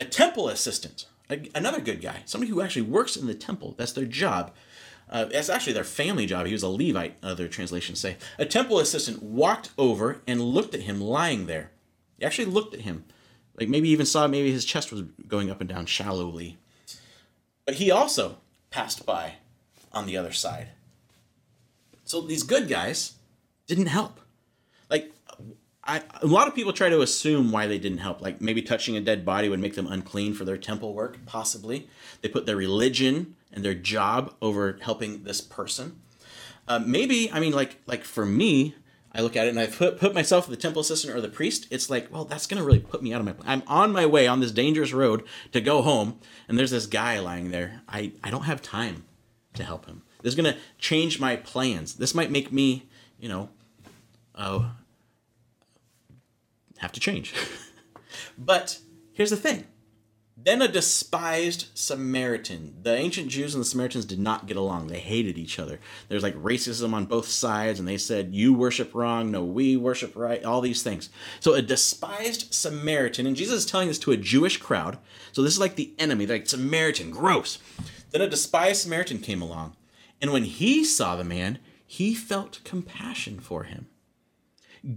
A 0.00 0.04
temple 0.04 0.48
assistant, 0.48 1.06
another 1.54 1.80
good 1.80 2.00
guy, 2.00 2.22
somebody 2.24 2.50
who 2.50 2.62
actually 2.62 2.82
works 2.82 3.16
in 3.16 3.26
the 3.26 3.34
temple. 3.34 3.74
That's 3.76 3.92
their 3.92 4.06
job. 4.06 4.52
Uh, 5.10 5.26
it's 5.30 5.50
actually 5.50 5.72
their 5.72 5.84
family 5.84 6.26
job. 6.26 6.46
He 6.46 6.52
was 6.52 6.62
a 6.62 6.68
Levite, 6.68 7.16
other 7.22 7.48
translations 7.48 7.98
say. 7.98 8.16
A 8.38 8.46
temple 8.46 8.78
assistant 8.78 9.22
walked 9.22 9.70
over 9.76 10.22
and 10.26 10.40
looked 10.40 10.74
at 10.74 10.82
him 10.82 11.00
lying 11.00 11.46
there. 11.46 11.72
He 12.18 12.24
actually 12.24 12.46
looked 12.46 12.72
at 12.72 12.82
him. 12.82 13.04
Like 13.58 13.68
maybe 13.68 13.88
even 13.90 14.06
saw 14.06 14.26
maybe 14.28 14.52
his 14.52 14.64
chest 14.64 14.92
was 14.92 15.02
going 15.26 15.50
up 15.50 15.60
and 15.60 15.68
down 15.68 15.86
shallowly. 15.86 16.56
But 17.66 17.74
he 17.74 17.90
also 17.90 18.38
passed 18.70 19.04
by 19.04 19.34
on 19.92 20.06
the 20.06 20.16
other 20.16 20.32
side. 20.32 20.68
So 22.04 22.20
these 22.20 22.44
good 22.44 22.68
guys 22.68 23.14
didn't 23.66 23.86
help. 23.86 24.20
I, 25.86 26.02
a 26.22 26.26
lot 26.26 26.48
of 26.48 26.54
people 26.54 26.72
try 26.72 26.88
to 26.88 27.02
assume 27.02 27.52
why 27.52 27.66
they 27.66 27.78
didn't 27.78 27.98
help. 27.98 28.22
Like 28.22 28.40
maybe 28.40 28.62
touching 28.62 28.96
a 28.96 29.00
dead 29.00 29.24
body 29.24 29.48
would 29.48 29.60
make 29.60 29.74
them 29.74 29.86
unclean 29.86 30.34
for 30.34 30.44
their 30.44 30.56
temple 30.56 30.94
work, 30.94 31.18
possibly. 31.26 31.88
They 32.22 32.28
put 32.28 32.46
their 32.46 32.56
religion 32.56 33.36
and 33.52 33.64
their 33.64 33.74
job 33.74 34.34
over 34.40 34.78
helping 34.80 35.24
this 35.24 35.40
person. 35.40 36.00
Uh, 36.66 36.78
maybe, 36.78 37.30
I 37.30 37.40
mean, 37.40 37.52
like 37.52 37.76
like 37.86 38.04
for 38.04 38.24
me, 38.24 38.74
I 39.12 39.20
look 39.20 39.36
at 39.36 39.46
it 39.46 39.50
and 39.50 39.60
I 39.60 39.66
put, 39.66 40.00
put 40.00 40.14
myself 40.14 40.48
the 40.48 40.56
temple 40.56 40.80
assistant 40.80 41.14
or 41.14 41.20
the 41.20 41.28
priest. 41.28 41.68
It's 41.70 41.88
like, 41.88 42.12
well, 42.12 42.24
that's 42.24 42.46
going 42.46 42.60
to 42.60 42.66
really 42.66 42.80
put 42.80 43.02
me 43.02 43.12
out 43.12 43.20
of 43.20 43.26
my. 43.26 43.34
I'm 43.46 43.62
on 43.66 43.92
my 43.92 44.06
way 44.06 44.26
on 44.26 44.40
this 44.40 44.50
dangerous 44.50 44.92
road 44.92 45.22
to 45.52 45.60
go 45.60 45.82
home, 45.82 46.18
and 46.48 46.58
there's 46.58 46.72
this 46.72 46.86
guy 46.86 47.20
lying 47.20 47.50
there. 47.50 47.82
I, 47.88 48.12
I 48.24 48.30
don't 48.30 48.44
have 48.44 48.60
time 48.60 49.04
to 49.54 49.62
help 49.62 49.86
him. 49.86 50.02
This 50.22 50.32
is 50.32 50.40
going 50.40 50.52
to 50.52 50.58
change 50.78 51.20
my 51.20 51.36
plans. 51.36 51.94
This 51.94 52.14
might 52.14 52.30
make 52.30 52.50
me, 52.50 52.88
you 53.20 53.28
know, 53.28 53.50
uh, 54.34 54.70
have 56.78 56.92
to 56.92 57.00
change. 57.00 57.34
but 58.38 58.78
here's 59.12 59.30
the 59.30 59.36
thing. 59.36 59.66
Then 60.36 60.60
a 60.60 60.68
despised 60.68 61.68
Samaritan. 61.74 62.74
The 62.82 62.94
ancient 62.94 63.28
Jews 63.28 63.54
and 63.54 63.60
the 63.60 63.66
Samaritans 63.66 64.04
did 64.04 64.18
not 64.18 64.46
get 64.46 64.56
along. 64.56 64.88
They 64.88 64.98
hated 64.98 65.38
each 65.38 65.60
other. 65.60 65.78
There's 66.08 66.24
like 66.24 66.34
racism 66.34 66.92
on 66.92 67.06
both 67.06 67.28
sides, 67.28 67.78
and 67.78 67.86
they 67.86 67.96
said, 67.98 68.34
You 68.34 68.52
worship 68.52 68.94
wrong, 68.94 69.30
no, 69.30 69.44
we 69.44 69.76
worship 69.76 70.16
right, 70.16 70.44
all 70.44 70.60
these 70.60 70.82
things. 70.82 71.08
So 71.38 71.54
a 71.54 71.62
despised 71.62 72.52
Samaritan, 72.52 73.26
and 73.26 73.36
Jesus 73.36 73.60
is 73.60 73.66
telling 73.66 73.86
this 73.86 73.98
to 74.00 74.12
a 74.12 74.16
Jewish 74.16 74.56
crowd. 74.56 74.98
So 75.32 75.40
this 75.40 75.52
is 75.52 75.60
like 75.60 75.76
the 75.76 75.94
enemy. 76.00 76.24
They're 76.24 76.38
like, 76.38 76.48
Samaritan, 76.48 77.10
gross. 77.10 77.58
Then 78.10 78.20
a 78.20 78.28
despised 78.28 78.82
Samaritan 78.82 79.20
came 79.20 79.40
along, 79.40 79.76
and 80.20 80.32
when 80.32 80.44
he 80.44 80.84
saw 80.84 81.14
the 81.14 81.24
man, 81.24 81.60
he 81.86 82.12
felt 82.12 82.60
compassion 82.64 83.38
for 83.38 83.64
him. 83.64 83.86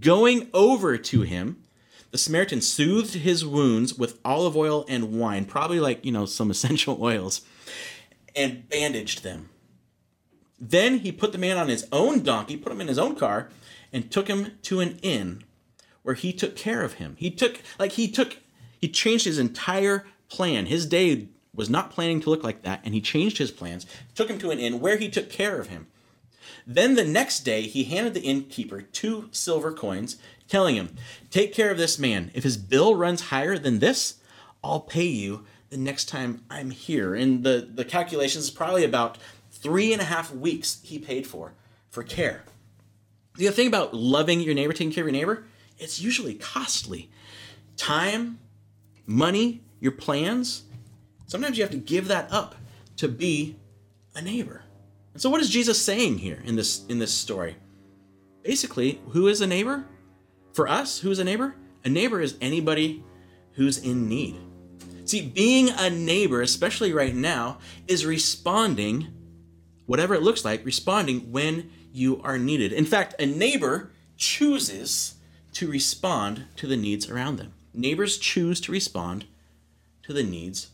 Going 0.00 0.48
over 0.52 0.98
to 0.98 1.22
him, 1.22 1.62
the 2.10 2.18
Samaritan 2.18 2.60
soothed 2.60 3.14
his 3.14 3.44
wounds 3.44 3.94
with 3.94 4.18
olive 4.24 4.56
oil 4.56 4.84
and 4.88 5.18
wine, 5.18 5.44
probably 5.44 5.80
like, 5.80 6.04
you 6.04 6.12
know, 6.12 6.26
some 6.26 6.50
essential 6.52 7.02
oils, 7.02 7.42
and 8.34 8.68
bandaged 8.68 9.22
them. 9.22 9.50
Then 10.60 10.98
he 10.98 11.12
put 11.12 11.32
the 11.32 11.38
man 11.38 11.56
on 11.56 11.68
his 11.68 11.86
own 11.92 12.22
donkey, 12.22 12.56
put 12.56 12.72
him 12.72 12.80
in 12.80 12.88
his 12.88 12.98
own 12.98 13.14
car, 13.14 13.48
and 13.92 14.10
took 14.10 14.28
him 14.28 14.52
to 14.62 14.80
an 14.80 14.98
inn 15.02 15.44
where 16.02 16.14
he 16.14 16.32
took 16.32 16.56
care 16.56 16.82
of 16.82 16.94
him. 16.94 17.16
He 17.18 17.30
took, 17.30 17.60
like, 17.78 17.92
he 17.92 18.10
took, 18.10 18.38
he 18.80 18.88
changed 18.88 19.24
his 19.24 19.38
entire 19.38 20.06
plan. 20.28 20.66
His 20.66 20.86
day 20.86 21.28
was 21.54 21.70
not 21.70 21.90
planning 21.90 22.20
to 22.20 22.30
look 22.30 22.42
like 22.42 22.62
that, 22.62 22.80
and 22.84 22.94
he 22.94 23.00
changed 23.00 23.38
his 23.38 23.50
plans, 23.50 23.86
took 24.14 24.28
him 24.28 24.38
to 24.38 24.50
an 24.50 24.58
inn 24.58 24.80
where 24.80 24.96
he 24.96 25.08
took 25.08 25.30
care 25.30 25.60
of 25.60 25.68
him. 25.68 25.86
Then 26.66 26.94
the 26.94 27.04
next 27.04 27.40
day 27.40 27.62
he 27.62 27.84
handed 27.84 28.14
the 28.14 28.22
innkeeper 28.22 28.82
two 28.82 29.28
silver 29.32 29.72
coins, 29.72 30.16
telling 30.48 30.76
him, 30.76 30.96
Take 31.30 31.52
care 31.52 31.70
of 31.70 31.78
this 31.78 31.98
man. 31.98 32.30
If 32.34 32.44
his 32.44 32.56
bill 32.56 32.94
runs 32.94 33.28
higher 33.28 33.58
than 33.58 33.78
this, 33.78 34.16
I'll 34.64 34.80
pay 34.80 35.06
you 35.06 35.44
the 35.70 35.76
next 35.76 36.06
time 36.06 36.42
I'm 36.50 36.70
here. 36.70 37.14
And 37.14 37.44
the, 37.44 37.68
the 37.72 37.84
calculations 37.84 38.44
is 38.44 38.50
probably 38.50 38.84
about 38.84 39.18
three 39.50 39.92
and 39.92 40.00
a 40.00 40.06
half 40.06 40.32
weeks 40.32 40.80
he 40.82 40.98
paid 40.98 41.26
for 41.26 41.54
for 41.90 42.02
care. 42.02 42.44
The 43.36 43.50
thing 43.50 43.68
about 43.68 43.94
loving 43.94 44.40
your 44.40 44.54
neighbor, 44.54 44.72
taking 44.72 44.92
care 44.92 45.04
of 45.04 45.12
your 45.12 45.18
neighbor, 45.18 45.44
it's 45.78 46.00
usually 46.00 46.34
costly. 46.34 47.10
Time, 47.76 48.40
money, 49.06 49.62
your 49.80 49.92
plans. 49.92 50.64
Sometimes 51.26 51.56
you 51.56 51.62
have 51.62 51.70
to 51.70 51.78
give 51.78 52.08
that 52.08 52.30
up 52.32 52.56
to 52.96 53.08
be 53.08 53.56
a 54.14 54.22
neighbor. 54.22 54.62
And 55.12 55.22
so 55.22 55.30
what 55.30 55.40
is 55.40 55.50
Jesus 55.50 55.80
saying 55.80 56.18
here 56.18 56.42
in 56.44 56.56
this 56.56 56.84
in 56.86 56.98
this 56.98 57.14
story? 57.14 57.56
Basically, 58.42 59.00
who 59.10 59.28
is 59.28 59.40
a 59.40 59.46
neighbor? 59.46 59.84
For 60.52 60.68
us, 60.68 61.00
who's 61.00 61.18
a 61.18 61.24
neighbor? 61.24 61.54
A 61.84 61.88
neighbor 61.88 62.20
is 62.20 62.36
anybody 62.40 63.04
who's 63.52 63.78
in 63.78 64.08
need. 64.08 64.36
See, 65.04 65.22
being 65.22 65.70
a 65.70 65.88
neighbor, 65.88 66.42
especially 66.42 66.92
right 66.92 67.14
now, 67.14 67.58
is 67.86 68.04
responding, 68.04 69.08
whatever 69.86 70.14
it 70.14 70.22
looks 70.22 70.44
like, 70.44 70.64
responding 70.66 71.32
when 71.32 71.70
you 71.92 72.20
are 72.22 72.38
needed. 72.38 72.72
In 72.72 72.84
fact, 72.84 73.14
a 73.18 73.26
neighbor 73.26 73.90
chooses 74.16 75.14
to 75.52 75.70
respond 75.70 76.44
to 76.56 76.66
the 76.66 76.76
needs 76.76 77.08
around 77.08 77.36
them. 77.36 77.54
Neighbors 77.72 78.18
choose 78.18 78.60
to 78.62 78.72
respond 78.72 79.24
to 80.02 80.12
the 80.12 80.22
needs 80.22 80.70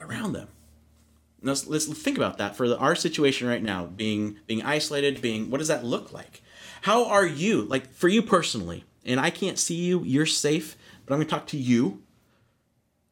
around 0.00 0.32
them. 0.32 0.48
Now, 1.42 1.50
let's, 1.50 1.66
let's 1.66 1.86
think 1.86 2.16
about 2.16 2.38
that 2.38 2.56
for 2.56 2.68
the, 2.68 2.76
our 2.76 2.94
situation 2.94 3.48
right 3.48 3.62
now, 3.62 3.86
being 3.86 4.38
being 4.46 4.62
isolated, 4.62 5.22
being 5.22 5.50
what 5.50 5.58
does 5.58 5.68
that 5.68 5.84
look 5.84 6.12
like? 6.12 6.42
How 6.82 7.06
are 7.06 7.26
you, 7.26 7.62
like 7.62 7.92
for 7.92 8.08
you 8.08 8.22
personally? 8.22 8.84
And 9.04 9.20
I 9.20 9.30
can't 9.30 9.58
see 9.58 9.74
you, 9.74 10.04
you're 10.04 10.26
safe, 10.26 10.76
but 11.04 11.14
I'm 11.14 11.18
going 11.18 11.28
to 11.28 11.34
talk 11.34 11.46
to 11.48 11.56
you. 11.56 12.02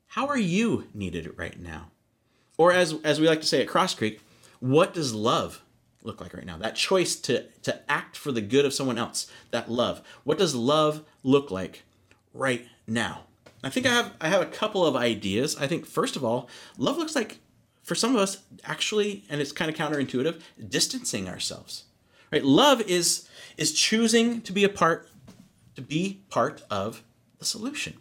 How 0.08 0.26
are 0.26 0.38
you 0.38 0.86
needed 0.94 1.32
right 1.36 1.58
now? 1.58 1.90
Or 2.56 2.72
as 2.72 2.94
as 3.04 3.20
we 3.20 3.28
like 3.28 3.40
to 3.40 3.46
say 3.46 3.62
at 3.62 3.68
Cross 3.68 3.94
Creek, 3.94 4.20
what 4.60 4.92
does 4.92 5.14
love 5.14 5.62
look 6.02 6.20
like 6.20 6.34
right 6.34 6.46
now? 6.46 6.56
That 6.56 6.74
choice 6.74 7.14
to 7.16 7.44
to 7.62 7.90
act 7.90 8.16
for 8.16 8.32
the 8.32 8.40
good 8.40 8.64
of 8.64 8.74
someone 8.74 8.98
else, 8.98 9.30
that 9.52 9.70
love. 9.70 10.02
What 10.24 10.38
does 10.38 10.54
love 10.54 11.04
look 11.22 11.50
like 11.50 11.84
right 12.34 12.66
now? 12.86 13.24
I 13.62 13.70
think 13.70 13.86
I 13.86 13.90
have 13.90 14.14
I 14.20 14.28
have 14.28 14.42
a 14.42 14.46
couple 14.46 14.84
of 14.84 14.96
ideas. 14.96 15.56
I 15.56 15.66
think 15.66 15.86
first 15.86 16.16
of 16.16 16.24
all, 16.24 16.48
love 16.76 16.96
looks 16.96 17.14
like 17.14 17.38
for 17.82 17.94
some 17.94 18.14
of 18.14 18.20
us, 18.20 18.42
actually, 18.64 19.24
and 19.30 19.40
it's 19.40 19.52
kind 19.52 19.70
of 19.70 19.76
counterintuitive, 19.76 20.40
distancing 20.68 21.28
ourselves. 21.28 21.84
Right? 22.32 22.44
Love 22.44 22.80
is 22.82 23.28
is 23.56 23.72
choosing 23.72 24.40
to 24.42 24.52
be 24.52 24.64
a 24.64 24.68
part 24.68 25.08
to 25.78 25.82
be 25.82 26.20
part 26.28 26.64
of 26.70 27.04
the 27.38 27.44
solution. 27.44 27.94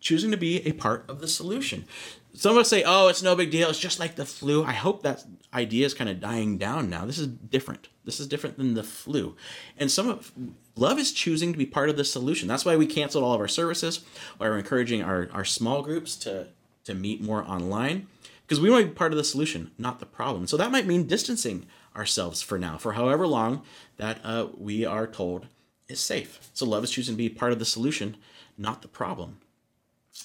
Choosing 0.00 0.30
to 0.30 0.38
be 0.38 0.66
a 0.66 0.72
part 0.72 1.04
of 1.08 1.20
the 1.20 1.28
solution. 1.28 1.84
Some 2.32 2.52
of 2.52 2.58
us 2.58 2.70
say, 2.70 2.82
"Oh, 2.84 3.08
it's 3.08 3.22
no 3.22 3.36
big 3.36 3.50
deal. 3.50 3.68
It's 3.68 3.78
just 3.78 4.00
like 4.00 4.16
the 4.16 4.24
flu." 4.24 4.64
I 4.64 4.72
hope 4.72 5.02
that 5.02 5.26
idea 5.52 5.84
is 5.84 5.92
kind 5.92 6.08
of 6.08 6.20
dying 6.20 6.56
down 6.56 6.88
now. 6.88 7.04
This 7.04 7.18
is 7.18 7.26
different. 7.26 7.88
This 8.06 8.18
is 8.18 8.26
different 8.26 8.56
than 8.56 8.72
the 8.72 8.82
flu. 8.82 9.36
And 9.76 9.90
some 9.90 10.08
of 10.08 10.32
love 10.74 10.98
is 10.98 11.12
choosing 11.12 11.52
to 11.52 11.58
be 11.58 11.66
part 11.66 11.90
of 11.90 11.98
the 11.98 12.04
solution. 12.04 12.48
That's 12.48 12.64
why 12.64 12.76
we 12.76 12.86
canceled 12.86 13.24
all 13.24 13.34
of 13.34 13.40
our 13.40 13.46
services. 13.46 14.00
Why 14.38 14.48
we're 14.48 14.56
encouraging 14.56 15.02
our, 15.02 15.28
our 15.32 15.44
small 15.44 15.82
groups 15.82 16.16
to 16.16 16.48
to 16.84 16.94
meet 16.94 17.20
more 17.20 17.44
online 17.44 18.06
because 18.42 18.58
we 18.58 18.70
want 18.70 18.84
to 18.84 18.88
be 18.88 18.94
part 18.94 19.12
of 19.12 19.18
the 19.18 19.24
solution, 19.24 19.70
not 19.76 20.00
the 20.00 20.06
problem. 20.06 20.46
So 20.46 20.56
that 20.56 20.72
might 20.72 20.86
mean 20.86 21.06
distancing 21.06 21.66
ourselves 21.94 22.40
for 22.40 22.58
now, 22.58 22.78
for 22.78 22.94
however 22.94 23.26
long 23.26 23.62
that 23.98 24.18
uh, 24.24 24.48
we 24.56 24.86
are 24.86 25.06
told 25.06 25.46
is 25.92 26.00
safe. 26.00 26.50
So 26.52 26.66
love 26.66 26.82
is 26.84 26.90
choosing 26.90 27.14
to 27.14 27.18
be 27.18 27.28
part 27.28 27.52
of 27.52 27.58
the 27.58 27.64
solution, 27.64 28.16
not 28.58 28.82
the 28.82 28.88
problem. 28.88 29.38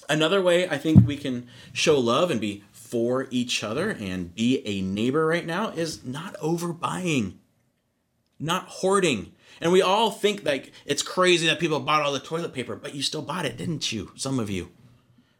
Another 0.08 0.42
way 0.42 0.68
I 0.68 0.78
think 0.78 1.06
we 1.06 1.16
can 1.16 1.48
show 1.72 1.98
love 1.98 2.30
and 2.30 2.40
be 2.40 2.64
for 2.72 3.26
each 3.30 3.62
other 3.62 3.90
and 3.90 4.34
be 4.34 4.62
a 4.66 4.80
neighbor 4.80 5.26
right 5.26 5.46
now 5.46 5.70
is 5.70 6.04
not 6.04 6.34
overbuying, 6.36 7.34
not 8.38 8.64
hoarding. 8.64 9.32
And 9.60 9.72
we 9.72 9.82
all 9.82 10.10
think 10.10 10.44
like 10.44 10.72
it's 10.86 11.02
crazy 11.02 11.46
that 11.46 11.58
people 11.58 11.80
bought 11.80 12.02
all 12.02 12.12
the 12.12 12.20
toilet 12.20 12.52
paper, 12.52 12.76
but 12.76 12.94
you 12.94 13.02
still 13.02 13.22
bought 13.22 13.46
it, 13.46 13.56
didn't 13.56 13.92
you? 13.92 14.12
Some 14.16 14.38
of 14.38 14.50
you. 14.50 14.70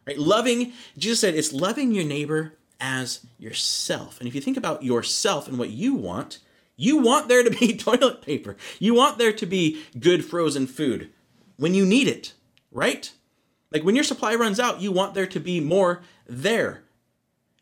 Right? 0.06 0.18
Loving, 0.18 0.72
Jesus 0.96 1.20
said, 1.20 1.34
it's 1.34 1.52
loving 1.52 1.92
your 1.92 2.04
neighbor 2.04 2.54
as 2.80 3.26
yourself. 3.38 4.18
And 4.18 4.28
if 4.28 4.34
you 4.34 4.40
think 4.40 4.56
about 4.56 4.82
yourself 4.82 5.48
and 5.48 5.58
what 5.58 5.70
you 5.70 5.94
want, 5.94 6.38
you 6.78 6.96
want 6.96 7.28
there 7.28 7.42
to 7.42 7.50
be 7.50 7.76
toilet 7.76 8.22
paper. 8.22 8.56
You 8.78 8.94
want 8.94 9.18
there 9.18 9.32
to 9.32 9.44
be 9.44 9.82
good 9.98 10.24
frozen 10.24 10.66
food 10.66 11.10
when 11.56 11.74
you 11.74 11.84
need 11.84 12.08
it, 12.08 12.32
right? 12.70 13.12
Like 13.70 13.82
when 13.82 13.96
your 13.96 14.04
supply 14.04 14.34
runs 14.34 14.58
out, 14.58 14.80
you 14.80 14.92
want 14.92 15.12
there 15.12 15.26
to 15.26 15.40
be 15.40 15.60
more 15.60 16.02
there. 16.26 16.84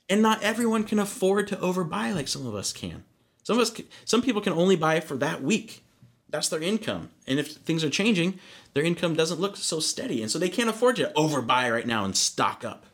And 0.09 0.23
not 0.23 0.43
everyone 0.43 0.85
can 0.85 1.01
afford 1.01 1.49
to 1.49 1.57
overbuy 1.57 2.15
like 2.15 2.29
some 2.29 2.47
of 2.47 2.55
us 2.55 2.73
can. 2.73 3.05
Some 3.43 3.59
of 3.59 3.63
us 3.63 3.81
some 4.05 4.23
people 4.23 4.43
can 4.43 4.53
only 4.53 4.77
buy 4.77 5.01
for 5.01 5.17
that 5.17 5.43
week. 5.43 5.83
That's 6.29 6.49
their 6.49 6.63
income. 6.63 7.11
And 7.27 7.39
if 7.39 7.53
things 7.53 7.83
are 7.83 7.91
changing, 7.91 8.39
their 8.75 8.85
income 8.85 9.15
doesn't 9.15 9.41
look 9.41 9.57
so 9.57 9.81
steady. 9.81 10.21
And 10.21 10.31
so 10.31 10.39
they 10.39 10.49
can't 10.51 10.69
afford 10.69 10.97
to 10.97 11.13
overbuy 11.17 11.73
right 11.73 11.87
now 11.87 12.05
and 12.05 12.17
stock 12.17 12.65
up. 12.65 12.87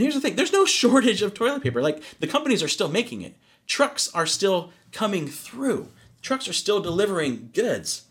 And 0.00 0.06
here's 0.06 0.14
the 0.14 0.20
thing 0.22 0.34
there's 0.34 0.52
no 0.52 0.64
shortage 0.80 1.20
of 1.20 1.34
toilet 1.34 1.62
paper. 1.62 1.82
Like 1.82 2.02
the 2.20 2.26
companies 2.26 2.62
are 2.62 2.68
still 2.68 2.88
making 2.88 3.20
it, 3.20 3.36
trucks 3.66 4.10
are 4.14 4.24
still 4.24 4.72
coming 4.92 5.28
through, 5.28 5.90
trucks 6.22 6.48
are 6.48 6.54
still 6.54 6.80
delivering 6.80 7.50
goods. 7.52 8.04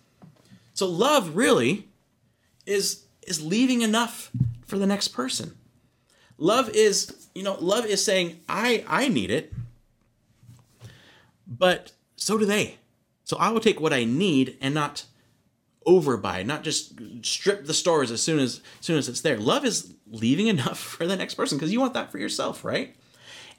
So 0.75 0.85
love 0.87 1.35
really 1.35 1.87
is 2.67 3.05
is 3.25 3.43
leaving 3.43 3.81
enough 3.81 4.29
for 4.67 4.77
the 4.77 4.85
next 4.85 5.07
person. 5.07 5.55
Love 6.37 6.69
is, 6.69 7.27
you 7.33 7.41
know, 7.41 7.57
love 7.59 7.87
is 7.87 8.05
saying 8.05 8.39
I 8.47 8.85
I 8.87 9.07
need 9.07 9.31
it, 9.31 9.51
but 11.47 11.93
so 12.17 12.37
do 12.37 12.45
they. 12.45 12.77
So 13.23 13.35
I 13.37 13.49
will 13.49 13.61
take 13.61 13.79
what 13.79 13.93
I 13.93 14.03
need 14.03 14.59
and 14.61 14.75
not 14.75 15.05
overbuy, 15.89 16.45
not 16.45 16.63
just 16.63 16.93
strip 17.23 17.65
the 17.65 17.73
stores 17.73 18.11
as 18.11 18.21
soon 18.21 18.39
as, 18.39 18.61
as 18.79 18.85
soon 18.85 18.97
as 18.97 19.09
it's 19.09 19.21
there. 19.21 19.37
Love 19.37 19.65
is 19.65 19.93
leaving 20.07 20.47
enough 20.47 20.77
for 20.97 21.07
the 21.07 21.15
next 21.15 21.33
person 21.33 21.57
because 21.57 21.71
you 21.71 21.79
want 21.79 21.93
that 21.95 22.11
for 22.11 22.19
yourself, 22.19 22.63
right? 22.63 22.95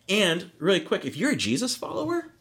And 0.09 0.51
really 0.59 0.81
quick, 0.81 1.05
if 1.05 1.17
you're 1.17 1.33
a 1.33 1.37
Jesus 1.37 1.77
follower, 1.77 2.33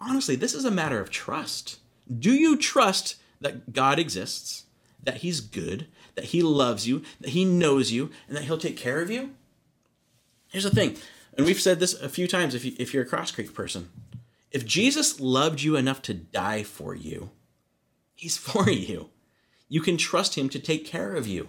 honestly, 0.00 0.36
this 0.36 0.54
is 0.54 0.64
a 0.64 0.70
matter 0.70 1.00
of 1.00 1.10
trust. 1.10 1.78
Do 2.16 2.32
you 2.32 2.56
trust 2.56 3.16
that 3.40 3.72
God 3.72 3.98
exists, 3.98 4.64
that 5.02 5.18
He's 5.18 5.40
good, 5.40 5.88
that 6.14 6.26
He 6.26 6.42
loves 6.42 6.86
you, 6.86 7.02
that 7.20 7.30
He 7.30 7.44
knows 7.44 7.92
you, 7.92 8.10
and 8.28 8.36
that 8.36 8.44
He'll 8.44 8.58
take 8.58 8.76
care 8.76 9.02
of 9.02 9.10
you? 9.10 9.34
Here's 10.48 10.64
the 10.64 10.70
thing, 10.70 10.96
and 11.36 11.44
we've 11.44 11.60
said 11.60 11.80
this 11.80 11.94
a 11.94 12.08
few 12.08 12.26
times 12.26 12.54
if, 12.54 12.64
you, 12.64 12.72
if 12.78 12.94
you're 12.94 13.02
a 13.02 13.06
Cross 13.06 13.32
Creek 13.32 13.52
person. 13.52 13.90
If 14.50 14.64
Jesus 14.64 15.20
loved 15.20 15.60
you 15.60 15.76
enough 15.76 16.00
to 16.02 16.14
die 16.14 16.62
for 16.62 16.94
you, 16.94 17.30
he's 18.16 18.36
for 18.36 18.68
you. 18.68 19.10
You 19.68 19.80
can 19.80 19.96
trust 19.96 20.36
him 20.36 20.48
to 20.48 20.58
take 20.58 20.84
care 20.84 21.14
of 21.14 21.26
you. 21.26 21.48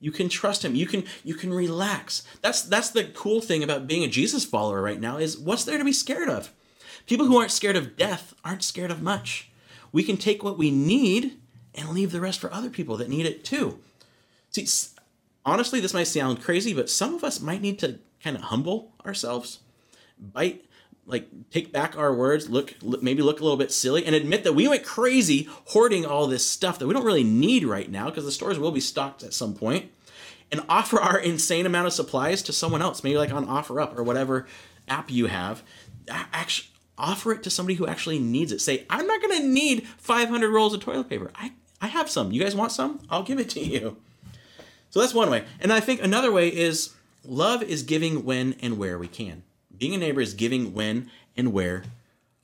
You 0.00 0.10
can 0.10 0.28
trust 0.28 0.64
him. 0.64 0.74
You 0.74 0.86
can 0.86 1.04
you 1.24 1.34
can 1.34 1.52
relax. 1.52 2.22
That's 2.40 2.62
that's 2.62 2.90
the 2.90 3.04
cool 3.04 3.40
thing 3.40 3.62
about 3.62 3.86
being 3.86 4.02
a 4.02 4.08
Jesus 4.08 4.44
follower 4.44 4.80
right 4.80 5.00
now 5.00 5.18
is 5.18 5.38
what's 5.38 5.64
there 5.64 5.76
to 5.78 5.84
be 5.84 5.92
scared 5.92 6.28
of? 6.28 6.50
People 7.06 7.26
who 7.26 7.38
aren't 7.38 7.50
scared 7.50 7.76
of 7.76 7.96
death 7.96 8.34
aren't 8.44 8.62
scared 8.62 8.90
of 8.90 9.02
much. 9.02 9.50
We 9.92 10.02
can 10.02 10.16
take 10.16 10.42
what 10.42 10.56
we 10.56 10.70
need 10.70 11.38
and 11.74 11.90
leave 11.90 12.12
the 12.12 12.20
rest 12.20 12.40
for 12.40 12.52
other 12.52 12.70
people 12.70 12.96
that 12.96 13.08
need 13.08 13.26
it 13.26 13.44
too. 13.44 13.78
See, 14.50 14.66
honestly, 15.44 15.80
this 15.80 15.94
might 15.94 16.04
sound 16.04 16.42
crazy, 16.42 16.72
but 16.72 16.90
some 16.90 17.14
of 17.14 17.22
us 17.22 17.40
might 17.40 17.60
need 17.60 17.78
to 17.80 17.98
kind 18.22 18.36
of 18.36 18.42
humble 18.42 18.92
ourselves, 19.04 19.60
bite 20.18 20.64
like 21.06 21.28
take 21.50 21.72
back 21.72 21.96
our 21.96 22.14
words, 22.14 22.48
look 22.48 22.74
maybe 22.82 23.22
look 23.22 23.40
a 23.40 23.42
little 23.42 23.56
bit 23.56 23.72
silly, 23.72 24.04
and 24.04 24.14
admit 24.14 24.44
that 24.44 24.54
we 24.54 24.68
went 24.68 24.84
crazy 24.84 25.48
hoarding 25.66 26.06
all 26.06 26.26
this 26.26 26.48
stuff 26.48 26.78
that 26.78 26.86
we 26.86 26.94
don't 26.94 27.04
really 27.04 27.24
need 27.24 27.64
right 27.64 27.90
now 27.90 28.06
because 28.06 28.24
the 28.24 28.32
stores 28.32 28.58
will 28.58 28.72
be 28.72 28.80
stocked 28.80 29.22
at 29.22 29.34
some 29.34 29.54
point, 29.54 29.90
and 30.52 30.62
offer 30.68 31.00
our 31.00 31.18
insane 31.18 31.66
amount 31.66 31.86
of 31.86 31.92
supplies 31.92 32.42
to 32.42 32.52
someone 32.52 32.82
else, 32.82 33.02
maybe 33.02 33.18
like 33.18 33.32
on 33.32 33.46
OfferUp 33.46 33.96
or 33.96 34.02
whatever 34.02 34.46
app 34.88 35.10
you 35.10 35.26
have. 35.26 35.62
Actually, 36.08 36.68
offer 36.98 37.32
it 37.32 37.42
to 37.42 37.50
somebody 37.50 37.76
who 37.76 37.86
actually 37.86 38.18
needs 38.18 38.52
it. 38.52 38.60
Say, 38.60 38.84
I'm 38.90 39.06
not 39.06 39.22
going 39.22 39.40
to 39.40 39.46
need 39.46 39.86
500 39.98 40.50
rolls 40.50 40.74
of 40.74 40.80
toilet 40.80 41.08
paper. 41.08 41.30
I 41.34 41.52
I 41.80 41.86
have 41.86 42.10
some. 42.10 42.30
You 42.32 42.42
guys 42.42 42.54
want 42.54 42.72
some? 42.72 43.00
I'll 43.08 43.22
give 43.22 43.38
it 43.38 43.48
to 43.50 43.60
you. 43.60 43.96
So 44.90 45.00
that's 45.00 45.14
one 45.14 45.30
way. 45.30 45.44
And 45.60 45.72
I 45.72 45.80
think 45.80 46.02
another 46.02 46.30
way 46.30 46.48
is 46.48 46.94
love 47.24 47.62
is 47.62 47.82
giving 47.82 48.24
when 48.24 48.54
and 48.60 48.76
where 48.76 48.98
we 48.98 49.08
can. 49.08 49.42
Being 49.80 49.94
a 49.94 49.98
neighbor 49.98 50.20
is 50.20 50.34
giving 50.34 50.74
when 50.74 51.10
and 51.34 51.54
where 51.54 51.84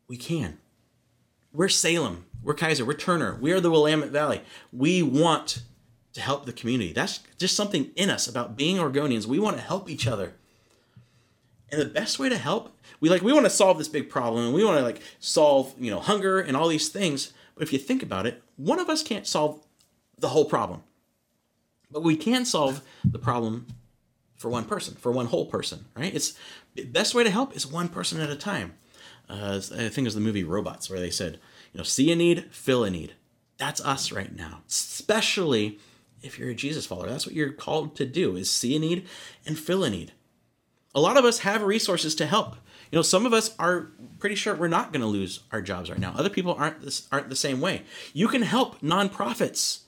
we 0.09 0.17
can. 0.17 0.57
We're 1.53 1.69
Salem. 1.69 2.25
We're 2.43 2.55
Keizer. 2.55 2.87
We're 2.87 2.95
Turner. 2.95 3.37
We 3.39 3.53
are 3.53 3.61
the 3.61 3.71
Willamette 3.71 4.09
Valley. 4.09 4.41
We 4.73 5.03
want 5.03 5.61
to 6.15 6.23
help 6.23 6.47
the 6.47 6.53
community. 6.55 6.95
That's 6.95 7.21
just 7.37 7.55
something 7.55 7.91
in 7.95 8.09
us 8.09 8.27
about 8.27 8.57
being 8.57 8.79
Oregonians. 8.79 9.27
We 9.27 9.39
want 9.39 9.57
to 9.59 9.63
help 9.63 9.91
each 9.91 10.07
other. 10.07 10.33
And 11.71 11.79
the 11.79 11.85
best 11.85 12.19
way 12.19 12.31
to 12.31 12.39
help, 12.39 12.75
we 13.01 13.11
like 13.11 13.21
we 13.21 13.35
want 13.35 13.45
to 13.45 13.51
solve 13.51 13.77
this 13.77 13.89
big 13.89 14.09
problem 14.09 14.47
and 14.47 14.55
we 14.55 14.65
want 14.65 14.79
to 14.79 14.85
like 14.85 15.03
solve, 15.21 15.75
you 15.79 15.91
know, 15.91 16.01
hunger 16.01 16.41
and 16.41 16.57
all 16.57 16.69
these 16.69 16.89
things. 16.89 17.35
But 17.55 17.65
if 17.65 17.73
you 17.73 17.79
think 17.79 18.03
about 18.03 18.27
it, 18.27 18.43
one 18.57 18.79
of 18.79 18.89
us 18.89 19.03
can't 19.03 19.27
solve 19.27 19.63
the 20.17 20.29
whole 20.29 20.47
problem. 20.47 20.85
But 21.91 22.03
we 22.03 22.17
can 22.17 22.47
solve 22.47 22.81
the 23.05 23.19
problem 23.19 23.67
for 24.37 24.51
one 24.51 24.65
person, 24.65 24.95
for 24.95 25.13
one 25.13 25.27
whole 25.27 25.47
person, 25.47 25.87
right? 25.97 26.15
It's 26.15 26.35
best 26.85 27.15
way 27.15 27.25
to 27.25 27.31
help 27.31 27.55
is 27.57 27.67
one 27.67 27.89
person 27.89 28.21
at 28.21 28.31
a 28.31 28.37
time. 28.37 28.75
Uh, 29.29 29.61
I 29.75 29.89
think 29.89 29.99
it 29.99 30.05
was 30.05 30.15
the 30.15 30.21
movie 30.21 30.45
Robots 30.45 30.89
where 30.89 31.01
they 31.01 31.11
said, 31.11 31.35
you 31.73 31.79
know, 31.79 31.85
see 31.85 32.13
a 32.13 32.17
need, 32.17 32.45
fill 32.53 32.85
a 32.85 32.91
need. 32.91 33.15
That's 33.59 33.81
us 33.81 34.13
right 34.13 34.35
now, 34.35 34.61
especially 34.69 35.79
if 36.23 36.39
you're 36.39 36.51
a 36.51 36.55
Jesus 36.55 36.87
follower. 36.87 37.09
That's 37.09 37.27
what 37.27 37.35
you're 37.35 37.53
called 37.53 37.97
to 37.97 38.07
do: 38.07 38.37
is 38.37 38.51
see 38.51 38.77
a 38.77 38.79
need 38.79 39.07
and 39.47 39.59
fill 39.59 39.83
a 39.83 39.91
need. 39.91 40.13
A 40.95 41.01
lot 41.01 41.17
of 41.17 41.25
us 41.25 41.41
have 41.41 41.63
resources 41.63 42.15
to 42.17 42.27
help. 42.27 42.57
You 42.91 42.97
know, 42.97 43.03
some 43.03 43.27
of 43.27 43.33
us 43.33 43.55
are 43.59 43.89
pretty 44.19 44.37
sure 44.37 44.55
we're 44.55 44.69
not 44.69 44.93
going 44.93 45.01
to 45.01 45.07
lose 45.07 45.41
our 45.53 45.61
jobs 45.61 45.91
right 45.91 45.99
now. 45.99 46.15
Other 46.17 46.31
people 46.31 46.55
aren't 46.55 46.83
this, 46.83 47.09
aren't 47.11 47.31
the 47.31 47.37
same 47.37 47.61
way. 47.61 47.83
You 48.13 48.29
can 48.29 48.43
help 48.43 48.81
nonprofits 48.81 49.81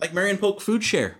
like 0.00 0.12
Marion 0.12 0.38
Polk 0.38 0.60
Food 0.60 0.82
Share 0.82 1.16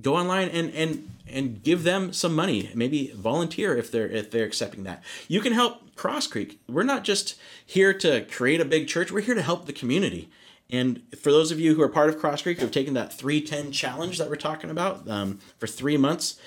go 0.00 0.16
online 0.16 0.48
and 0.48 0.70
and 0.74 1.10
and 1.26 1.62
give 1.62 1.84
them 1.84 2.12
some 2.12 2.34
money 2.34 2.70
maybe 2.74 3.12
volunteer 3.14 3.76
if 3.76 3.90
they're 3.90 4.08
if 4.08 4.30
they're 4.30 4.44
accepting 4.44 4.84
that. 4.84 5.02
You 5.28 5.40
can 5.40 5.52
help 5.52 5.94
cross 5.94 6.26
creek. 6.26 6.60
We're 6.68 6.82
not 6.82 7.04
just 7.04 7.36
here 7.64 7.94
to 7.94 8.24
create 8.26 8.60
a 8.60 8.64
big 8.64 8.88
church. 8.88 9.10
We're 9.10 9.20
here 9.20 9.34
to 9.34 9.42
help 9.42 9.66
the 9.66 9.72
community. 9.72 10.28
And 10.70 11.02
for 11.18 11.30
those 11.30 11.50
of 11.50 11.60
you 11.60 11.74
who 11.74 11.82
are 11.82 11.88
part 11.88 12.08
of 12.08 12.18
cross 12.18 12.42
creek 12.42 12.58
who 12.58 12.64
have 12.64 12.72
taken 12.72 12.94
that 12.94 13.12
310 13.12 13.72
challenge 13.72 14.18
that 14.18 14.28
we're 14.28 14.36
talking 14.36 14.70
about 14.70 15.08
um, 15.08 15.38
for 15.58 15.66
three 15.66 15.96
months 15.96 16.38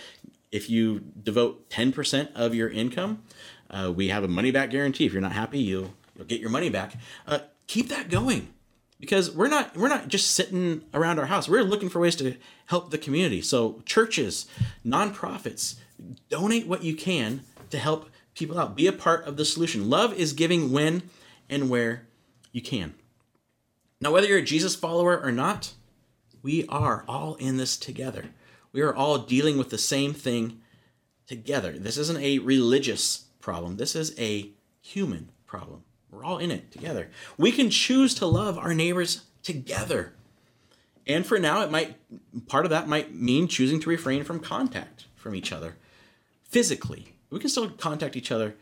if 0.52 0.70
you 0.70 1.00
devote 1.22 1.70
10% 1.70 2.30
of 2.34 2.56
your 2.56 2.70
income 2.70 3.24
uh, 3.70 3.92
we 3.94 4.10
have 4.10 4.24
a 4.24 4.28
money 4.28 4.50
back 4.50 4.70
guarantee. 4.70 5.06
If 5.06 5.13
you're 5.13 5.22
not 5.22 5.34
happy 5.34 5.60
you'll, 5.60 5.94
you'll 6.16 6.26
get 6.26 6.40
your 6.40 6.50
money 6.50 6.70
back. 6.70 6.96
Uh, 7.28 7.40
keep 7.68 7.90
that 7.90 8.10
going 8.10 8.54
because 8.99 9.31
we're 9.31 9.47
not 9.47 9.75
we're 9.75 9.88
not 9.88 10.07
just 10.07 10.31
sitting 10.31 10.83
around 10.93 11.19
our 11.19 11.25
house. 11.27 11.47
We're 11.47 11.63
looking 11.63 11.89
for 11.89 11.99
ways 11.99 12.15
to 12.17 12.36
help 12.67 12.91
the 12.91 12.97
community. 12.97 13.41
So 13.41 13.81
churches, 13.86 14.47
nonprofits, 14.86 15.75
donate 16.29 16.67
what 16.67 16.83
you 16.83 16.95
can 16.95 17.41
to 17.69 17.77
help 17.77 18.10
people 18.36 18.60
out. 18.60 18.75
Be 18.75 18.88
a 18.88 18.93
part 18.93 19.25
of 19.25 19.38
the 19.38 19.45
solution. 19.45 19.89
Love 19.89 20.13
is 20.13 20.33
giving 20.33 20.71
when 20.71 21.03
and 21.49 21.69
where 21.69 22.07
you 22.51 22.62
can. 22.62 22.95
Now, 23.99 24.12
whether 24.12 24.27
you're 24.27 24.39
a 24.39 24.43
Jesus 24.43 24.75
follower 24.75 25.19
or 25.19 25.31
not, 25.31 25.73
we 26.43 26.65
are 26.67 27.03
all 27.07 27.36
in 27.36 27.57
this 27.57 27.77
together. 27.77 28.25
We 28.71 28.81
are 28.81 28.95
all 28.95 29.17
dealing 29.17 29.57
with 29.57 29.69
the 29.69 29.77
same 29.77 30.13
thing 30.13 30.62
together. 31.25 31.73
This 31.73 31.97
isn't 31.97 32.19
a 32.19 32.39
religious 32.39 33.25
problem. 33.39 33.77
This 33.77 33.95
is 33.95 34.17
a 34.19 34.51
human 34.81 35.31
problem. 35.47 35.83
We're 36.17 36.25
all 36.25 36.39
in 36.39 36.49
it 36.49 36.71
together. 36.71 37.10
We 37.38 37.51
can 37.51 37.69
choose 37.69 38.15
to 38.15 38.25
love 38.25 38.58
our 38.58 38.73
neighbors 38.73 39.25
together. 39.43 40.13
And 41.06 41.23
for 41.23 41.38
now, 41.38 41.62
it 41.62 41.69
might 41.69 41.95
part 42.47 42.65
of 42.65 42.71
that 42.71 42.88
might 42.88 43.13
mean 43.13 43.47
choosing 43.47 43.80
to 43.82 43.89
refrain 43.89 44.23
from 44.23 44.39
contact 44.39 45.06
from 45.15 45.36
each 45.36 45.51
other 45.51 45.75
physically. 46.43 47.13
We 47.30 47.39
can 47.39 47.49
still 47.49 47.69
contact 47.69 48.15
each 48.15 48.32
other 48.32 48.56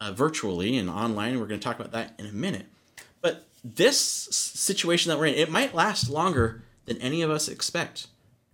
uh, 0.00 0.10
virtually 0.10 0.76
and 0.76 0.90
online. 0.90 1.38
We're 1.38 1.46
going 1.46 1.60
to 1.60 1.64
talk 1.64 1.78
about 1.78 1.92
that 1.92 2.14
in 2.18 2.26
a 2.26 2.32
minute. 2.32 2.66
But 3.20 3.46
this 3.62 3.98
situation 4.00 5.10
that 5.10 5.18
we're 5.18 5.26
in, 5.26 5.34
it 5.34 5.50
might 5.50 5.74
last 5.74 6.10
longer 6.10 6.64
than 6.86 6.98
any 6.98 7.22
of 7.22 7.30
us 7.30 7.46
expect. 7.46 8.08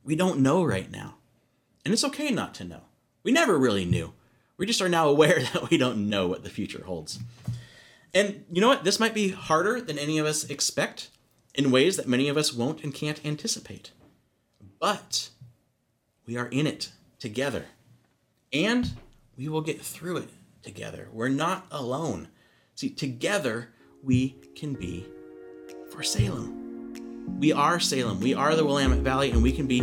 We 0.04 0.14
don't 0.14 0.40
know 0.40 0.62
right 0.62 0.90
now. 0.90 1.14
And 1.87 1.94
it's 1.94 2.04
okay 2.04 2.30
not 2.30 2.54
to 2.56 2.64
know. 2.64 2.83
We 3.22 3.33
never 3.33 3.59
really 3.59 3.87
knew. 3.87 4.12
We 4.59 4.66
just 4.66 4.83
are 4.83 4.90
now 4.90 5.09
aware 5.14 5.40
that 5.40 5.70
we 5.70 5.78
don't 5.78 6.11
know 6.11 6.28
what 6.28 6.44
the 6.44 6.50
future 6.50 6.85
holds. 6.85 7.18
And 8.12 8.44
you 8.51 8.61
know 8.61 8.68
what? 8.68 8.85
This 8.85 9.01
might 9.01 9.14
be 9.14 9.31
harder 9.31 9.81
than 9.81 9.99
any 9.99 10.18
of 10.18 10.27
us 10.27 10.44
expect 10.44 11.11
in 11.55 11.70
ways 11.70 11.96
that 11.96 12.09
many 12.09 12.29
of 12.29 12.37
us 12.37 12.53
won't 12.53 12.83
and 12.83 12.94
can't 12.94 13.25
anticipate. 13.25 13.92
But 14.81 15.31
we 16.27 16.37
are 16.37 16.46
in 16.46 16.66
it 16.66 16.90
together. 17.18 17.66
And 18.53 18.92
we 19.37 19.49
will 19.49 19.61
get 19.61 19.81
through 19.81 20.18
it 20.18 20.29
together. 20.62 21.09
We're 21.12 21.29
not 21.29 21.66
alone. 21.70 22.29
See, 22.75 22.90
together 22.90 23.68
we 24.03 24.37
can 24.55 24.75
be 24.75 25.07
for 25.90 26.03
Salem. 26.03 27.38
We 27.38 27.53
are 27.53 27.79
Salem. 27.79 28.20
We 28.20 28.35
are 28.35 28.55
the 28.57 28.64
Willamette 28.64 29.01
Valley, 29.01 29.31
and 29.31 29.42
we 29.42 29.53
can 29.53 29.66
be 29.66 29.81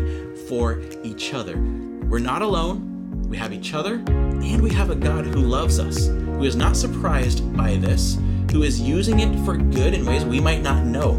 for 0.48 0.82
each 1.04 1.34
other. 1.34 1.58
We're 1.58 2.20
not 2.20 2.42
alone. 2.42 3.24
We 3.30 3.38
have 3.38 3.54
each 3.54 3.74
other, 3.74 3.96
and 4.08 4.62
we 4.62 4.72
have 4.72 4.90
a 4.90 4.96
God 4.96 5.26
who 5.26 5.40
loves 5.42 5.80
us, 5.80 6.08
who 6.38 6.43
is 6.43 6.56
not 6.56 6.78
surprised 6.78 7.56
by 7.58 7.76
this, 7.78 8.17
who 8.52 8.62
is 8.62 8.80
using 8.80 9.19
it 9.21 9.43
for 9.43 9.58
good 9.58 9.93
in 9.95 10.06
ways 10.06 10.23
we 10.23 10.39
might 10.39 10.62
not 10.62 10.86
know. 10.86 11.12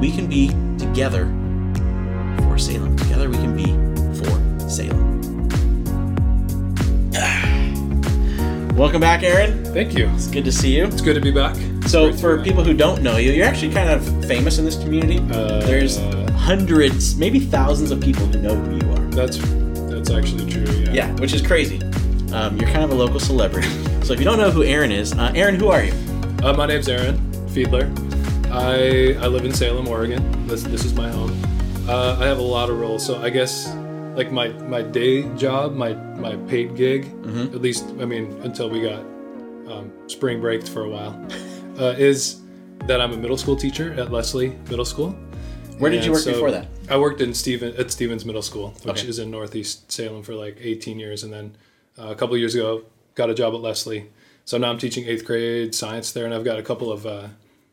We 0.00 0.10
can 0.10 0.26
be 0.26 0.48
together 0.78 1.26
for 2.42 2.58
Salem. 2.58 2.96
Together 2.96 3.28
we 3.30 3.36
can 3.36 3.56
be 3.56 3.66
for 4.18 4.68
Salem. 4.68 5.18
Welcome 8.76 9.00
back, 9.00 9.22
Aaron. 9.22 9.64
Thank 9.66 9.96
you. 9.96 10.08
It's 10.14 10.26
good 10.26 10.44
to 10.44 10.52
see 10.52 10.76
you. 10.76 10.86
It's 10.86 11.00
good 11.00 11.14
to 11.14 11.20
be 11.20 11.30
back. 11.30 11.54
So, 11.86 12.08
Great 12.10 12.20
for 12.20 12.36
back. 12.36 12.44
people 12.44 12.64
who 12.64 12.74
don't 12.74 13.00
know 13.02 13.16
you, 13.16 13.30
you're 13.30 13.46
actually 13.46 13.72
kind 13.72 13.88
of 13.90 14.04
famous 14.26 14.58
in 14.58 14.64
this 14.64 14.76
community. 14.76 15.18
Uh, 15.32 15.60
There's 15.60 15.98
hundreds, 16.32 17.16
maybe 17.16 17.38
thousands 17.38 17.92
of 17.92 18.00
people 18.00 18.26
who 18.26 18.40
know 18.40 18.56
who 18.56 18.76
you 18.84 18.92
are. 18.92 19.04
that's 19.10 19.38
that's 19.88 20.10
actually 20.10 20.50
true. 20.50 20.64
Yeah. 20.82 20.92
Yeah, 20.92 21.12
which 21.20 21.32
is 21.32 21.42
crazy. 21.42 21.78
Um, 22.32 22.56
you're 22.58 22.68
kind 22.70 22.84
of 22.84 22.90
a 22.90 22.94
local 22.94 23.20
celebrity. 23.20 23.68
So, 24.08 24.14
if 24.14 24.20
you 24.20 24.24
don't 24.24 24.38
know 24.38 24.50
who 24.50 24.62
Aaron 24.62 24.90
is, 24.90 25.12
uh, 25.12 25.30
Aaron, 25.34 25.56
who 25.56 25.68
are 25.68 25.84
you? 25.84 25.92
Uh, 26.42 26.54
my 26.54 26.64
name's 26.64 26.88
Aaron 26.88 27.18
Fiedler. 27.48 27.84
I 28.50 29.12
I 29.22 29.26
live 29.26 29.44
in 29.44 29.52
Salem, 29.52 29.86
Oregon. 29.86 30.46
This 30.46 30.62
this 30.62 30.86
is 30.86 30.94
my 30.94 31.10
home. 31.10 31.30
Uh, 31.86 32.16
I 32.18 32.24
have 32.24 32.38
a 32.38 32.42
lot 32.56 32.70
of 32.70 32.78
roles, 32.80 33.04
so 33.04 33.20
I 33.20 33.28
guess 33.28 33.68
like 34.16 34.32
my 34.32 34.48
my 34.64 34.80
day 34.80 35.24
job, 35.36 35.74
my 35.74 35.92
my 36.16 36.36
paid 36.48 36.74
gig, 36.74 37.04
Mm-hmm. 37.22 37.54
at 37.54 37.60
least 37.60 37.84
I 38.00 38.06
mean 38.06 38.32
until 38.42 38.70
we 38.70 38.80
got 38.80 39.00
um, 39.70 39.92
spring 40.06 40.40
breaked 40.40 40.70
for 40.70 40.84
a 40.84 40.88
while, 40.88 41.12
uh, 41.78 41.94
is 41.98 42.40
that 42.86 43.02
I'm 43.02 43.12
a 43.12 43.16
middle 43.18 43.36
school 43.36 43.56
teacher 43.56 43.92
at 44.00 44.10
Leslie 44.10 44.56
Middle 44.70 44.86
School. 44.86 45.10
Where 45.76 45.90
did 45.90 46.02
you 46.02 46.12
work 46.12 46.22
so 46.22 46.32
before 46.32 46.50
that? 46.52 46.66
I 46.88 46.96
worked 46.96 47.20
in 47.20 47.34
Steven 47.34 47.76
at 47.76 47.90
Stephens 47.90 48.24
Middle 48.24 48.42
School, 48.42 48.70
which 48.84 49.00
Okay. 49.00 49.08
is 49.08 49.18
in 49.18 49.30
Northeast 49.30 49.92
Salem 49.92 50.22
for 50.22 50.34
like 50.34 50.56
18 50.62 50.98
years, 50.98 51.22
and 51.24 51.30
then 51.32 51.56
a 51.98 52.14
couple 52.14 52.34
of 52.34 52.40
years 52.40 52.54
ago 52.54 52.84
got 53.14 53.28
a 53.30 53.34
job 53.34 53.52
at 53.54 53.60
Leslie. 53.60 54.08
So 54.44 54.56
now 54.58 54.70
I'm 54.70 54.78
teaching 54.78 55.06
eighth 55.06 55.24
grade 55.24 55.74
science 55.74 56.12
there, 56.12 56.24
and 56.24 56.32
I've 56.32 56.44
got 56.44 56.58
a 56.58 56.62
couple 56.62 56.90
of 56.90 57.04
uh, 57.04 57.28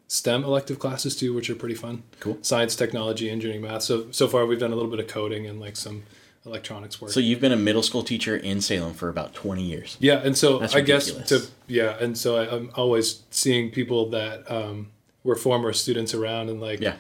STEM 0.08 0.44
elective 0.44 0.80
classes 0.80 1.16
too, 1.16 1.34
which 1.34 1.50
are 1.50 1.56
pretty 1.56 1.76
fun. 1.76 2.04
Cool. 2.20 2.38
Science, 2.42 2.76
technology, 2.76 3.30
engineering, 3.30 3.62
math. 3.62 3.84
So 3.84 4.08
so 4.12 4.28
far 4.28 4.46
we've 4.46 4.60
done 4.60 4.72
a 4.72 4.76
little 4.76 4.92
bit 4.92 5.00
of 5.00 5.08
coding 5.08 5.46
and 5.48 5.60
like 5.60 5.76
some 5.78 6.04
electronics 6.46 7.02
work. 7.02 7.10
So, 7.12 7.20
you've 7.20 7.40
been 7.40 7.52
a 7.52 7.56
middle 7.58 7.82
school 7.82 8.04
teacher 8.04 8.38
in 8.38 8.62
Salem 8.62 8.94
for 8.94 9.10
about 9.10 9.34
20 9.34 9.64
years. 9.64 9.98
Yeah, 10.00 10.22
and 10.24 10.38
so 10.38 10.62
I 10.74 10.82
guess 10.82 11.12
to 11.30 11.48
yeah, 11.68 11.98
and 12.00 12.16
so 12.18 12.38
I, 12.38 12.56
I'm 12.56 12.70
always 12.76 13.24
seeing 13.32 13.72
people 13.72 14.10
that 14.12 14.50
um, 14.52 14.92
were 15.24 15.36
former 15.36 15.74
students 15.74 16.14
around 16.14 16.50
and 16.50 16.62
like 16.62 16.82
Yeah. 16.82 16.98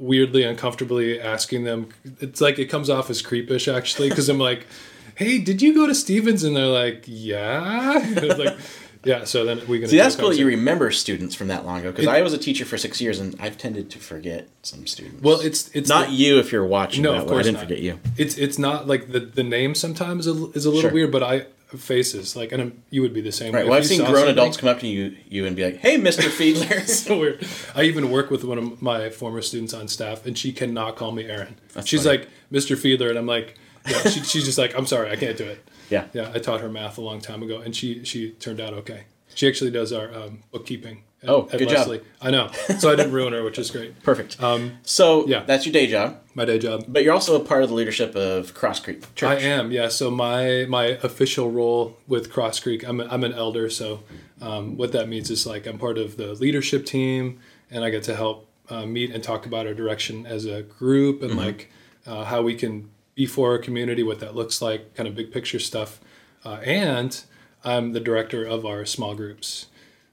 weirdly 0.00 0.42
uncomfortably 0.42 1.20
asking 1.20 1.62
them. 1.64 1.90
It's 2.20 2.40
like 2.40 2.58
it 2.58 2.66
comes 2.66 2.90
off 2.90 3.08
as 3.08 3.22
creepish 3.22 3.72
actually 3.72 4.08
because 4.08 4.28
I'm 4.28 4.38
like, 4.38 4.66
hey, 5.22 5.38
did 5.38 5.62
you 5.62 5.74
go 5.74 5.86
to 5.86 5.94
Stephens? 5.94 6.44
And 6.44 6.54
they're 6.56 6.66
like, 6.66 7.04
yeah, 7.06 8.04
like 8.38 8.56
yeah. 9.04 9.24
So 9.24 9.44
then 9.44 9.66
we 9.66 9.80
can 9.80 9.88
See, 9.88 9.96
that's 9.96 10.16
cool 10.16 10.28
that 10.30 10.38
you 10.38 10.46
remember 10.46 10.90
students 10.90 11.34
from 11.34 11.48
that 11.48 11.64
long 11.66 11.80
ago 11.80 11.90
because 11.90 12.06
I 12.06 12.22
was 12.22 12.32
a 12.32 12.38
teacher 12.38 12.64
for 12.64 12.78
six 12.78 13.00
years 13.00 13.18
and 13.18 13.34
I've 13.40 13.58
tended 13.58 13.90
to 13.90 13.98
forget 13.98 14.48
some 14.62 14.86
students. 14.86 15.22
Well, 15.22 15.40
it's 15.40 15.68
it's 15.70 15.88
not 15.88 16.08
the- 16.08 16.12
you 16.14 16.38
if 16.38 16.52
you're 16.52 16.66
watching. 16.66 17.02
No, 17.02 17.14
of 17.14 17.18
one. 17.20 17.24
I 17.24 17.28
course 17.30 17.44
didn't 17.46 17.58
not. 17.58 17.64
forget 17.64 17.78
you. 17.80 17.98
it's 18.16 18.36
it's 18.38 18.58
not 18.58 18.86
like 18.86 19.10
the 19.12 19.20
the 19.20 19.42
name 19.42 19.74
sometimes 19.74 20.26
is 20.26 20.40
a, 20.40 20.50
is 20.52 20.64
a 20.66 20.68
little 20.70 20.82
Sure. 20.82 20.92
weird, 20.92 21.10
but 21.12 21.22
I 21.22 21.46
faces 21.76 22.36
like 22.36 22.52
and 22.52 22.60
I'm, 22.62 22.82
you 22.90 23.00
would 23.02 23.14
be 23.14 23.22
the 23.22 23.32
same. 23.32 23.52
Right. 23.54 23.64
way. 23.64 23.70
Well, 23.70 23.78
If 23.78 23.84
I've 23.84 23.88
seen 23.88 24.00
grown 24.00 24.14
something- 24.14 24.30
adults 24.32 24.56
come 24.58 24.68
up 24.68 24.80
to 24.80 24.86
you, 24.86 25.16
you 25.28 25.46
and 25.46 25.56
be 25.56 25.64
like, 25.64 25.78
"Hey, 25.78 25.96
Mister 25.96 26.24
Fiedler." 26.28 26.86
so 26.86 27.18
weird. 27.18 27.44
I 27.74 27.84
even 27.84 28.10
work 28.10 28.30
with 28.30 28.44
one 28.44 28.58
of 28.58 28.82
my 28.82 29.08
former 29.10 29.40
students 29.42 29.72
on 29.74 29.88
staff, 29.88 30.26
and 30.26 30.36
she 30.36 30.52
cannot 30.52 30.96
call 30.96 31.12
me 31.12 31.24
Aaron. 31.24 31.56
That's 31.72 31.88
she's 31.88 32.04
funny. 32.04 32.18
like 32.18 32.28
Mr. 32.52 32.76
Fiedler, 32.76 33.08
and 33.08 33.18
I'm 33.18 33.26
like, 33.26 33.56
yeah. 33.88 34.02
She, 34.10 34.20
she's 34.22 34.44
just 34.44 34.58
like, 34.58 34.74
I'm 34.76 34.86
sorry, 34.86 35.10
I 35.10 35.16
can't 35.16 35.36
do 35.36 35.44
it. 35.44 35.68
yeah. 35.90 36.06
Yeah, 36.12 36.30
I 36.34 36.38
taught 36.38 36.60
her 36.60 36.68
math 36.68 36.98
a 36.98 37.00
long 37.00 37.20
time 37.20 37.42
ago, 37.42 37.60
and 37.60 37.74
she 37.74 38.04
she 38.04 38.30
turned 38.32 38.60
out 38.60 38.72
okay. 38.74 39.04
She 39.34 39.48
actually 39.48 39.70
does 39.70 39.92
our 39.92 40.12
um, 40.14 40.42
bookkeeping. 40.50 41.04
At, 41.22 41.28
Oh, 41.30 41.42
good 41.42 41.68
job. 41.68 42.00
I 42.20 42.30
know, 42.32 42.50
so 42.78 42.90
I 42.90 42.96
didn't 42.96 43.12
ruin 43.12 43.32
her, 43.32 43.44
which 43.44 43.56
is 43.58 43.70
great. 43.70 44.02
Perfect. 44.02 44.42
Um, 44.42 44.78
so 44.82 45.24
yeah. 45.28 45.44
that's 45.44 45.64
your 45.64 45.72
day 45.72 45.86
job, 45.86 46.18
my 46.34 46.44
day 46.44 46.58
job. 46.58 46.84
but 46.88 47.04
you're 47.04 47.14
also 47.14 47.40
a 47.40 47.44
part 47.44 47.62
of 47.62 47.68
the 47.68 47.76
leadership 47.76 48.16
of 48.16 48.54
Cross 48.54 48.80
Creek 48.80 49.14
Church. 49.14 49.28
I 49.28 49.36
am, 49.36 49.70
yeah. 49.70 49.86
So 49.88 50.10
my 50.10 50.66
my 50.68 50.98
official 51.02 51.50
role 51.50 51.96
with 52.08 52.32
Cross 52.32 52.60
Creek, 52.60 52.86
I'm 52.86 53.00
a, 53.00 53.06
I'm 53.06 53.22
an 53.22 53.32
elder. 53.32 53.70
So 53.70 54.02
um, 54.40 54.76
what 54.76 54.90
that 54.92 55.08
means 55.08 55.30
is 55.30 55.46
like 55.46 55.66
I'm 55.66 55.78
part 55.78 55.96
of 55.96 56.16
the 56.16 56.34
leadership 56.34 56.84
team, 56.84 57.38
and 57.70 57.84
I 57.84 57.90
get 57.90 58.02
to 58.04 58.16
help 58.16 58.48
uh, 58.68 58.84
meet 58.84 59.12
and 59.14 59.22
talk 59.22 59.46
about 59.46 59.66
our 59.66 59.74
direction 59.74 60.26
as 60.26 60.44
a 60.44 60.62
group, 60.62 61.22
and 61.22 61.36
like 61.36 61.70
uh, 62.04 62.24
how 62.24 62.42
we 62.42 62.56
can 62.56 62.90
be 63.14 63.26
for 63.26 63.52
our 63.52 63.58
community, 63.58 64.02
what 64.02 64.20
that 64.20 64.34
looks 64.34 64.62
like, 64.62 64.94
kind 64.94 65.08
of 65.08 65.14
big 65.14 65.32
picture 65.32 65.58
stuff. 65.58 66.00
Uh, 66.44 66.60
and 66.64 67.24
I'm 67.64 67.92
the 67.92 68.00
director 68.00 68.44
of 68.44 68.64
our 68.64 68.84
small 68.84 69.14
groups. 69.14 69.66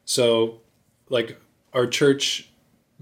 So 0.05 0.61
like 1.09 1.39
our 1.73 1.87
church 1.87 2.49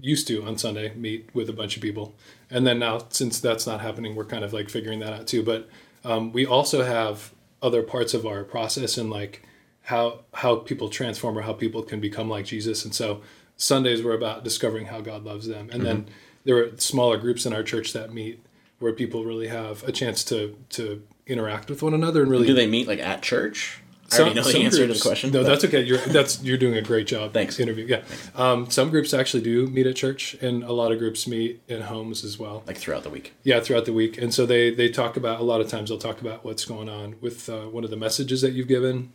used 0.00 0.28
to 0.28 0.44
on 0.44 0.56
Sunday 0.56 0.94
meet 0.94 1.28
with 1.34 1.48
a 1.48 1.52
bunch 1.52 1.76
of 1.76 1.82
people, 1.82 2.14
and 2.50 2.66
then 2.66 2.78
now 2.78 3.00
since 3.10 3.40
that's 3.40 3.66
not 3.66 3.80
happening, 3.80 4.14
we're 4.14 4.24
kind 4.24 4.44
of 4.44 4.52
like 4.52 4.70
figuring 4.70 5.00
that 5.00 5.12
out 5.12 5.26
too. 5.26 5.42
But 5.42 5.68
um, 6.04 6.32
we 6.32 6.46
also 6.46 6.84
have 6.84 7.32
other 7.60 7.82
parts 7.82 8.14
of 8.14 8.24
our 8.24 8.44
process 8.44 8.96
and 8.96 9.10
like 9.10 9.42
how 9.82 10.20
how 10.34 10.56
people 10.56 10.88
transform 10.88 11.36
or 11.36 11.42
how 11.42 11.52
people 11.52 11.82
can 11.82 12.00
become 12.00 12.28
like 12.28 12.44
Jesus. 12.44 12.84
And 12.84 12.94
so 12.94 13.22
Sundays 13.56 14.02
were 14.02 14.14
about 14.14 14.44
discovering 14.44 14.86
how 14.86 15.00
God 15.00 15.24
loves 15.24 15.48
them, 15.48 15.68
and 15.72 15.84
then 15.84 16.06
there 16.44 16.56
are 16.56 16.76
smaller 16.78 17.18
groups 17.18 17.44
in 17.44 17.52
our 17.52 17.62
church 17.62 17.92
that 17.92 18.14
meet 18.14 18.40
where 18.78 18.92
people 18.92 19.24
really 19.24 19.48
have 19.48 19.82
a 19.84 19.92
chance 19.92 20.24
to 20.24 20.56
to 20.70 21.02
interact 21.26 21.68
with 21.70 21.82
one 21.82 21.94
another 21.94 22.22
and 22.22 22.30
really 22.30 22.46
Do 22.46 22.54
they 22.54 22.66
meet 22.66 22.86
like 22.88 23.00
at 23.00 23.22
church? 23.22 23.80
I 24.10 24.14
some- 24.16 24.24
already 24.24 24.40
know 24.40 24.50
the 24.50 24.58
answer 24.64 24.86
to 24.86 24.94
the 24.94 25.00
question. 25.00 25.30
No, 25.32 25.42
but- 25.42 25.48
that's 25.48 25.64
okay. 25.66 25.82
You're 25.82 25.98
that's 25.98 26.42
you're 26.42 26.56
doing 26.56 26.74
a 26.78 26.80
great 26.82 27.06
job. 27.06 27.34
Thanks. 27.34 27.60
Interview. 27.60 27.84
Yeah. 27.86 28.02
Um, 28.34 28.70
some 28.70 28.88
groups 28.88 29.12
actually 29.12 29.42
do 29.42 29.66
meet 29.66 29.86
at 29.86 29.96
church, 29.96 30.34
and 30.40 30.64
a 30.64 30.72
lot 30.72 30.92
of 30.92 30.98
groups 30.98 31.26
meet 31.26 31.60
in 31.68 31.82
homes 31.82 32.24
as 32.24 32.38
well. 32.38 32.62
like 32.66 32.78
throughout 32.78 33.02
the 33.02 33.10
week. 33.10 33.34
Yeah, 33.44 33.60
throughout 33.60 33.84
the 33.84 33.92
week, 33.92 34.16
and 34.16 34.32
so 34.32 34.46
they 34.46 34.70
they 34.70 34.88
talk 34.88 35.18
about 35.18 35.40
a 35.40 35.44
lot 35.44 35.60
of 35.60 35.68
times 35.68 35.90
they'll 35.90 35.98
talk 35.98 36.20
about 36.22 36.42
what's 36.44 36.64
going 36.64 36.88
on 36.88 37.16
with 37.20 37.50
uh, 37.50 37.66
one 37.66 37.84
of 37.84 37.90
the 37.90 37.96
messages 37.98 38.40
that 38.40 38.52
you've 38.54 38.68
given, 38.68 39.12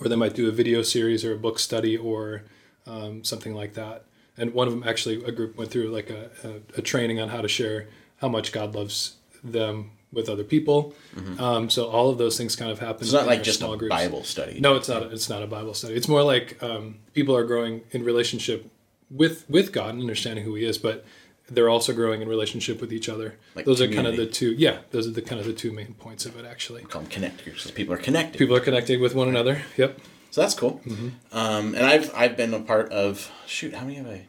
or 0.00 0.08
they 0.08 0.16
might 0.16 0.34
do 0.34 0.48
a 0.48 0.52
video 0.52 0.80
series 0.80 1.22
or 1.22 1.32
a 1.34 1.38
book 1.38 1.58
study 1.58 1.94
or 1.94 2.44
um, 2.86 3.22
something 3.24 3.54
like 3.54 3.74
that. 3.74 4.04
And 4.38 4.54
one 4.54 4.66
of 4.68 4.72
them 4.72 4.84
actually 4.88 5.22
a 5.24 5.32
group 5.32 5.56
went 5.58 5.70
through 5.70 5.88
like 5.90 6.08
a, 6.10 6.30
a, 6.42 6.78
a 6.78 6.82
training 6.82 7.20
on 7.20 7.28
how 7.28 7.40
to 7.42 7.48
share 7.48 7.88
how 8.24 8.28
much 8.30 8.52
God 8.52 8.74
loves 8.74 9.16
them 9.42 9.90
with 10.12 10.28
other 10.30 10.44
people. 10.44 10.94
Um, 11.38 11.68
so 11.68 11.86
all 11.88 12.08
of 12.08 12.16
those 12.16 12.38
things 12.38 12.56
kind 12.56 12.70
of 12.70 12.78
happen. 12.78 12.94
Mm-hmm. 12.94 13.02
It's 13.04 13.12
not 13.12 13.22
in 13.22 13.26
like 13.28 13.42
just 13.42 13.58
small 13.58 13.74
a 13.74 13.76
groups. 13.76 13.94
Bible 13.94 14.24
study. 14.24 14.60
No, 14.60 14.76
it's 14.76 14.88
not. 14.88 15.02
It's 15.12 15.28
not 15.28 15.42
a 15.42 15.46
Bible 15.46 15.74
study. 15.74 15.94
It's 15.94 16.08
more 16.08 16.22
like 16.22 16.62
um, 16.62 16.96
people 17.12 17.36
are 17.36 17.44
growing 17.44 17.82
in 17.90 18.02
relationship 18.02 18.70
with 19.10 19.44
with 19.50 19.72
God 19.72 19.90
and 19.94 20.00
understanding 20.00 20.44
who 20.46 20.54
He 20.54 20.64
is, 20.64 20.78
but 20.78 21.04
they're 21.50 21.68
also 21.68 21.92
growing 21.92 22.22
in 22.22 22.28
relationship 22.28 22.80
with 22.80 22.92
each 22.92 23.08
other. 23.10 23.34
Like 23.54 23.66
those 23.66 23.82
are 23.82 23.88
kind 23.88 24.06
of 24.06 24.16
the 24.16 24.26
two. 24.26 24.52
Yeah, 24.54 24.78
those 24.92 25.06
are 25.06 25.10
the 25.10 25.20
kind 25.20 25.40
of 25.40 25.46
the 25.46 25.52
two 25.52 25.72
main 25.72 25.92
points 25.94 26.24
of 26.24 26.38
it. 26.38 26.46
Actually, 26.46 26.82
We 26.82 26.88
call 26.88 27.02
them 27.02 27.10
connect 27.10 27.44
groups 27.44 27.58
because 27.64 27.72
people 27.72 27.92
are 27.92 27.98
connected. 27.98 28.38
people 28.38 28.56
are 28.56 28.60
connecting 28.68 29.02
with 29.02 29.14
one 29.14 29.28
another. 29.28 29.60
Yep. 29.76 30.00
So 30.30 30.40
that's 30.40 30.54
cool. 30.54 30.80
Mm-hmm. 30.86 31.08
Um, 31.36 31.74
and 31.74 31.84
I've 31.84 32.08
I've 32.14 32.36
been 32.36 32.54
a 32.54 32.60
part 32.60 32.90
of 32.92 33.30
shoot 33.46 33.74
how 33.74 33.84
many 33.84 33.96
have 33.96 34.06
I? 34.06 34.26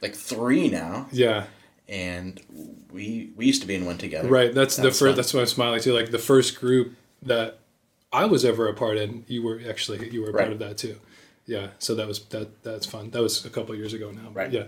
Like 0.00 0.14
three 0.14 0.68
now, 0.68 1.06
Yeah. 1.12 1.44
And 1.92 2.40
we 2.90 3.30
we 3.36 3.44
used 3.46 3.60
to 3.62 3.68
be 3.68 3.74
in 3.76 3.84
one 3.84 3.98
together. 3.98 4.28
Right. 4.28 4.52
That's 4.52 4.76
the 4.76 4.84
first. 4.84 5.00
fun. 5.00 5.14
That's 5.14 5.32
why 5.34 5.40
I'm 5.40 5.46
smiling 5.46 5.80
too. 5.80 5.92
Like 5.92 6.10
the 6.10 6.18
first 6.18 6.58
group 6.58 6.94
that 7.22 7.58
I 8.12 8.24
was 8.24 8.44
ever 8.44 8.66
a 8.68 8.74
part 8.74 8.96
in. 8.96 9.24
You 9.28 9.42
were 9.42 9.60
actually 9.68 10.08
you 10.10 10.22
were 10.22 10.30
a 10.30 10.32
Right. 10.32 10.42
part 10.44 10.52
of 10.52 10.58
that 10.60 10.78
too. 10.78 10.96
Yeah, 11.46 11.68
so 11.78 11.94
that 11.96 12.06
was 12.08 12.20
that 12.26 12.62
that's 12.64 12.86
fun. 12.86 13.10
That 13.10 13.22
was 13.22 13.44
a 13.44 13.50
couple 13.50 13.72
of 13.72 13.78
years 13.78 13.92
ago 13.92 14.10
now. 14.10 14.30
Right. 14.32 14.50
Yeah. 14.50 14.64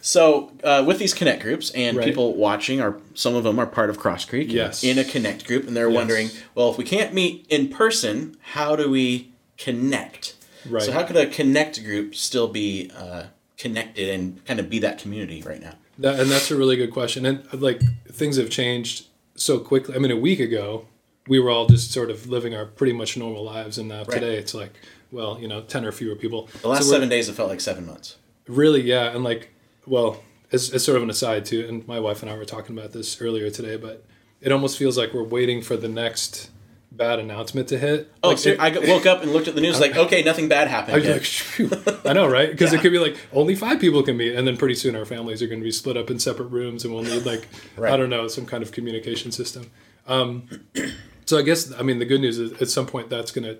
So 0.00 0.52
uh, 0.62 0.84
with 0.86 0.98
these 0.98 1.14
connect 1.14 1.42
groups 1.42 1.70
and 1.70 1.96
Right. 1.96 2.06
people 2.06 2.34
watching 2.34 2.80
are 2.80 2.98
some 3.14 3.34
of 3.34 3.44
them 3.44 3.58
are 3.58 3.66
part 3.66 3.90
of 3.90 3.98
Cross 3.98 4.26
Creek 4.26 4.50
Yes. 4.52 4.82
in 4.84 4.98
a 4.98 5.04
connect 5.04 5.46
group 5.46 5.66
and 5.66 5.74
they're 5.76 5.88
Yes. 5.88 5.96
wondering, 5.96 6.30
well, 6.54 6.70
if 6.70 6.76
we 6.78 6.84
can't 6.84 7.14
meet 7.14 7.46
in 7.48 7.68
person, 7.68 8.36
how 8.54 8.76
do 8.76 8.90
we 8.90 9.32
connect? 9.56 10.34
Right. 10.68 10.82
So 10.82 10.92
how 10.92 11.02
could 11.04 11.16
a 11.16 11.26
connect 11.26 11.82
group 11.84 12.14
still 12.14 12.48
be 12.48 12.90
uh, 12.96 13.24
connected 13.56 14.08
and 14.10 14.44
kind 14.44 14.60
of 14.60 14.68
be 14.70 14.78
that 14.80 14.98
community 14.98 15.42
right 15.42 15.60
now? 15.60 15.74
That, 15.98 16.18
and 16.20 16.30
that's 16.30 16.50
a 16.50 16.56
really 16.56 16.76
good 16.76 16.92
question. 16.92 17.24
And 17.26 17.44
like 17.60 17.80
things 18.08 18.36
have 18.36 18.50
changed 18.50 19.06
so 19.36 19.58
quickly. 19.58 19.94
I 19.94 19.98
mean, 19.98 20.10
a 20.10 20.16
week 20.16 20.40
ago, 20.40 20.86
we 21.28 21.38
were 21.40 21.50
all 21.50 21.66
just 21.66 21.90
sort 21.90 22.10
of 22.10 22.28
living 22.28 22.54
our 22.54 22.66
pretty 22.66 22.92
much 22.92 23.16
normal 23.16 23.44
lives, 23.44 23.78
and 23.78 23.88
now 23.88 24.04
today 24.04 24.36
it's 24.36 24.54
like, 24.54 24.72
well, 25.10 25.38
you 25.40 25.48
know, 25.48 25.62
ten 25.62 25.84
or 25.84 25.92
fewer 25.92 26.16
people. 26.16 26.48
The 26.62 26.68
last 26.68 26.84
So 26.84 26.90
seven 26.90 27.08
days 27.08 27.28
have 27.28 27.36
felt 27.36 27.48
like 27.48 27.60
seven 27.60 27.86
months. 27.86 28.16
Really, 28.46 28.82
yeah, 28.82 29.14
and 29.14 29.24
like, 29.24 29.50
well, 29.86 30.22
as, 30.52 30.70
as 30.70 30.84
sort 30.84 30.96
of 30.96 31.02
an 31.02 31.10
aside 31.10 31.44
too, 31.44 31.66
and 31.68 31.86
my 31.88 31.98
wife 31.98 32.22
and 32.22 32.30
I 32.30 32.36
were 32.36 32.44
talking 32.44 32.76
about 32.76 32.92
this 32.92 33.20
earlier 33.20 33.50
today, 33.50 33.76
but 33.76 34.04
it 34.40 34.52
almost 34.52 34.76
feels 34.76 34.98
like 34.98 35.14
we're 35.14 35.22
waiting 35.22 35.62
for 35.62 35.76
the 35.76 35.88
next 35.88 36.50
bad 36.96 37.18
announcement 37.18 37.68
to 37.68 37.78
hit. 37.78 38.12
Oh, 38.22 38.28
like, 38.28 38.38
so 38.38 38.50
it- 38.50 38.60
I 38.60 38.70
woke 38.88 39.06
up 39.06 39.22
and 39.22 39.32
looked 39.32 39.48
at 39.48 39.54
the 39.54 39.60
news 39.60 39.80
like, 39.80 39.96
okay, 39.96 40.22
nothing 40.22 40.48
bad 40.48 40.68
happened. 40.68 40.96
I 40.96 41.16
was 41.16 41.58
like, 41.86 42.06
I 42.06 42.12
know, 42.12 42.26
right? 42.28 42.50
Because 42.50 42.72
Yeah. 42.72 42.78
it 42.78 42.82
could 42.82 42.92
be 42.92 42.98
like 42.98 43.16
only 43.32 43.54
five 43.54 43.80
people 43.80 44.02
can 44.02 44.16
meet, 44.16 44.34
and 44.34 44.46
then 44.46 44.56
pretty 44.56 44.74
soon 44.74 44.94
our 44.96 45.04
families 45.04 45.42
are 45.42 45.46
going 45.46 45.60
to 45.60 45.64
be 45.64 45.70
split 45.72 45.96
up 45.96 46.10
in 46.10 46.18
separate 46.18 46.46
rooms, 46.48 46.84
and 46.84 46.94
we'll 46.94 47.02
need 47.02 47.24
like 47.26 47.48
Right. 47.76 47.92
I 47.92 47.96
don't 47.96 48.10
know 48.10 48.28
some 48.28 48.46
kind 48.46 48.62
of 48.62 48.72
communication 48.72 49.32
system. 49.32 49.70
Um, 50.06 50.48
so 51.26 51.38
I 51.38 51.42
guess 51.42 51.72
I 51.72 51.82
mean 51.82 51.98
the 51.98 52.04
good 52.04 52.20
news 52.20 52.38
is 52.38 52.60
at 52.60 52.68
some 52.68 52.86
point 52.86 53.08
that's 53.10 53.30
gonna 53.32 53.56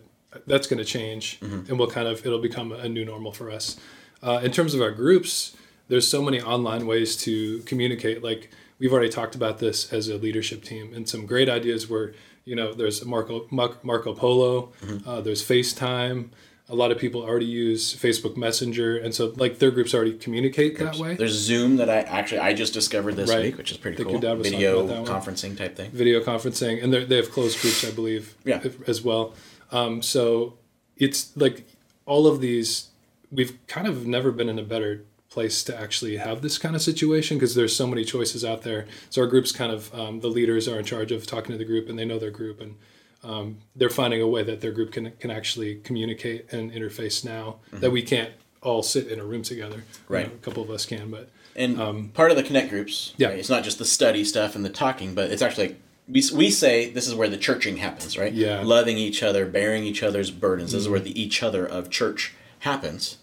that's 0.46 0.66
gonna 0.66 0.84
change, 0.84 1.38
Mm-hmm. 1.40 1.70
and 1.70 1.78
we'll 1.78 1.90
kind 1.90 2.08
of 2.08 2.24
it'll 2.26 2.40
become 2.42 2.72
a 2.72 2.88
new 2.88 3.04
normal 3.04 3.32
for 3.32 3.50
us. 3.50 3.78
Uh, 4.22 4.40
in 4.42 4.50
terms 4.52 4.74
of 4.74 4.80
our 4.80 4.90
groups, 4.90 5.56
there's 5.88 6.08
so 6.08 6.22
many 6.22 6.40
online 6.40 6.86
ways 6.86 7.16
to 7.24 7.58
communicate. 7.60 8.22
Like 8.22 8.50
we've 8.78 8.92
already 8.92 9.08
talked 9.10 9.34
about 9.34 9.58
this 9.58 9.92
as 9.92 10.08
a 10.08 10.16
leadership 10.16 10.64
team, 10.64 10.92
and 10.94 11.08
some 11.08 11.24
great 11.26 11.48
ideas 11.48 11.88
were 11.88 12.14
you 12.44 12.54
know 12.56 12.72
there's 12.74 13.04
Marco 13.04 13.46
Marco 13.50 14.14
Polo, 14.14 14.72
Mm-hmm. 14.82 15.08
uh, 15.08 15.20
there's 15.20 15.42
FaceTime. 15.42 16.28
A 16.70 16.74
lot 16.74 16.90
of 16.90 16.96
people 16.98 17.20
already 17.22 17.44
use 17.44 17.94
Facebook 17.94 18.38
Messenger, 18.38 18.96
and 18.96 19.14
so 19.14 19.34
like 19.36 19.58
their 19.58 19.70
groups 19.70 19.92
already 19.94 20.14
communicate 20.14 20.78
that 20.78 20.96
way. 20.96 21.14
There's 21.14 21.32
Zoom 21.32 21.76
that 21.76 21.90
I 21.90 21.98
actually 22.00 22.38
I 22.40 22.54
just 22.54 22.72
discovered 22.72 23.16
this 23.16 23.28
Right. 23.28 23.42
week, 23.44 23.58
which 23.58 23.70
is 23.70 23.76
pretty 23.76 24.02
cool. 24.02 24.12
your 24.12 24.20
dad 24.20 24.38
was 24.38 24.46
talking 24.46 24.60
Video 24.60 25.04
conferencing 25.04 25.58
type 25.58 25.76
thing. 25.76 25.90
video 25.90 26.20
conferencing, 26.22 26.82
and 26.82 26.92
they 26.92 27.16
have 27.16 27.30
closed 27.30 27.60
groups, 27.60 27.84
I 27.86 27.90
believe, 27.90 28.34
Yeah. 28.46 28.62
as 28.86 29.02
well. 29.02 29.34
Um, 29.72 30.00
so 30.00 30.54
it's 30.96 31.36
like 31.36 31.66
all 32.06 32.26
of 32.26 32.40
these. 32.40 32.88
We've 33.30 33.58
kind 33.66 33.86
of 33.86 34.06
never 34.06 34.30
been 34.32 34.48
in 34.48 34.58
a 34.58 34.62
better 34.62 35.02
place 35.34 35.64
to 35.64 35.78
actually 35.78 36.16
have 36.16 36.40
this 36.42 36.56
kind 36.58 36.74
of 36.76 36.82
situation 36.82 37.36
because 37.36 37.54
there's 37.54 37.74
so 37.76 37.86
many 37.86 38.04
choices 38.04 38.44
out 38.44 38.62
there. 38.62 38.86
So 39.10 39.20
our 39.22 39.28
groups 39.28 39.50
kind 39.52 39.72
of 39.72 39.92
um, 39.94 40.20
the 40.20 40.28
leaders 40.28 40.68
are 40.68 40.78
in 40.78 40.84
charge 40.84 41.10
of 41.12 41.26
talking 41.26 41.52
to 41.52 41.58
the 41.58 41.64
group, 41.64 41.88
and 41.88 41.98
they 41.98 42.04
know 42.04 42.18
their 42.20 42.30
group, 42.30 42.60
and 42.60 42.76
um, 43.24 43.58
they're 43.74 43.90
finding 43.90 44.20
a 44.22 44.26
way 44.28 44.42
that 44.44 44.60
their 44.60 44.70
group 44.72 44.92
can 44.92 45.10
can 45.22 45.30
actually 45.30 45.76
communicate 45.88 46.52
and 46.52 46.70
interface 46.72 47.24
now 47.24 47.56
that 47.72 47.90
we 47.90 48.02
can't 48.02 48.30
all 48.62 48.82
sit 48.82 49.08
in 49.08 49.18
a 49.20 49.24
room 49.24 49.42
together. 49.42 49.76
You 49.76 49.82
Mm-hmm. 49.82 50.14
Right. 50.14 50.28
know, 50.28 50.34
a 50.34 50.44
couple 50.46 50.62
of 50.62 50.70
us 50.70 50.86
can, 50.86 51.10
but 51.10 51.28
And 51.56 51.76
part 52.14 52.30
of 52.30 52.36
the 52.36 52.42
connect 52.42 52.68
groups, 52.70 53.10
Um, 53.10 53.14
Yeah. 53.18 53.28
right, 53.28 53.38
it's 53.38 53.50
not 53.50 53.64
just 53.64 53.78
the 53.78 53.84
study 53.84 54.24
stuff 54.24 54.54
and 54.56 54.64
the 54.64 54.70
talking, 54.84 55.14
but 55.14 55.30
it's 55.32 55.42
actually 55.42 55.66
like 55.68 55.76
we, 56.08 56.22
we 56.34 56.50
say 56.50 56.90
this 56.90 57.06
is 57.08 57.14
where 57.14 57.28
the 57.34 57.36
churching 57.48 57.76
happens, 57.78 58.16
right? 58.22 58.32
Yeah. 58.32 58.58
Mm-hmm. 58.58 58.66
Loving 58.76 58.98
each 58.98 59.22
other, 59.28 59.42
bearing 59.46 59.84
each 59.84 60.02
other's 60.02 60.30
burdens. 60.30 60.70
This 60.72 60.82
is 60.82 60.88
where 60.88 61.00
the 61.08 61.14
each 61.24 61.42
other 61.42 61.64
of 61.66 61.82
church 61.90 62.32
happens. 62.60 63.18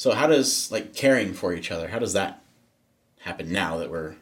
So 0.00 0.12
how 0.12 0.28
does 0.28 0.72
like 0.72 0.94
caring 0.94 1.34
for 1.34 1.52
each 1.52 1.70
other? 1.70 1.88
How 1.88 1.98
does 1.98 2.14
that 2.14 2.42
happen 3.20 3.52
now 3.52 3.76
that 3.76 3.90
we're 3.90 4.14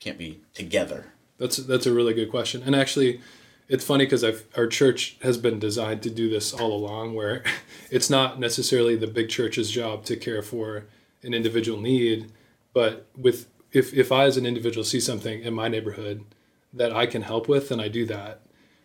can't 0.00 0.16
be 0.16 0.40
together? 0.54 1.12
That's 1.36 1.58
that's 1.58 1.84
a 1.84 1.92
really 1.92 2.14
good 2.14 2.30
question. 2.30 2.62
And 2.64 2.74
actually, 2.74 3.20
it's 3.68 3.84
funny 3.84 4.06
because 4.06 4.24
our 4.56 4.66
church 4.66 5.18
has 5.20 5.36
been 5.36 5.58
designed 5.58 6.02
to 6.04 6.10
do 6.10 6.30
this 6.30 6.54
all 6.54 6.72
along, 6.72 7.14
where 7.14 7.44
it's 7.90 8.08
not 8.08 8.40
necessarily 8.40 8.96
the 8.96 9.06
big 9.06 9.28
church's 9.28 9.70
job 9.70 10.06
to 10.06 10.16
care 10.16 10.40
for 10.40 10.86
an 11.22 11.34
individual 11.34 11.78
need, 11.78 12.32
but 12.72 13.04
with 13.14 13.46
if 13.72 13.92
if 13.92 14.10
I 14.10 14.24
as 14.24 14.38
an 14.38 14.46
individual 14.46 14.84
see 14.84 15.00
something 15.00 15.42
in 15.42 15.52
my 15.52 15.68
neighborhood 15.68 16.24
that 16.72 16.96
I 16.96 17.04
can 17.04 17.20
help 17.20 17.46
with, 17.46 17.68
then 17.68 17.78
I 17.78 17.88
do 17.88 18.06
that. 18.06 18.40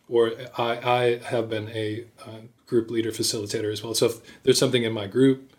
Or 0.10 0.34
I, 0.58 0.72
I 0.84 1.18
have 1.28 1.50
been 1.50 1.70
a 1.70 2.08
uh, 2.28 2.42
group 2.68 2.92
leader 2.92 3.12
facilitator 3.12 3.72
as 3.72 3.82
well. 3.82 3.94
So 3.94 4.08
if 4.08 4.44
there's 4.44 4.60
something 4.60 4.84
in 4.84 4.92
my 4.92 5.08
group 5.08 5.51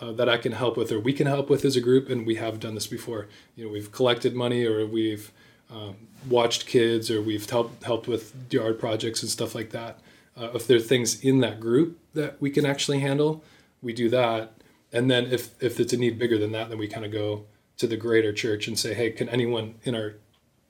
uh, 0.00 0.12
that 0.12 0.28
I 0.28 0.36
can 0.36 0.52
help 0.52 0.76
with, 0.76 0.92
or 0.92 1.00
we 1.00 1.12
can 1.12 1.26
help 1.26 1.50
with 1.50 1.64
as 1.64 1.76
a 1.76 1.80
group, 1.80 2.08
and 2.08 2.26
we 2.26 2.36
have 2.36 2.60
done 2.60 2.74
this 2.74 2.86
before. 2.86 3.28
You 3.56 3.64
know, 3.64 3.72
we've 3.72 3.92
collected 3.92 4.34
money, 4.34 4.64
or 4.66 4.86
we've 4.86 5.32
um, 5.70 5.96
watched 6.28 6.66
kids, 6.66 7.10
or 7.10 7.20
we've 7.22 7.48
helped 7.48 7.84
helped 7.84 8.08
with 8.08 8.34
yard 8.50 8.78
projects 8.78 9.22
and 9.22 9.30
stuff 9.30 9.54
like 9.54 9.70
that. 9.70 9.98
Uh, 10.36 10.50
if 10.54 10.66
there 10.66 10.76
are 10.76 10.80
things 10.80 11.22
in 11.22 11.40
that 11.40 11.60
group 11.60 11.98
that 12.14 12.40
we 12.40 12.50
can 12.50 12.64
actually 12.64 13.00
handle, 13.00 13.42
we 13.82 13.92
do 13.92 14.08
that. 14.08 14.52
And 14.92 15.10
then 15.10 15.26
if 15.26 15.60
if 15.62 15.78
it's 15.80 15.92
a 15.92 15.96
need 15.96 16.18
bigger 16.18 16.38
than 16.38 16.52
that, 16.52 16.68
then 16.68 16.78
we 16.78 16.88
kind 16.88 17.04
of 17.04 17.12
go 17.12 17.44
to 17.76 17.86
the 17.86 17.96
greater 17.96 18.32
church 18.32 18.68
and 18.68 18.78
say, 18.78 18.94
hey, 18.94 19.10
can 19.10 19.28
anyone 19.28 19.74
in 19.84 19.94
our 19.94 20.14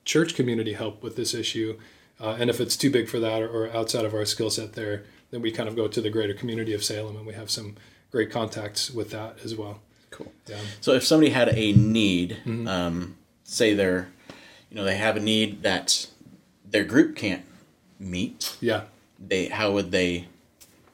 church 0.05 0.35
community 0.35 0.73
help 0.73 1.03
with 1.03 1.15
this 1.15 1.33
issue? 1.33 1.77
Uh, 2.19 2.37
and 2.39 2.49
if 2.49 2.61
it's 2.61 2.77
too 2.77 2.91
big 2.91 3.09
for 3.09 3.19
that 3.19 3.41
or, 3.41 3.49
or 3.49 3.75
outside 3.75 4.05
of 4.05 4.13
our 4.13 4.25
skill 4.25 4.49
set 4.49 4.73
there, 4.73 5.03
then 5.31 5.41
we 5.41 5.51
kind 5.51 5.67
of 5.67 5.75
go 5.75 5.87
to 5.87 6.01
the 6.01 6.09
greater 6.09 6.33
community 6.33 6.73
of 6.73 6.83
Salem, 6.83 7.15
and 7.15 7.25
we 7.25 7.33
have 7.33 7.49
some 7.49 7.75
great 8.11 8.29
contacts 8.31 8.91
with 8.91 9.11
that 9.11 9.37
as 9.43 9.55
well. 9.55 9.79
Cool. 10.09 10.31
Yeah. 10.47 10.57
So 10.81 10.91
if 10.93 11.05
somebody 11.05 11.31
had 11.31 11.49
a 11.49 11.73
need, 11.73 12.37
Mm-hmm. 12.45 12.67
um, 12.67 13.17
say 13.43 13.73
they're, 13.73 14.09
you 14.69 14.75
know, 14.77 14.83
they 14.83 14.97
have 14.97 15.17
a 15.17 15.19
need 15.19 15.63
that 15.63 16.07
their 16.69 16.83
group 16.83 17.15
can't 17.15 17.43
meet, 17.99 18.55
Yeah. 18.61 18.83
they 19.19 19.47
how 19.47 19.71
would 19.71 19.91
they? 19.91 20.27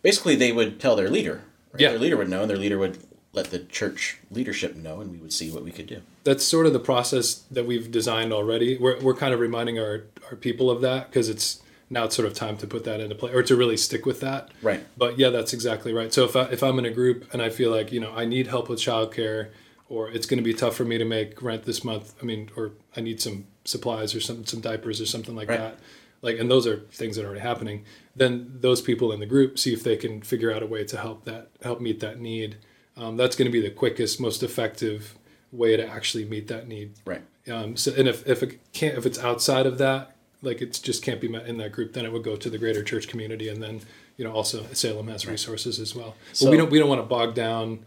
Basically, 0.02 0.36
they 0.36 0.52
would 0.52 0.80
tell 0.80 0.96
their 0.96 1.10
leader. 1.10 1.44
Right? 1.74 1.82
Yeah. 1.82 1.90
Their 1.92 2.00
leader 2.00 2.18
would 2.18 2.30
know, 2.30 2.42
and 2.42 2.50
their 2.50 2.58
leader 2.58 2.78
would 2.78 2.98
let 3.34 3.52
the 3.52 3.60
church 3.60 4.18
leadership 4.32 4.76
know, 4.76 5.02
and 5.02 5.12
we 5.12 5.18
would 5.18 5.34
see 5.34 5.52
what 5.52 5.64
we 5.64 5.72
could 5.72 5.86
do. 5.88 6.02
That's 6.24 6.44
sort 6.44 6.66
of 6.66 6.74
the 6.74 6.80
process 6.80 7.44
that 7.52 7.66
we've 7.68 7.92
designed 7.92 8.34
already. 8.34 8.78
We're, 8.78 9.00
we're 9.00 9.14
kind 9.14 9.34
of 9.34 9.40
reminding 9.40 9.78
our, 9.80 10.06
our 10.32 10.36
people 10.36 10.72
of 10.72 10.82
that 10.82 11.10
because 11.10 11.30
it's 11.30 11.62
now 11.90 12.04
it's 12.06 12.16
sort 12.16 12.28
of 12.28 12.34
time 12.34 12.58
to 12.58 12.68
put 12.68 12.84
that 12.84 13.00
into 13.00 13.16
play 13.16 13.32
or 13.32 13.44
to 13.44 13.56
really 13.56 13.78
stick 13.78 14.06
with 14.06 14.20
that. 14.20 14.50
Right. 14.62 14.86
But 14.98 15.18
yeah, 15.18 15.30
that's 15.30 15.54
exactly 15.54 15.94
right. 15.94 16.12
So 16.14 16.26
if, 16.26 16.36
I, 16.36 16.44
if 16.46 16.62
I'm 16.62 16.78
in 16.80 16.86
a 16.86 16.92
group 16.92 17.32
and 17.34 17.42
I 17.42 17.50
feel 17.50 17.72
like, 17.72 17.92
you 17.92 18.00
know, 18.00 18.14
I 18.14 18.26
need 18.26 18.48
help 18.48 18.70
with 18.70 18.80
childcare 18.80 19.50
or 19.90 20.10
it's 20.10 20.26
going 20.26 20.38
to 20.38 20.44
be 20.44 20.54
tough 20.54 20.76
for 20.76 20.84
me 20.84 20.98
to 20.98 21.06
make 21.06 21.42
rent 21.42 21.64
this 21.64 21.84
month, 21.84 22.14
I 22.22 22.26
mean, 22.26 22.50
or 22.58 22.72
I 22.96 23.02
need 23.02 23.22
some 23.22 23.48
supplies 23.64 24.14
or 24.14 24.20
some, 24.20 24.46
some 24.46 24.60
diapers 24.60 25.00
or 25.00 25.06
something 25.06 25.36
like 25.36 25.48
Right. 25.50 25.60
that. 25.60 25.80
Like, 26.22 26.40
and 26.40 26.50
those 26.52 26.66
are 26.68 26.78
things 26.92 27.16
that 27.16 27.24
are 27.24 27.28
already 27.28 27.42
happening. 27.42 27.86
Then 28.16 28.58
those 28.60 28.82
people 28.82 29.12
in 29.12 29.20
the 29.20 29.26
group 29.26 29.58
see 29.60 29.72
if 29.72 29.84
they 29.84 29.96
can 29.96 30.22
figure 30.22 30.52
out 30.52 30.64
a 30.64 30.66
way 30.66 30.84
to 30.84 30.98
help 30.98 31.24
that, 31.26 31.50
help 31.62 31.80
meet 31.80 32.00
that 32.02 32.20
need. 32.20 32.58
Um, 32.98 33.16
that's 33.16 33.36
going 33.36 33.46
to 33.46 33.52
be 33.52 33.62
the 33.62 33.70
quickest, 33.70 34.20
most 34.20 34.42
effective 34.44 35.16
way 35.52 35.78
to 35.78 35.88
actually 35.88 36.26
meet 36.26 36.48
that 36.48 36.68
need. 36.68 36.96
Right. 37.06 37.22
Um, 37.50 37.78
so, 37.78 37.94
and 37.96 38.10
if, 38.10 38.28
if 38.28 38.44
it 38.44 38.60
can't, 38.74 38.98
if 38.98 39.06
it's 39.06 39.20
outside 39.20 39.66
of 39.66 39.78
that, 39.78 40.17
like 40.42 40.62
it 40.62 40.80
just 40.84 41.04
can't 41.04 41.20
be 41.20 41.28
met 41.28 41.48
in 41.48 41.58
that 41.58 41.72
group, 41.72 41.94
then 41.94 42.06
it 42.06 42.12
would 42.12 42.24
go 42.24 42.36
to 42.36 42.50
the 42.50 42.58
greater 42.58 42.84
church 42.84 43.08
community, 43.08 43.50
and 43.50 43.62
then 43.62 43.82
you 44.18 44.24
know 44.26 44.32
also 44.32 44.66
Salem 44.74 45.08
has 45.08 45.26
resources 45.26 45.80
as 45.80 45.96
well. 45.96 46.16
So- 46.34 46.46
but 46.46 46.52
we 46.52 46.58
don't 46.58 46.72
we 46.72 46.80
don't 46.80 46.90
want 46.90 47.02
to 47.02 47.06
bog 47.08 47.34
down 47.36 47.86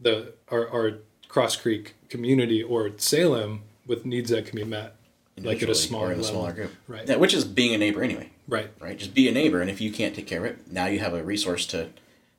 the 0.00 0.32
our, 0.50 0.68
our 0.68 0.98
Cross 1.28 1.56
Creek 1.56 1.94
community 2.08 2.62
or 2.62 2.90
Salem 2.98 3.62
with 3.86 4.04
needs 4.04 4.30
that 4.30 4.46
can 4.46 4.56
be 4.56 4.64
met 4.64 4.96
like 5.38 5.62
at 5.62 5.68
a 5.68 5.74
smaller 5.74 6.12
a 6.12 6.22
smaller 6.22 6.52
group. 6.52 6.72
Right. 6.86 7.08
Yeah, 7.08 7.16
which 7.16 7.34
is 7.34 7.44
being 7.44 7.74
a 7.74 7.78
neighbor 7.78 8.02
anyway. 8.02 8.30
Right. 8.48 8.70
Right. 8.80 8.98
Just 8.98 9.14
be 9.14 9.28
a 9.28 9.32
neighbor, 9.32 9.60
and 9.60 9.70
if 9.70 9.80
you 9.80 9.90
can't 9.92 10.14
take 10.14 10.26
care 10.26 10.40
of 10.40 10.44
it, 10.44 10.70
now 10.70 10.86
you 10.86 10.98
have 10.98 11.14
a 11.14 11.22
resource 11.22 11.64
to 11.66 11.88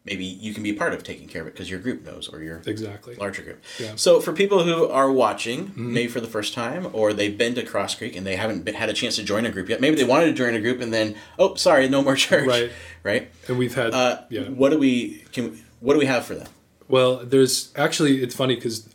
maybe 0.06 0.26
you 0.26 0.54
can 0.54 0.64
be 0.64 0.72
a 0.72 0.74
part 0.74 0.94
of 0.94 1.02
taking 1.04 1.28
care 1.28 1.42
of 1.42 1.48
it 1.48 1.54
because 1.54 1.70
your 1.70 1.80
group 1.80 2.04
knows 2.06 2.28
or 2.28 2.42
your 2.42 2.62
Exactly. 2.66 3.16
larger 3.16 3.42
group. 3.42 3.62
Yeah. 3.80 3.88
Mm-hmm. 3.88 3.96
So 3.98 4.20
for 4.20 4.34
people 4.34 4.64
who 4.64 4.88
are 4.90 5.10
watching, 5.12 5.72
maybe 5.76 6.10
for 6.10 6.20
the 6.20 6.28
first 6.28 6.54
time, 6.54 6.90
or 6.92 7.14
they've 7.14 7.38
been 7.38 7.56
to 7.56 7.64
Cross 7.64 7.96
Creek 7.96 8.16
and 8.16 8.26
they 8.28 8.36
haven't 8.36 8.64
been, 8.66 8.76
had 8.76 8.90
a 8.90 8.94
chance 8.94 9.16
to 9.16 9.24
join 9.24 9.46
a 9.46 9.52
group 9.52 9.70
yet, 9.70 9.80
maybe 9.80 9.96
they 9.96 10.04
wanted 10.04 10.26
to 10.26 10.34
join 10.34 10.54
a 10.56 10.60
group 10.60 10.82
and 10.82 10.94
then 10.94 11.16
oh 11.40 11.56
sorry 11.56 11.88
no 11.88 12.02
more 12.04 12.16
church. 12.28 12.48
Right. 12.48 12.72
Right. 13.04 13.32
And 13.48 13.58
we've 13.58 13.76
had 13.76 13.94
Uh, 13.94 14.22
yeah. 14.30 14.44
What 14.50 14.70
do 14.72 14.78
we 14.78 15.24
can 15.32 15.58
what 15.80 15.94
do 15.94 16.00
we 16.00 16.06
have 16.06 16.26
for 16.26 16.36
them? 16.36 16.48
Well, 16.90 17.18
there's 17.26 17.72
actually 17.78 18.22
it's 18.22 18.36
funny 18.36 18.56
because 18.56 18.90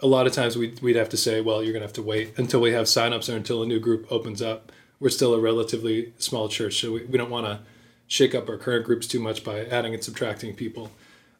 a 0.00 0.06
lot 0.06 0.26
of 0.26 0.32
times 0.34 0.56
we'd, 0.56 0.80
we'd 0.82 0.96
have 0.96 1.08
to 1.10 1.16
say, 1.16 1.40
well, 1.40 1.62
you're 1.62 1.72
gonna 1.72 1.84
have 1.84 1.94
to 1.94 2.02
wait 2.02 2.38
until 2.38 2.60
we 2.60 2.72
have 2.72 2.86
signups 2.86 3.32
or 3.32 3.36
until 3.36 3.62
a 3.62 3.66
new 3.66 3.80
group 3.80 4.06
opens 4.10 4.42
up. 4.42 4.70
We're 5.00 5.08
still 5.10 5.34
a 5.34 5.40
relatively 5.40 6.12
small 6.18 6.48
church, 6.48 6.80
so 6.80 6.92
we, 6.92 7.04
we 7.06 7.16
don't 7.18 7.30
want 7.30 7.46
to 7.46 7.60
shake 8.06 8.34
up 8.34 8.48
our 8.48 8.56
current 8.56 8.84
groups 8.84 9.06
too 9.06 9.20
much 9.20 9.44
by 9.44 9.64
adding 9.64 9.94
and 9.94 10.02
subtracting 10.04 10.54
people. 10.54 10.90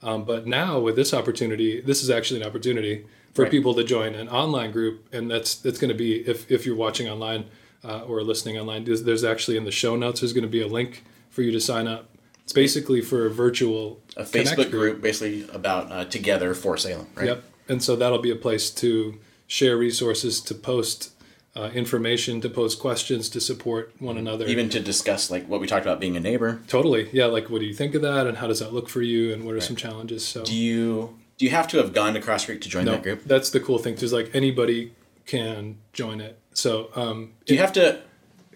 Um, 0.02 0.24
but 0.24 0.46
now 0.46 0.78
with 0.78 0.96
this 0.96 1.14
opportunity, 1.14 1.80
this 1.80 2.02
is 2.02 2.10
actually 2.10 2.40
an 2.42 2.46
opportunity 2.46 3.06
for 3.32 3.42
Right. 3.42 3.50
people 3.50 3.74
to 3.74 3.84
join 3.84 4.14
an 4.14 4.28
online 4.28 4.70
group, 4.70 5.06
and 5.12 5.30
that's 5.30 5.54
that's 5.56 5.78
going 5.78 5.88
to 5.88 5.96
be 5.96 6.20
if 6.28 6.50
if 6.50 6.64
you're 6.66 6.76
watching 6.76 7.08
online 7.08 7.46
uh, 7.84 8.00
or 8.02 8.22
listening 8.22 8.58
online, 8.58 8.84
there's, 8.84 9.02
there's 9.02 9.24
actually 9.24 9.56
in 9.56 9.64
the 9.64 9.70
show 9.72 9.96
notes 9.96 10.20
there's 10.20 10.32
going 10.32 10.44
to 10.44 10.48
be 10.48 10.62
a 10.62 10.66
link 10.66 11.04
for 11.30 11.42
you 11.42 11.50
to 11.52 11.60
sign 11.60 11.86
up. 11.86 12.08
It's 12.44 12.52
basically 12.52 13.00
for 13.00 13.26
a 13.26 13.30
virtual 13.30 14.00
A 14.16 14.24
connect 14.24 14.50
Facebook 14.50 14.70
group, 14.70 15.00
basically 15.02 15.48
about 15.52 15.90
uh, 15.90 16.04
Together 16.04 16.54
for 16.54 16.76
Salem, 16.76 17.06
right? 17.14 17.26
Yep. 17.26 17.44
And 17.68 17.82
so 17.82 17.96
that'll 17.96 18.18
be 18.18 18.30
a 18.30 18.36
place 18.36 18.70
to 18.70 19.18
share 19.46 19.76
resources, 19.76 20.40
to 20.42 20.54
post 20.54 21.10
uh, 21.56 21.70
information, 21.74 22.40
to 22.40 22.48
pose 22.50 22.74
questions, 22.74 23.28
to 23.30 23.40
support 23.40 23.92
one 24.00 24.18
another. 24.18 24.46
Even 24.46 24.68
to 24.70 24.80
discuss 24.80 25.30
like 25.30 25.46
what 25.48 25.60
we 25.60 25.66
talked 25.66 25.86
about 25.86 26.00
being 26.00 26.16
a 26.16 26.20
neighbor. 26.20 26.60
totally, 26.68 27.08
yeah. 27.12 27.26
Like, 27.26 27.48
what 27.50 27.60
do 27.60 27.66
you 27.66 27.74
think 27.74 27.94
of 27.94 28.02
that, 28.02 28.26
and 28.26 28.38
how 28.38 28.46
does 28.48 28.58
that 28.58 28.72
look 28.72 28.88
for 28.88 29.02
you, 29.02 29.32
and 29.32 29.44
what 29.44 29.54
are 29.54 29.60
some 29.60 29.76
challenges? 29.76 30.26
So 30.26 30.44
Do 30.44 30.54
you 30.54 31.16
do 31.38 31.44
you 31.44 31.50
have 31.52 31.68
to 31.68 31.78
have 31.78 31.92
gone 31.92 32.14
to 32.14 32.20
Cross 32.20 32.46
Creek 32.46 32.60
to 32.62 32.68
join 32.68 32.84
no, 32.84 32.92
that 32.92 33.02
group? 33.02 33.24
that's 33.24 33.50
the 33.50 33.60
cool 33.60 33.78
thing. 33.78 33.94
Is 33.94 34.12
like 34.12 34.30
anybody 34.34 34.92
can 35.26 35.78
join 35.92 36.20
it. 36.20 36.38
So 36.52 36.90
um, 36.94 37.32
Do 37.46 37.54
you 37.54 37.60
have 37.60 37.72
to 37.74 38.00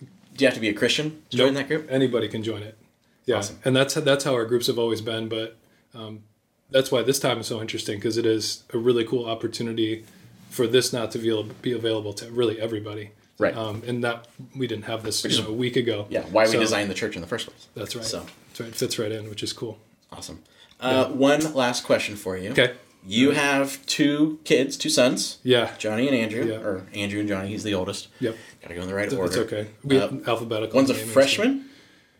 do 0.00 0.44
you 0.44 0.46
have 0.46 0.54
to 0.54 0.60
be 0.60 0.68
a 0.68 0.74
Christian 0.74 1.22
to 1.30 1.36
join 1.36 1.54
that 1.54 1.68
group? 1.68 1.86
anybody 1.90 2.28
can 2.28 2.42
join 2.42 2.62
it. 2.62 2.76
Yeah, 3.26 3.36
Awesome. 3.36 3.58
and 3.64 3.76
that's 3.76 3.94
that's 3.94 4.24
how 4.24 4.34
our 4.34 4.44
groups 4.44 4.66
have 4.68 4.78
always 4.78 5.00
been. 5.00 5.28
But 5.28 5.56
um, 5.94 6.24
that's 6.70 6.90
why 6.90 7.02
this 7.02 7.18
time 7.18 7.38
is 7.40 7.46
so 7.46 7.60
interesting 7.60 7.96
because 7.96 8.16
it 8.16 8.26
is 8.26 8.64
a 8.72 8.78
really 8.78 9.04
cool 9.04 9.26
opportunity 9.26 10.04
for 10.50 10.66
this 10.66 10.92
not 10.92 11.10
to 11.12 11.18
be, 11.18 11.52
be 11.62 11.72
available 11.72 12.12
to 12.14 12.30
really 12.30 12.60
everybody. 12.60 13.10
Right. 13.38 13.56
Um, 13.56 13.82
and 13.86 14.02
that 14.02 14.26
we 14.56 14.66
didn't 14.66 14.86
have 14.86 15.04
this 15.04 15.24
you 15.24 15.42
know, 15.42 15.48
a 15.50 15.52
week 15.52 15.76
ago. 15.76 16.06
Yeah, 16.10 16.22
why 16.22 16.46
we 16.48 16.56
designed 16.58 16.90
the 16.90 16.94
church 16.94 17.14
in 17.14 17.20
the 17.22 17.28
first 17.28 17.46
place. 17.46 17.68
That's 17.74 17.94
right. 17.94 18.04
So 18.04 18.26
That's 18.48 18.60
right. 18.60 18.68
It 18.70 18.74
fits 18.74 18.98
right 18.98 19.12
in, 19.12 19.28
which 19.30 19.42
is 19.44 19.52
cool. 19.52 19.78
awesome. 20.10 20.42
Uh, 20.80 21.06
One 21.06 21.54
last 21.54 21.84
question 21.84 22.16
for 22.16 22.36
you. 22.36 22.50
Okay. 22.50 22.74
You 23.06 23.30
have 23.30 23.84
two 23.86 24.40
kids, 24.44 24.76
two 24.76 24.90
sons, 24.90 25.38
Yeah. 25.44 25.70
Johnny 25.78 26.08
and 26.08 26.16
Andrew, 26.16 26.44
Yeah. 26.46 26.56
or 26.56 26.86
Andrew 26.94 27.20
and 27.20 27.28
Johnny. 27.28 27.48
He's 27.50 27.62
the 27.62 27.74
oldest. 27.74 28.08
Yep. 28.18 28.36
Got 28.60 28.68
to 28.68 28.74
go 28.74 28.82
in 28.82 28.88
the 28.88 28.94
right 28.94 29.12
order. 29.12 29.24
It's 29.26 29.36
okay. 29.36 29.68
We 29.84 29.98
Uh, 29.98 30.10
alphabetical. 30.26 30.74
One's 30.76 30.90
a 30.90 30.94
freshman. 30.94 31.66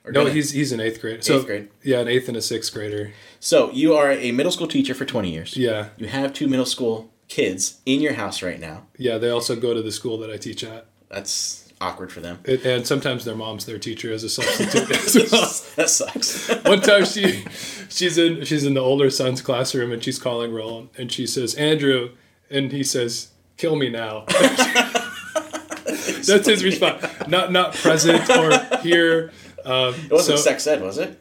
Or. 0.05 0.13
No, 0.13 0.27
he's 0.27 0.53
he's 0.53 0.71
an 0.71 0.79
eighth 0.81 1.01
grade. 1.01 1.25
So, 1.25 1.39
Eighth 1.39 1.47
grade. 1.47 1.69
Yeah, 1.83 1.99
an 1.99 2.09
eighth 2.09 2.29
and 2.29 2.37
a 2.37 2.41
sixth 2.43 2.73
grader. 2.73 3.13
So 3.41 3.71
you 3.73 3.95
are 3.95 4.11
a 4.13 4.31
middle 4.31 4.53
school 4.53 4.69
teacher 4.69 4.95
for 4.95 5.05
twenty 5.05 5.31
years. 5.33 5.57
Yeah. 5.57 5.89
You 5.99 6.07
have 6.07 6.33
two 6.33 6.47
middle 6.47 6.65
school 6.65 7.11
kids 7.29 7.81
in 7.87 8.01
your 8.01 8.15
house 8.15 8.43
right 8.43 8.59
now. 8.61 8.83
Yeah. 8.97 9.19
They 9.19 9.31
also 9.31 9.55
go 9.57 9.75
to 9.75 9.83
the 9.83 9.93
school 9.93 10.19
that 10.19 10.31
I 10.31 10.37
teach 10.37 10.65
at. 10.65 10.87
That's 11.11 11.71
awkward 11.81 12.11
for 12.11 12.21
them. 12.21 12.39
It, 12.45 12.65
and 12.67 12.87
sometimes 12.87 13.25
their 13.25 13.37
mom's 13.37 13.65
their 13.67 13.79
teacher 13.79 14.13
as 14.13 14.25
a 14.25 14.29
substitute 14.37 14.89
that 15.77 15.89
sucks. 15.89 16.49
One 16.65 16.81
time 16.81 17.05
she 17.05 17.45
she's 17.89 18.19
in 18.19 18.45
she's 18.45 18.65
in 18.65 18.75
the 18.75 18.81
older 18.81 19.11
son's 19.11 19.41
classroom 19.43 19.93
and 19.93 20.03
she's 20.03 20.19
calling 20.19 20.53
roll 20.53 20.89
and 20.99 21.11
she 21.13 21.27
says 21.27 21.55
Andrew 21.55 22.11
and 22.51 22.73
he 22.73 22.83
says 22.83 23.29
kill 23.57 23.77
me 23.77 23.89
now. 23.91 24.25
That's 26.27 26.47
his 26.47 26.65
response. 26.65 27.05
Not 27.29 27.53
not 27.53 27.75
present 27.75 28.29
or 28.31 28.79
here. 28.81 29.33
Um, 29.65 29.95
it 29.95 30.11
wasn't 30.11 30.39
so- 30.39 30.45
sex 30.45 30.67
ed, 30.67 30.83
was 30.83 30.99
it? 30.99 31.19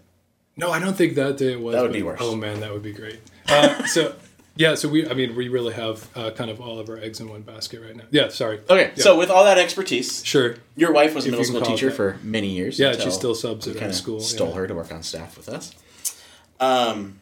No, 0.59 0.71
I 0.71 0.79
don't 0.79 0.95
think 0.97 1.13
that 1.15 1.37
day 1.37 1.51
it 1.53 1.61
was. 1.61 1.75
That 1.75 1.83
would 1.83 1.89
but- 1.89 1.93
be 1.97 2.03
worse. 2.03 2.19
Oh 2.21 2.35
man, 2.35 2.59
that 2.61 2.73
would 2.73 2.81
be 2.83 2.93
great. 2.93 3.19
Uh, 3.47 3.85
so 3.85 4.15
yeah, 4.57 4.75
so 4.75 4.89
we 4.89 5.07
I 5.09 5.13
mean 5.13 5.35
we 5.35 5.47
really 5.49 5.73
have 5.73 6.07
uh, 6.15 6.31
kind 6.31 6.49
of 6.49 6.59
all 6.59 6.79
of 6.79 6.89
our 6.89 6.97
eggs 6.97 7.19
in 7.19 7.29
one 7.29 7.41
basket 7.41 7.81
right 7.81 7.95
now. 7.95 8.03
Yeah, 8.11 8.29
sorry. 8.29 8.59
Okay, 8.69 8.91
Yeah. 8.95 9.03
so 9.03 9.17
with 9.17 9.29
all 9.29 9.43
that 9.45 9.57
expertise, 9.57 10.23
Sure. 10.25 10.55
your 10.75 10.91
wife 10.91 11.13
was 11.15 11.25
a 11.25 11.29
middle 11.31 11.45
school 11.45 11.61
teacher 11.61 11.91
for 11.91 12.17
many 12.23 12.49
years. 12.49 12.79
Yeah, 12.79 12.93
she 12.97 13.11
still 13.11 13.35
subs 13.35 13.67
at 13.67 13.75
our 13.75 13.79
kinda 13.79 13.93
school. 13.93 14.19
Stole 14.19 14.49
yeah. 14.49 14.55
her 14.55 14.67
to 14.67 14.75
work 14.75 14.91
on 14.91 15.03
staff 15.03 15.37
with 15.37 15.49
us. 15.49 15.73
Um, 16.59 17.19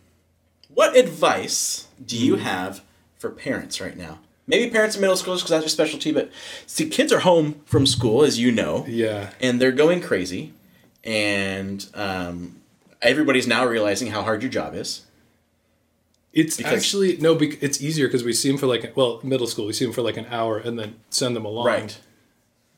what 0.74 0.96
advice 0.98 1.88
do 2.06 2.18
you 2.18 2.36
have 2.38 2.82
for 3.18 3.30
parents 3.30 3.80
right 3.82 3.98
now? 3.98 4.20
Maybe 4.48 4.70
parents 4.72 4.96
in 4.96 5.02
middle 5.02 5.18
schools 5.18 5.42
because 5.42 5.50
that's 5.52 5.64
your 5.64 5.70
specialty, 5.70 6.12
but 6.12 6.30
see, 6.68 6.88
kids 6.88 7.12
are 7.12 7.20
home 7.20 7.62
from 7.66 7.86
school, 7.88 8.24
as 8.24 8.38
you 8.40 8.52
know, 8.52 8.86
Yeah. 8.88 9.32
and 9.42 9.60
they're 9.60 9.72
going 9.72 10.02
crazy, 10.02 10.54
and 11.04 11.86
um, 11.96 12.58
everybody's 13.02 13.48
now 13.48 13.66
realizing 13.66 14.12
how 14.12 14.22
hard 14.22 14.44
your 14.44 14.52
job 14.52 14.76
is. 14.76 15.02
It's 16.36 16.58
Because- 16.58 16.74
actually 16.74 17.18
no, 17.18 17.34
bec- 17.34 17.64
it's 17.64 17.82
easier 17.82 18.08
because 18.08 18.24
we 18.26 18.34
see 18.34 18.50
them 18.50 18.58
for 18.58 18.68
like 18.68 18.96
well, 18.96 19.20
middle 19.24 19.48
school. 19.48 19.66
We 19.66 19.74
see 19.74 19.86
them 19.86 19.94
for 19.94 20.02
like 20.04 20.18
an 20.18 20.28
hour 20.30 20.58
and 20.60 20.78
then 20.78 20.96
send 21.10 21.36
them 21.36 21.46
along. 21.46 21.66
Right. 21.66 21.98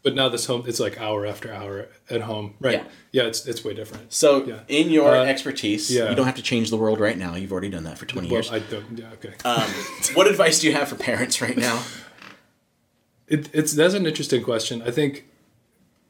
But 0.04 0.14
now 0.16 0.30
this 0.30 0.46
home, 0.46 0.64
it's 0.68 0.80
like 0.80 1.02
hour 1.02 1.26
after 1.26 1.52
hour 1.52 1.88
at 2.10 2.22
home. 2.22 2.54
Right. 2.62 2.76
Yeah. 2.76 2.84
Yeah. 3.12 3.24
it's 3.24 3.46
it's 3.48 3.64
way 3.66 3.74
different. 3.74 4.14
So, 4.14 4.46
Yeah. 4.46 4.60
in 4.68 4.90
your 4.92 5.10
Uh, 5.14 5.26
expertise, 5.26 5.90
yeah. 5.92 6.10
you 6.10 6.16
don't 6.16 6.28
have 6.28 6.36
to 6.36 6.42
change 6.44 6.70
the 6.70 6.78
world 6.78 7.00
right 7.00 7.18
now. 7.18 7.36
You've 7.36 7.52
already 7.52 7.70
done 7.70 7.84
that 7.86 7.98
for 7.98 8.06
20 8.06 8.28
Well, 8.28 8.36
years. 8.44 8.52
I 8.52 8.60
don't. 8.60 8.86
Yeah. 9.00 9.12
Okay. 9.14 9.34
Um, 9.44 9.70
what 10.14 10.28
advice 10.28 10.60
do 10.60 10.68
you 10.68 10.74
have 10.74 10.88
for 10.88 10.96
parents 10.96 11.42
right 11.42 11.58
now? 11.58 11.82
It, 13.28 13.50
it's 13.54 13.74
that's 13.74 13.96
an 13.96 14.06
interesting 14.06 14.44
question. 14.44 14.82
I 14.84 14.92
think, 14.92 15.26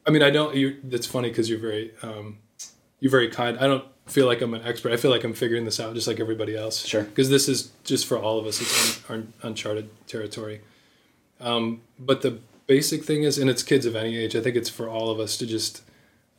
I 0.06 0.10
mean, 0.10 0.22
I 0.22 0.30
don't. 0.30 0.54
You. 0.54 0.76
It's 0.90 1.06
funny 1.06 1.30
because 1.30 1.48
you're 1.50 1.58
very, 1.58 1.92
um, 2.02 2.38
you're 3.00 3.10
very 3.10 3.28
kind. 3.28 3.58
I 3.58 3.66
don't 3.66 3.84
feel 4.08 4.26
like 4.26 4.40
I'm 4.40 4.54
an 4.54 4.62
expert. 4.64 4.92
I 4.92 4.96
feel 4.96 5.10
like 5.10 5.24
I'm 5.24 5.34
figuring 5.34 5.64
this 5.64 5.78
out 5.78 5.94
just 5.94 6.06
like 6.06 6.20
everybody 6.20 6.56
else. 6.56 6.84
Sure. 6.84 7.04
Because 7.04 7.30
this 7.30 7.48
is 7.48 7.70
just 7.84 8.06
for 8.06 8.18
all 8.18 8.38
of 8.38 8.46
us. 8.46 8.60
It's 8.60 9.10
un, 9.10 9.16
un, 9.16 9.32
uncharted 9.42 9.88
territory. 10.06 10.60
Um, 11.40 11.82
but 11.98 12.22
the 12.22 12.38
basic 12.66 13.04
thing 13.04 13.22
is, 13.22 13.38
and 13.38 13.48
it's 13.48 13.62
kids 13.62 13.86
of 13.86 13.94
any 13.94 14.16
age. 14.16 14.34
I 14.34 14.40
think 14.40 14.56
it's 14.56 14.68
for 14.68 14.88
all 14.88 15.10
of 15.10 15.20
us 15.20 15.36
to 15.38 15.46
just 15.46 15.82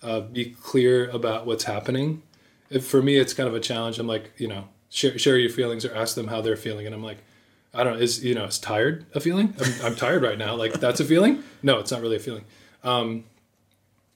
uh, 0.03 0.21
be 0.21 0.55
clear 0.61 1.09
about 1.09 1.45
what's 1.45 1.63
happening. 1.63 2.23
If, 2.69 2.85
for 2.85 3.01
me, 3.01 3.17
it's 3.17 3.33
kind 3.33 3.47
of 3.47 3.55
a 3.55 3.59
challenge. 3.59 3.99
I'm 3.99 4.07
like, 4.07 4.31
you 4.37 4.47
know, 4.47 4.67
share 4.89 5.17
share 5.17 5.37
your 5.37 5.49
feelings 5.49 5.85
or 5.85 5.95
ask 5.95 6.15
them 6.15 6.27
how 6.27 6.41
they're 6.41 6.57
feeling, 6.57 6.85
and 6.85 6.95
I'm 6.95 7.03
like. 7.03 7.19
I 7.71 7.83
don't 7.83 7.93
know. 7.93 7.99
Is 7.99 8.25
you 8.25 8.33
know, 8.33 8.45
is 8.45 8.57
tired 8.57 9.05
a 9.13 9.19
feeling? 9.19 9.53
I'm, 9.61 9.85
I'm 9.85 9.95
tired 9.95 10.23
right 10.23 10.39
now. 10.39 10.55
Like 10.55 10.73
that's 10.79 10.99
a 10.99 11.05
feeling? 11.05 11.43
No, 11.61 11.77
it's 11.77 11.91
not 11.91 12.01
really 12.01 12.15
a 12.15 12.19
feeling. 12.19 12.45
Um, 12.83 13.25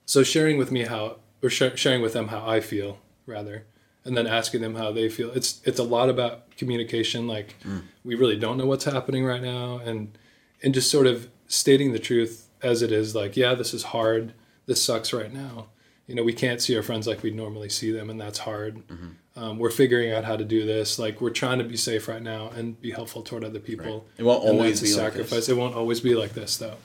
so 0.07 0.23
sharing 0.23 0.57
with 0.57 0.71
me 0.71 0.85
how, 0.85 1.17
or 1.43 1.51
sh- 1.51 1.75
sharing 1.75 2.01
with 2.01 2.13
them 2.13 2.29
how 2.29 2.43
I 2.47 2.61
feel, 2.61 2.97
rather, 3.25 3.65
and 4.05 4.15
then 4.17 4.27
asking 4.27 4.61
them 4.61 4.75
how 4.75 4.91
they 4.91 5.09
feel. 5.09 5.31
It's 5.31 5.61
it's 5.65 5.79
a 5.79 5.83
lot 5.83 6.09
about 6.09 6.55
communication. 6.57 7.27
Like 7.27 7.55
we 8.03 8.15
really 8.15 8.37
don't 8.37 8.57
know 8.57 8.65
what's 8.65 8.85
happening 8.85 9.25
right 9.25 9.41
now, 9.41 9.77
and 9.77 10.17
and 10.63 10.73
just 10.73 10.89
sort 10.89 11.07
of 11.07 11.29
stating 11.47 11.91
the 11.93 11.99
truth 11.99 12.47
as 12.61 12.81
it 12.81 12.91
is. 12.91 13.13
Like, 13.15 13.35
yeah, 13.35 13.53
this 13.53 13.73
is 13.73 13.83
hard. 13.83 14.33
This 14.65 14.83
sucks 14.83 15.11
right 15.13 15.31
now. 15.33 15.67
You 16.07 16.15
know, 16.15 16.23
we 16.23 16.33
can't 16.33 16.61
see 16.61 16.75
our 16.75 16.83
friends 16.83 17.07
like 17.07 17.23
we'd 17.23 17.35
normally 17.35 17.69
see 17.69 17.91
them, 17.91 18.09
and 18.09 18.19
that's 18.19 18.39
hard. 18.39 18.81
Um, 19.35 19.57
we're 19.57 19.71
figuring 19.71 20.11
out 20.11 20.25
how 20.25 20.35
to 20.35 20.43
do 20.45 20.65
this. 20.65 20.99
Like, 20.99 21.19
we're 21.21 21.29
trying 21.31 21.57
to 21.59 21.63
be 21.63 21.75
safe 21.77 22.07
right 22.07 22.21
now 22.21 22.49
and 22.55 22.79
be 22.79 22.91
helpful 22.91 23.21
toward 23.23 23.43
other 23.43 23.59
people. 23.59 24.05
It 24.17 24.23
won't 24.23 24.43
And 24.43 24.57
always 24.57 24.81
be 24.81 24.87
like 24.93 24.95
sacrifice. 25.13 25.29
this. 25.31 25.49
It 25.49 25.57
won't 25.57 25.75
always 25.75 26.01
be 26.01 26.13
like 26.15 26.33
this, 26.33 26.57
though. 26.57 26.75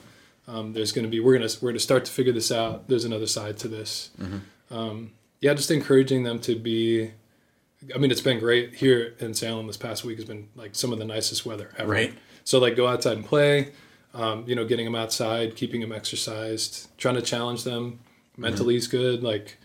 Um, 0.47 0.73
there's 0.73 0.91
going 0.91 1.03
to 1.05 1.09
be 1.11 1.19
we're 1.19 1.37
gonna 1.37 1.51
we're 1.61 1.71
gonna 1.71 1.79
start 1.79 2.05
to 2.05 2.11
figure 2.11 2.33
this 2.33 2.51
out. 2.51 2.87
There's 2.87 3.05
another 3.05 3.27
side 3.27 3.57
to 3.59 3.67
this. 3.67 4.09
Mm-hmm. 4.19 4.73
Um, 4.75 5.11
yeah, 5.41 5.53
just 5.53 5.71
encouraging 5.71 6.23
them 6.23 6.39
to 6.39 6.55
be. 6.55 7.11
I 7.95 7.97
mean, 7.97 8.11
it's 8.11 8.21
been 8.21 8.39
great 8.39 8.75
here 8.75 9.15
in 9.19 9.33
Salem. 9.33 9.67
This 9.67 9.77
past 9.77 10.03
week 10.03 10.17
has 10.17 10.25
been 10.25 10.49
like 10.55 10.75
some 10.75 10.91
of 10.91 10.99
the 10.99 11.05
nicest 11.05 11.45
weather 11.45 11.71
ever. 11.77 11.89
Right. 11.91 12.13
So 12.43 12.59
like, 12.59 12.75
go 12.75 12.87
outside 12.87 13.17
and 13.17 13.25
play. 13.25 13.71
Um, 14.13 14.43
you 14.47 14.55
know, 14.55 14.65
getting 14.65 14.85
them 14.85 14.95
outside, 14.95 15.55
keeping 15.55 15.81
them 15.81 15.91
exercised, 15.91 16.89
trying 16.97 17.15
to 17.15 17.21
challenge 17.21 17.63
them 17.63 17.99
mentally 18.37 18.75
is 18.75 18.87
good. 18.87 19.21
Like, 19.21 19.57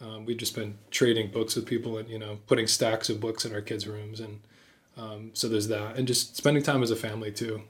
um, 0.00 0.26
we've 0.26 0.36
just 0.36 0.56
been 0.56 0.76
trading 0.90 1.30
books 1.30 1.54
with 1.54 1.66
people 1.66 1.96
and 1.98 2.08
you 2.08 2.18
know 2.18 2.38
putting 2.48 2.66
stacks 2.66 3.08
of 3.08 3.20
books 3.20 3.44
in 3.44 3.54
our 3.54 3.60
kids' 3.60 3.86
rooms, 3.86 4.18
and 4.18 4.40
um, 4.96 5.30
so 5.34 5.48
there's 5.48 5.68
that, 5.68 5.96
and 5.96 6.08
just 6.08 6.36
spending 6.36 6.62
time 6.64 6.82
as 6.82 6.90
a 6.90 6.96
family 6.96 7.30
too, 7.30 7.62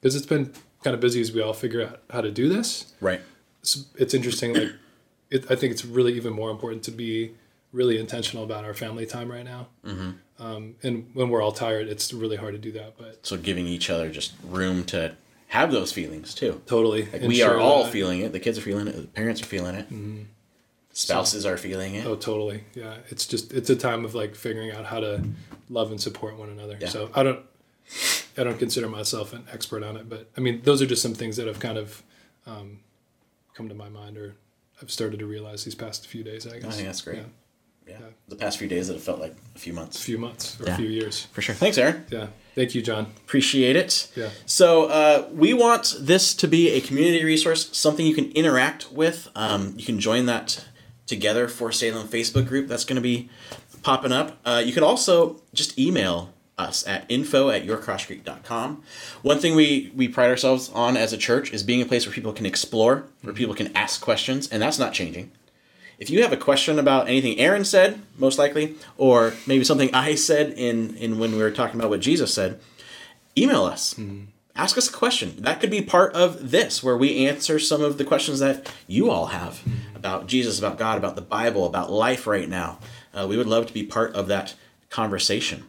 because 0.00 0.16
it's 0.16 0.26
been 0.26 0.52
kind 0.82 0.92
of 0.94 1.00
busy 1.00 1.20
as 1.20 1.32
we 1.32 1.40
all 1.40 1.52
figure 1.52 1.82
out 1.82 2.02
how 2.10 2.20
to 2.20 2.30
do 2.30 2.46
this 2.48 2.92
Right. 3.00 3.20
it's, 3.62 3.86
it's 3.96 4.12
interesting 4.12 4.52
like 4.52 4.72
it, 5.30 5.50
i 5.50 5.54
think 5.54 5.72
it's 5.72 5.84
really 5.84 6.12
even 6.14 6.32
more 6.32 6.50
important 6.50 6.82
to 6.82 6.90
be 6.90 7.34
really 7.72 7.98
intentional 7.98 8.44
about 8.44 8.64
our 8.64 8.74
family 8.74 9.04
time 9.06 9.30
right 9.30 9.44
now 9.44 9.66
mm-hmm. 9.84 10.10
um, 10.44 10.74
and 10.82 11.10
when 11.14 11.28
we're 11.28 11.42
all 11.42 11.52
tired 11.52 11.88
it's 11.88 12.12
really 12.12 12.36
hard 12.36 12.52
to 12.54 12.58
do 12.58 12.70
that 12.72 12.96
but 12.96 13.26
So 13.26 13.36
giving 13.36 13.66
each 13.66 13.90
other 13.90 14.10
just 14.10 14.32
room 14.48 14.84
to 14.86 15.16
have 15.48 15.70
those 15.72 15.92
feelings 15.92 16.34
too. 16.34 16.60
totally 16.66 17.06
Like 17.12 17.22
we 17.22 17.42
are 17.42 17.58
all 17.58 17.84
that. 17.84 17.92
feeling 17.92 18.20
it. 18.20 18.32
The 18.32 18.40
kids 18.40 18.58
are 18.58 18.60
feeling 18.60 18.88
it. 18.88 18.96
The 18.96 19.06
parents 19.06 19.40
are 19.40 19.46
feeling 19.46 19.74
it. 19.76 19.86
Spouses 20.92 21.44
are 21.44 21.56
feeling 21.56 21.96
it. 21.96 22.06
oh 22.06 22.14
totally 22.14 22.62
yeah 22.74 22.94
it's 23.08 23.26
just 23.26 23.52
it's 23.52 23.68
a 23.70 23.74
time 23.76 24.04
of 24.04 24.14
like 24.14 24.36
figuring 24.36 24.70
out 24.70 24.84
how 24.84 25.00
to 25.00 25.24
love 25.68 25.90
and 25.90 26.00
support 26.00 26.38
one 26.38 26.50
another 26.50 26.76
Yeah. 26.80 26.88
so 26.88 27.10
i 27.14 27.24
don't 27.24 27.40
i 28.38 28.44
don't 28.44 28.58
consider 28.60 28.88
myself 28.88 29.32
an 29.32 29.44
expert 29.52 29.82
on 29.82 29.96
it 29.96 30.08
but 30.08 30.30
i 30.36 30.40
mean 30.40 30.60
those 30.62 30.80
are 30.80 30.86
just 30.86 31.02
some 31.02 31.14
things 31.14 31.36
that 31.36 31.48
have 31.48 31.58
kind 31.58 31.78
of 31.78 32.02
um, 32.46 32.78
come 33.54 33.68
to 33.68 33.74
my 33.74 33.88
mind 33.88 34.16
or 34.16 34.36
i've 34.82 34.90
started 34.90 35.18
to 35.18 35.26
realize 35.26 35.64
these 35.64 35.74
past 35.74 36.06
few 36.06 36.22
days 36.24 36.46
i 36.46 36.58
guess 36.58 36.64
I 36.66 36.70
think 36.72 36.86
that's 36.86 37.00
great. 37.02 37.16
yeah, 37.18 37.22
Yeah. 37.86 37.98
Yeah. 38.00 38.06
The 38.28 38.36
past 38.36 38.58
few 38.58 38.68
days 38.68 38.88
that 38.88 38.94
it 38.96 39.00
felt 39.02 39.20
like 39.20 39.34
a 39.54 39.58
few 39.58 39.72
months. 39.72 39.98
a 39.98 40.02
few 40.02 40.18
months 40.18 40.60
or 40.60 40.66
Yeah. 40.66 40.74
a 40.74 40.76
few 40.76 40.88
years 40.88 41.26
For 41.32 41.42
sure. 41.42 41.54
Thanks, 41.54 41.76
Aaron. 41.78 42.04
yeah 42.10 42.28
thank 42.54 42.74
you 42.74 42.82
Jon 42.82 43.06
Appreciate 43.26 43.76
it. 43.76 44.08
Yeah. 44.16 44.30
So 44.46 44.86
uh, 44.86 45.28
we 45.32 45.52
want 45.54 45.94
this 46.00 46.34
to 46.34 46.46
be 46.48 46.70
a 46.70 46.80
community 46.80 47.24
resource, 47.24 47.76
something 47.76 48.06
you 48.06 48.14
can 48.14 48.30
interact 48.32 48.92
with. 48.92 49.28
Um, 49.34 49.74
you 49.76 49.84
can 49.84 49.98
join 50.00 50.26
that 50.26 50.64
Together 51.06 51.48
for 51.48 51.70
Salem 51.72 52.06
Facebook 52.08 52.46
group. 52.48 52.66
That's 52.68 52.84
going 52.84 52.96
to 52.96 53.02
be 53.02 53.28
popping 53.82 54.12
up. 54.12 54.38
Uh, 54.44 54.62
you 54.64 54.72
can 54.72 54.82
also 54.82 55.42
just 55.52 55.78
email 55.78 56.32
us 56.56 56.86
at 56.86 57.04
info 57.08 57.50
at 57.50 57.66
yourcrosscreek.com. 57.66 58.82
One 59.22 59.38
thing 59.38 59.54
we, 59.54 59.92
we 59.94 60.08
pride 60.08 60.30
ourselves 60.30 60.70
on 60.70 60.96
as 60.96 61.12
a 61.12 61.18
church 61.18 61.52
is 61.52 61.62
being 61.62 61.82
a 61.82 61.86
place 61.86 62.06
where 62.06 62.14
people 62.14 62.32
can 62.32 62.46
explore, 62.46 63.06
where 63.22 63.34
people 63.34 63.54
can 63.54 63.76
ask 63.76 64.00
questions, 64.00 64.48
and 64.48 64.62
that's 64.62 64.78
not 64.78 64.92
changing. 64.92 65.32
if 65.98 66.10
you 66.10 66.22
have 66.22 66.32
a 66.32 66.36
question 66.36 66.78
about 66.78 67.08
anything 67.08 67.38
Aaron 67.38 67.64
said, 67.64 68.00
most 68.16 68.38
likely, 68.38 68.76
or 68.96 69.34
maybe 69.46 69.64
something 69.64 69.92
I 69.94 70.14
said 70.14 70.52
in, 70.56 70.96
in 70.96 71.18
when 71.18 71.32
we 71.32 71.38
were 71.38 71.50
talking 71.50 71.78
about 71.78 71.90
what 71.90 72.00
Jesus 72.00 72.32
said, 72.32 72.60
email 73.36 73.64
us. 73.64 73.94
Mm-hmm. 73.94 74.26
Ask 74.56 74.78
us 74.78 74.88
a 74.88 74.92
question. 74.92 75.34
That 75.38 75.60
could 75.60 75.70
be 75.70 75.82
part 75.82 76.14
of 76.14 76.52
this, 76.52 76.80
where 76.80 76.96
we 76.96 77.26
answer 77.26 77.58
some 77.58 77.82
of 77.82 77.98
the 77.98 78.04
questions 78.04 78.38
that 78.38 78.72
you 78.86 79.10
all 79.10 79.26
have 79.26 79.54
mm-hmm. 79.54 79.96
about 79.96 80.28
Jesus, 80.28 80.60
about 80.60 80.78
God, 80.78 80.96
about 80.96 81.16
the 81.16 81.22
Bible, 81.22 81.66
about 81.66 81.90
life 81.90 82.28
right 82.28 82.48
now. 82.48 82.78
Uh, 83.12 83.26
we 83.28 83.36
would 83.36 83.48
love 83.48 83.66
to 83.66 83.72
be 83.72 83.82
part 83.82 84.14
of 84.14 84.28
that 84.28 84.54
conversation. 84.90 85.64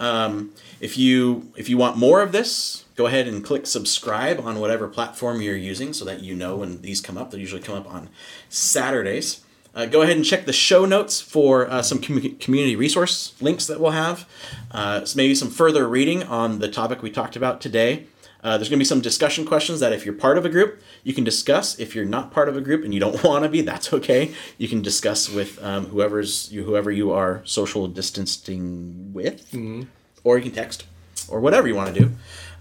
Um, 0.00 0.52
if 0.80 0.98
you 0.98 1.50
if 1.56 1.68
you 1.68 1.76
want 1.76 1.96
more 1.96 2.20
of 2.22 2.32
this, 2.32 2.84
go 2.96 3.06
ahead 3.06 3.26
and 3.26 3.44
click 3.44 3.66
subscribe 3.66 4.40
on 4.40 4.60
whatever 4.60 4.88
platform 4.88 5.40
you're 5.40 5.56
using, 5.56 5.92
so 5.92 6.04
that 6.04 6.22
you 6.22 6.34
know 6.34 6.56
when 6.56 6.82
these 6.82 7.00
come 7.00 7.16
up. 7.16 7.30
They 7.30 7.38
usually 7.38 7.62
come 7.62 7.76
up 7.76 7.92
on 7.92 8.08
Saturdays. 8.48 9.42
Uh, 9.74 9.84
go 9.84 10.00
ahead 10.00 10.16
and 10.16 10.24
check 10.24 10.46
the 10.46 10.54
show 10.54 10.86
notes 10.86 11.20
for 11.20 11.68
uh, 11.70 11.82
some 11.82 12.00
com- 12.00 12.36
community 12.36 12.74
resource 12.74 13.34
links 13.42 13.66
that 13.66 13.78
we'll 13.78 13.90
have. 13.90 14.26
Uh, 14.70 15.04
maybe 15.14 15.34
some 15.34 15.50
further 15.50 15.86
reading 15.86 16.22
on 16.22 16.60
the 16.60 16.68
topic 16.68 17.02
we 17.02 17.10
talked 17.10 17.36
about 17.36 17.60
today. 17.60 18.06
Uh, 18.46 18.56
there's 18.56 18.68
going 18.68 18.78
to 18.78 18.80
be 18.80 18.84
some 18.84 19.00
discussion 19.00 19.44
questions 19.44 19.80
that 19.80 19.92
if 19.92 20.04
you're 20.04 20.14
part 20.14 20.38
of 20.38 20.44
a 20.44 20.48
group, 20.48 20.80
you 21.02 21.12
can 21.12 21.24
discuss. 21.24 21.80
If 21.80 21.96
you're 21.96 22.04
not 22.04 22.30
part 22.30 22.48
of 22.48 22.56
a 22.56 22.60
group 22.60 22.84
and 22.84 22.94
you 22.94 23.00
don't 23.00 23.20
want 23.24 23.42
to 23.42 23.48
be, 23.48 23.60
that's 23.60 23.92
okay. 23.92 24.32
You 24.56 24.68
can 24.68 24.82
discuss 24.82 25.28
with 25.28 25.60
um, 25.64 25.86
whoever's 25.86 26.52
you, 26.52 26.62
whoever 26.62 26.92
you 26.92 27.10
are 27.10 27.42
social 27.44 27.88
distancing 27.88 29.12
with, 29.12 29.50
mm-hmm. 29.50 29.82
or 30.22 30.38
you 30.38 30.44
can 30.44 30.52
text, 30.52 30.86
or 31.26 31.40
whatever 31.40 31.66
you 31.66 31.74
want 31.74 31.92
to 31.92 32.00
do. 32.00 32.12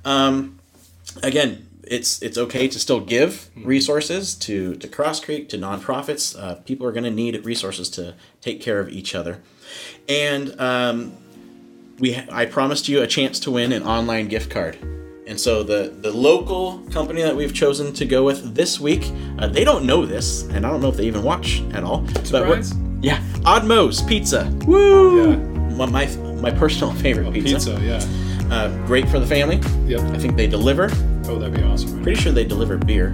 Um, 0.03 0.57
again, 1.21 1.67
it's 1.83 2.19
it's 2.23 2.39
okay 2.39 2.67
to 2.67 2.79
still 2.79 2.99
give 2.99 3.43
hmm. 3.53 3.67
resources 3.67 4.33
to 4.38 4.73
to 4.77 4.88
Cross 4.88 5.19
Creek 5.19 5.49
to 5.49 5.57
nonprofits. 5.59 6.36
Uh, 6.36 6.55
people 6.55 6.88
are 6.88 6.93
going 6.93 7.03
to 7.03 7.11
need 7.11 7.45
resources 7.45 7.91
to 7.91 8.15
take 8.41 8.59
care 8.59 8.79
of 8.79 8.89
each 8.89 9.13
other, 9.13 9.39
and 10.09 10.59
um, 10.59 11.15
we 11.99 12.17
I 12.31 12.47
promised 12.47 12.88
you 12.88 13.03
a 13.03 13.07
chance 13.07 13.39
to 13.41 13.51
win 13.51 13.71
an 13.71 13.83
online 13.83 14.29
gift 14.29 14.49
card. 14.49 14.79
And 15.28 15.39
so 15.39 15.63
the 15.63 15.91
the 16.01 16.11
local 16.11 16.80
company 16.91 17.23
that 17.23 17.36
we've 17.36 17.53
chosen 17.53 17.93
to 17.93 18.05
go 18.05 18.23
with 18.23 18.53
this 18.53 18.80
week, 18.80 19.11
uh, 19.39 19.47
they 19.47 19.63
don't 19.63 19.86
know 19.86 20.05
this, 20.05 20.43
and 20.49 20.65
I 20.65 20.69
don't 20.69 20.82
know 20.82 20.89
if 20.89 20.97
they 20.97 21.07
even 21.07 21.23
watch 21.23 21.63
at 21.73 21.84
all. 21.84 22.07
Surprise! 22.23 22.73
But 22.73 23.03
yeah, 23.03 23.23
Odd 23.43 23.65
Moe's 23.65 24.03
Pizza. 24.03 24.51
Woo! 24.67 25.32
Yeah. 25.32 25.36
My 25.76 25.88
my, 25.88 26.05
my 26.41 26.51
personal 26.51 26.93
favorite 27.01 27.26
oh, 27.26 27.32
pizza. 27.32 27.76
Pizza, 27.76 27.82
yeah. 27.82 28.53
Uh, 28.53 28.69
great 28.86 29.09
for 29.09 29.19
the 29.19 29.26
family. 29.26 29.57
Yep. 29.88 30.01
I 30.13 30.19
think 30.19 30.36
they 30.36 30.45
deliver. 30.45 30.91
Oh, 31.26 31.39
that'd 31.39 31.55
be 31.55 31.63
awesome. 31.63 32.03
Pretty 32.03 32.21
sure 32.21 32.32
they 32.32 32.45
deliver 32.45 32.78
beer. 32.78 33.11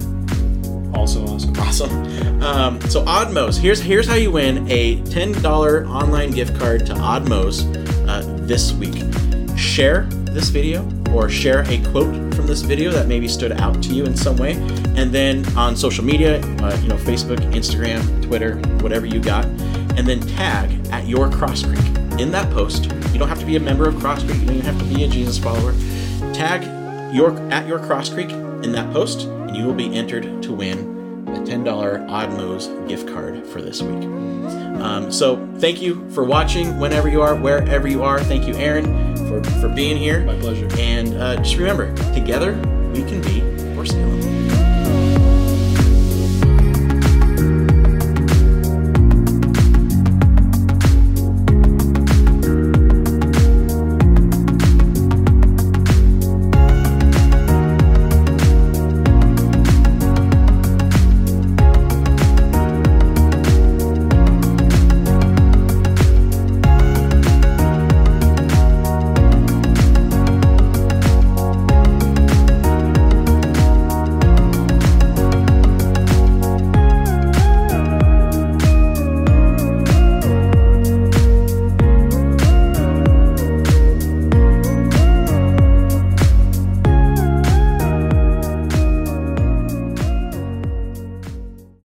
Also 0.94 1.24
awesome. 1.26 1.56
Awesome. 1.56 2.42
Um, 2.42 2.80
so 2.82 3.02
Odd 3.06 3.32
Moe's. 3.32 3.56
Here's 3.56 3.80
here's 3.80 4.06
how 4.06 4.16
you 4.16 4.30
win 4.30 4.70
a 4.70 5.02
ten 5.04 5.32
dollar 5.40 5.86
online 5.86 6.30
gift 6.30 6.58
card 6.58 6.84
to 6.86 6.94
Odd 6.94 7.26
Moe's 7.26 7.64
uh, 8.06 8.22
this 8.42 8.74
week. 8.74 9.02
Share 9.56 10.06
this 10.32 10.48
video 10.48 10.88
or 11.12 11.28
share 11.28 11.60
a 11.68 11.78
quote 11.90 12.34
from 12.34 12.46
this 12.46 12.62
video 12.62 12.90
that 12.90 13.06
maybe 13.06 13.28
stood 13.28 13.52
out 13.52 13.82
to 13.82 13.94
you 13.94 14.04
in 14.04 14.16
some 14.16 14.36
way, 14.36 14.52
and 14.96 15.12
then 15.12 15.46
on 15.56 15.76
social 15.76 16.04
media, 16.04 16.40
uh, 16.62 16.76
you 16.82 16.88
know, 16.88 16.96
Facebook, 16.96 17.38
Instagram, 17.52 18.22
Twitter, 18.22 18.56
whatever 18.82 19.06
you 19.06 19.20
got, 19.20 19.44
and 19.96 20.06
then 20.06 20.20
tag 20.20 20.86
at 20.88 21.06
your 21.06 21.30
Cross 21.30 21.64
Creek 21.64 21.84
in 22.18 22.30
that 22.30 22.50
post. 22.52 22.84
You 23.12 23.18
don't 23.18 23.28
have 23.28 23.40
to 23.40 23.46
be 23.46 23.56
a 23.56 23.60
member 23.60 23.88
of 23.88 23.98
Cross 23.98 24.24
Creek. 24.24 24.40
You 24.40 24.46
don't 24.46 24.56
even 24.56 24.74
have 24.74 24.78
to 24.78 24.94
be 24.94 25.04
a 25.04 25.08
Jesus 25.08 25.38
follower. 25.38 25.72
Tag 26.32 26.62
your 27.14 27.36
at 27.52 27.66
your 27.68 27.78
Cross 27.78 28.10
Creek 28.10 28.30
in 28.30 28.72
that 28.72 28.90
post, 28.92 29.22
and 29.22 29.56
you 29.56 29.66
will 29.66 29.74
be 29.74 29.94
entered 29.94 30.42
to 30.42 30.52
win 30.52 31.24
the 31.26 31.40
$10 31.40 32.10
Odd 32.10 32.30
Moe's 32.30 32.68
gift 32.88 33.08
card 33.08 33.46
for 33.46 33.60
this 33.60 33.82
week. 33.82 34.04
Um, 34.80 35.12
so 35.12 35.48
thank 35.58 35.80
you 35.80 36.08
for 36.10 36.24
watching 36.24 36.78
whenever 36.78 37.08
you 37.08 37.22
are, 37.22 37.34
wherever 37.34 37.86
you 37.88 38.02
are. 38.02 38.20
Thank 38.20 38.46
you, 38.46 38.54
Aaron, 38.54 39.11
for, 39.40 39.50
for 39.60 39.68
being 39.68 39.96
here. 39.96 40.24
My 40.24 40.36
pleasure. 40.36 40.68
And 40.78 41.14
uh, 41.14 41.36
just 41.36 41.56
remember, 41.56 41.94
together 42.12 42.54
we 42.92 43.02
can 43.04 43.20
be 43.22 43.40
for 43.74 43.86
Salem. 43.86 44.31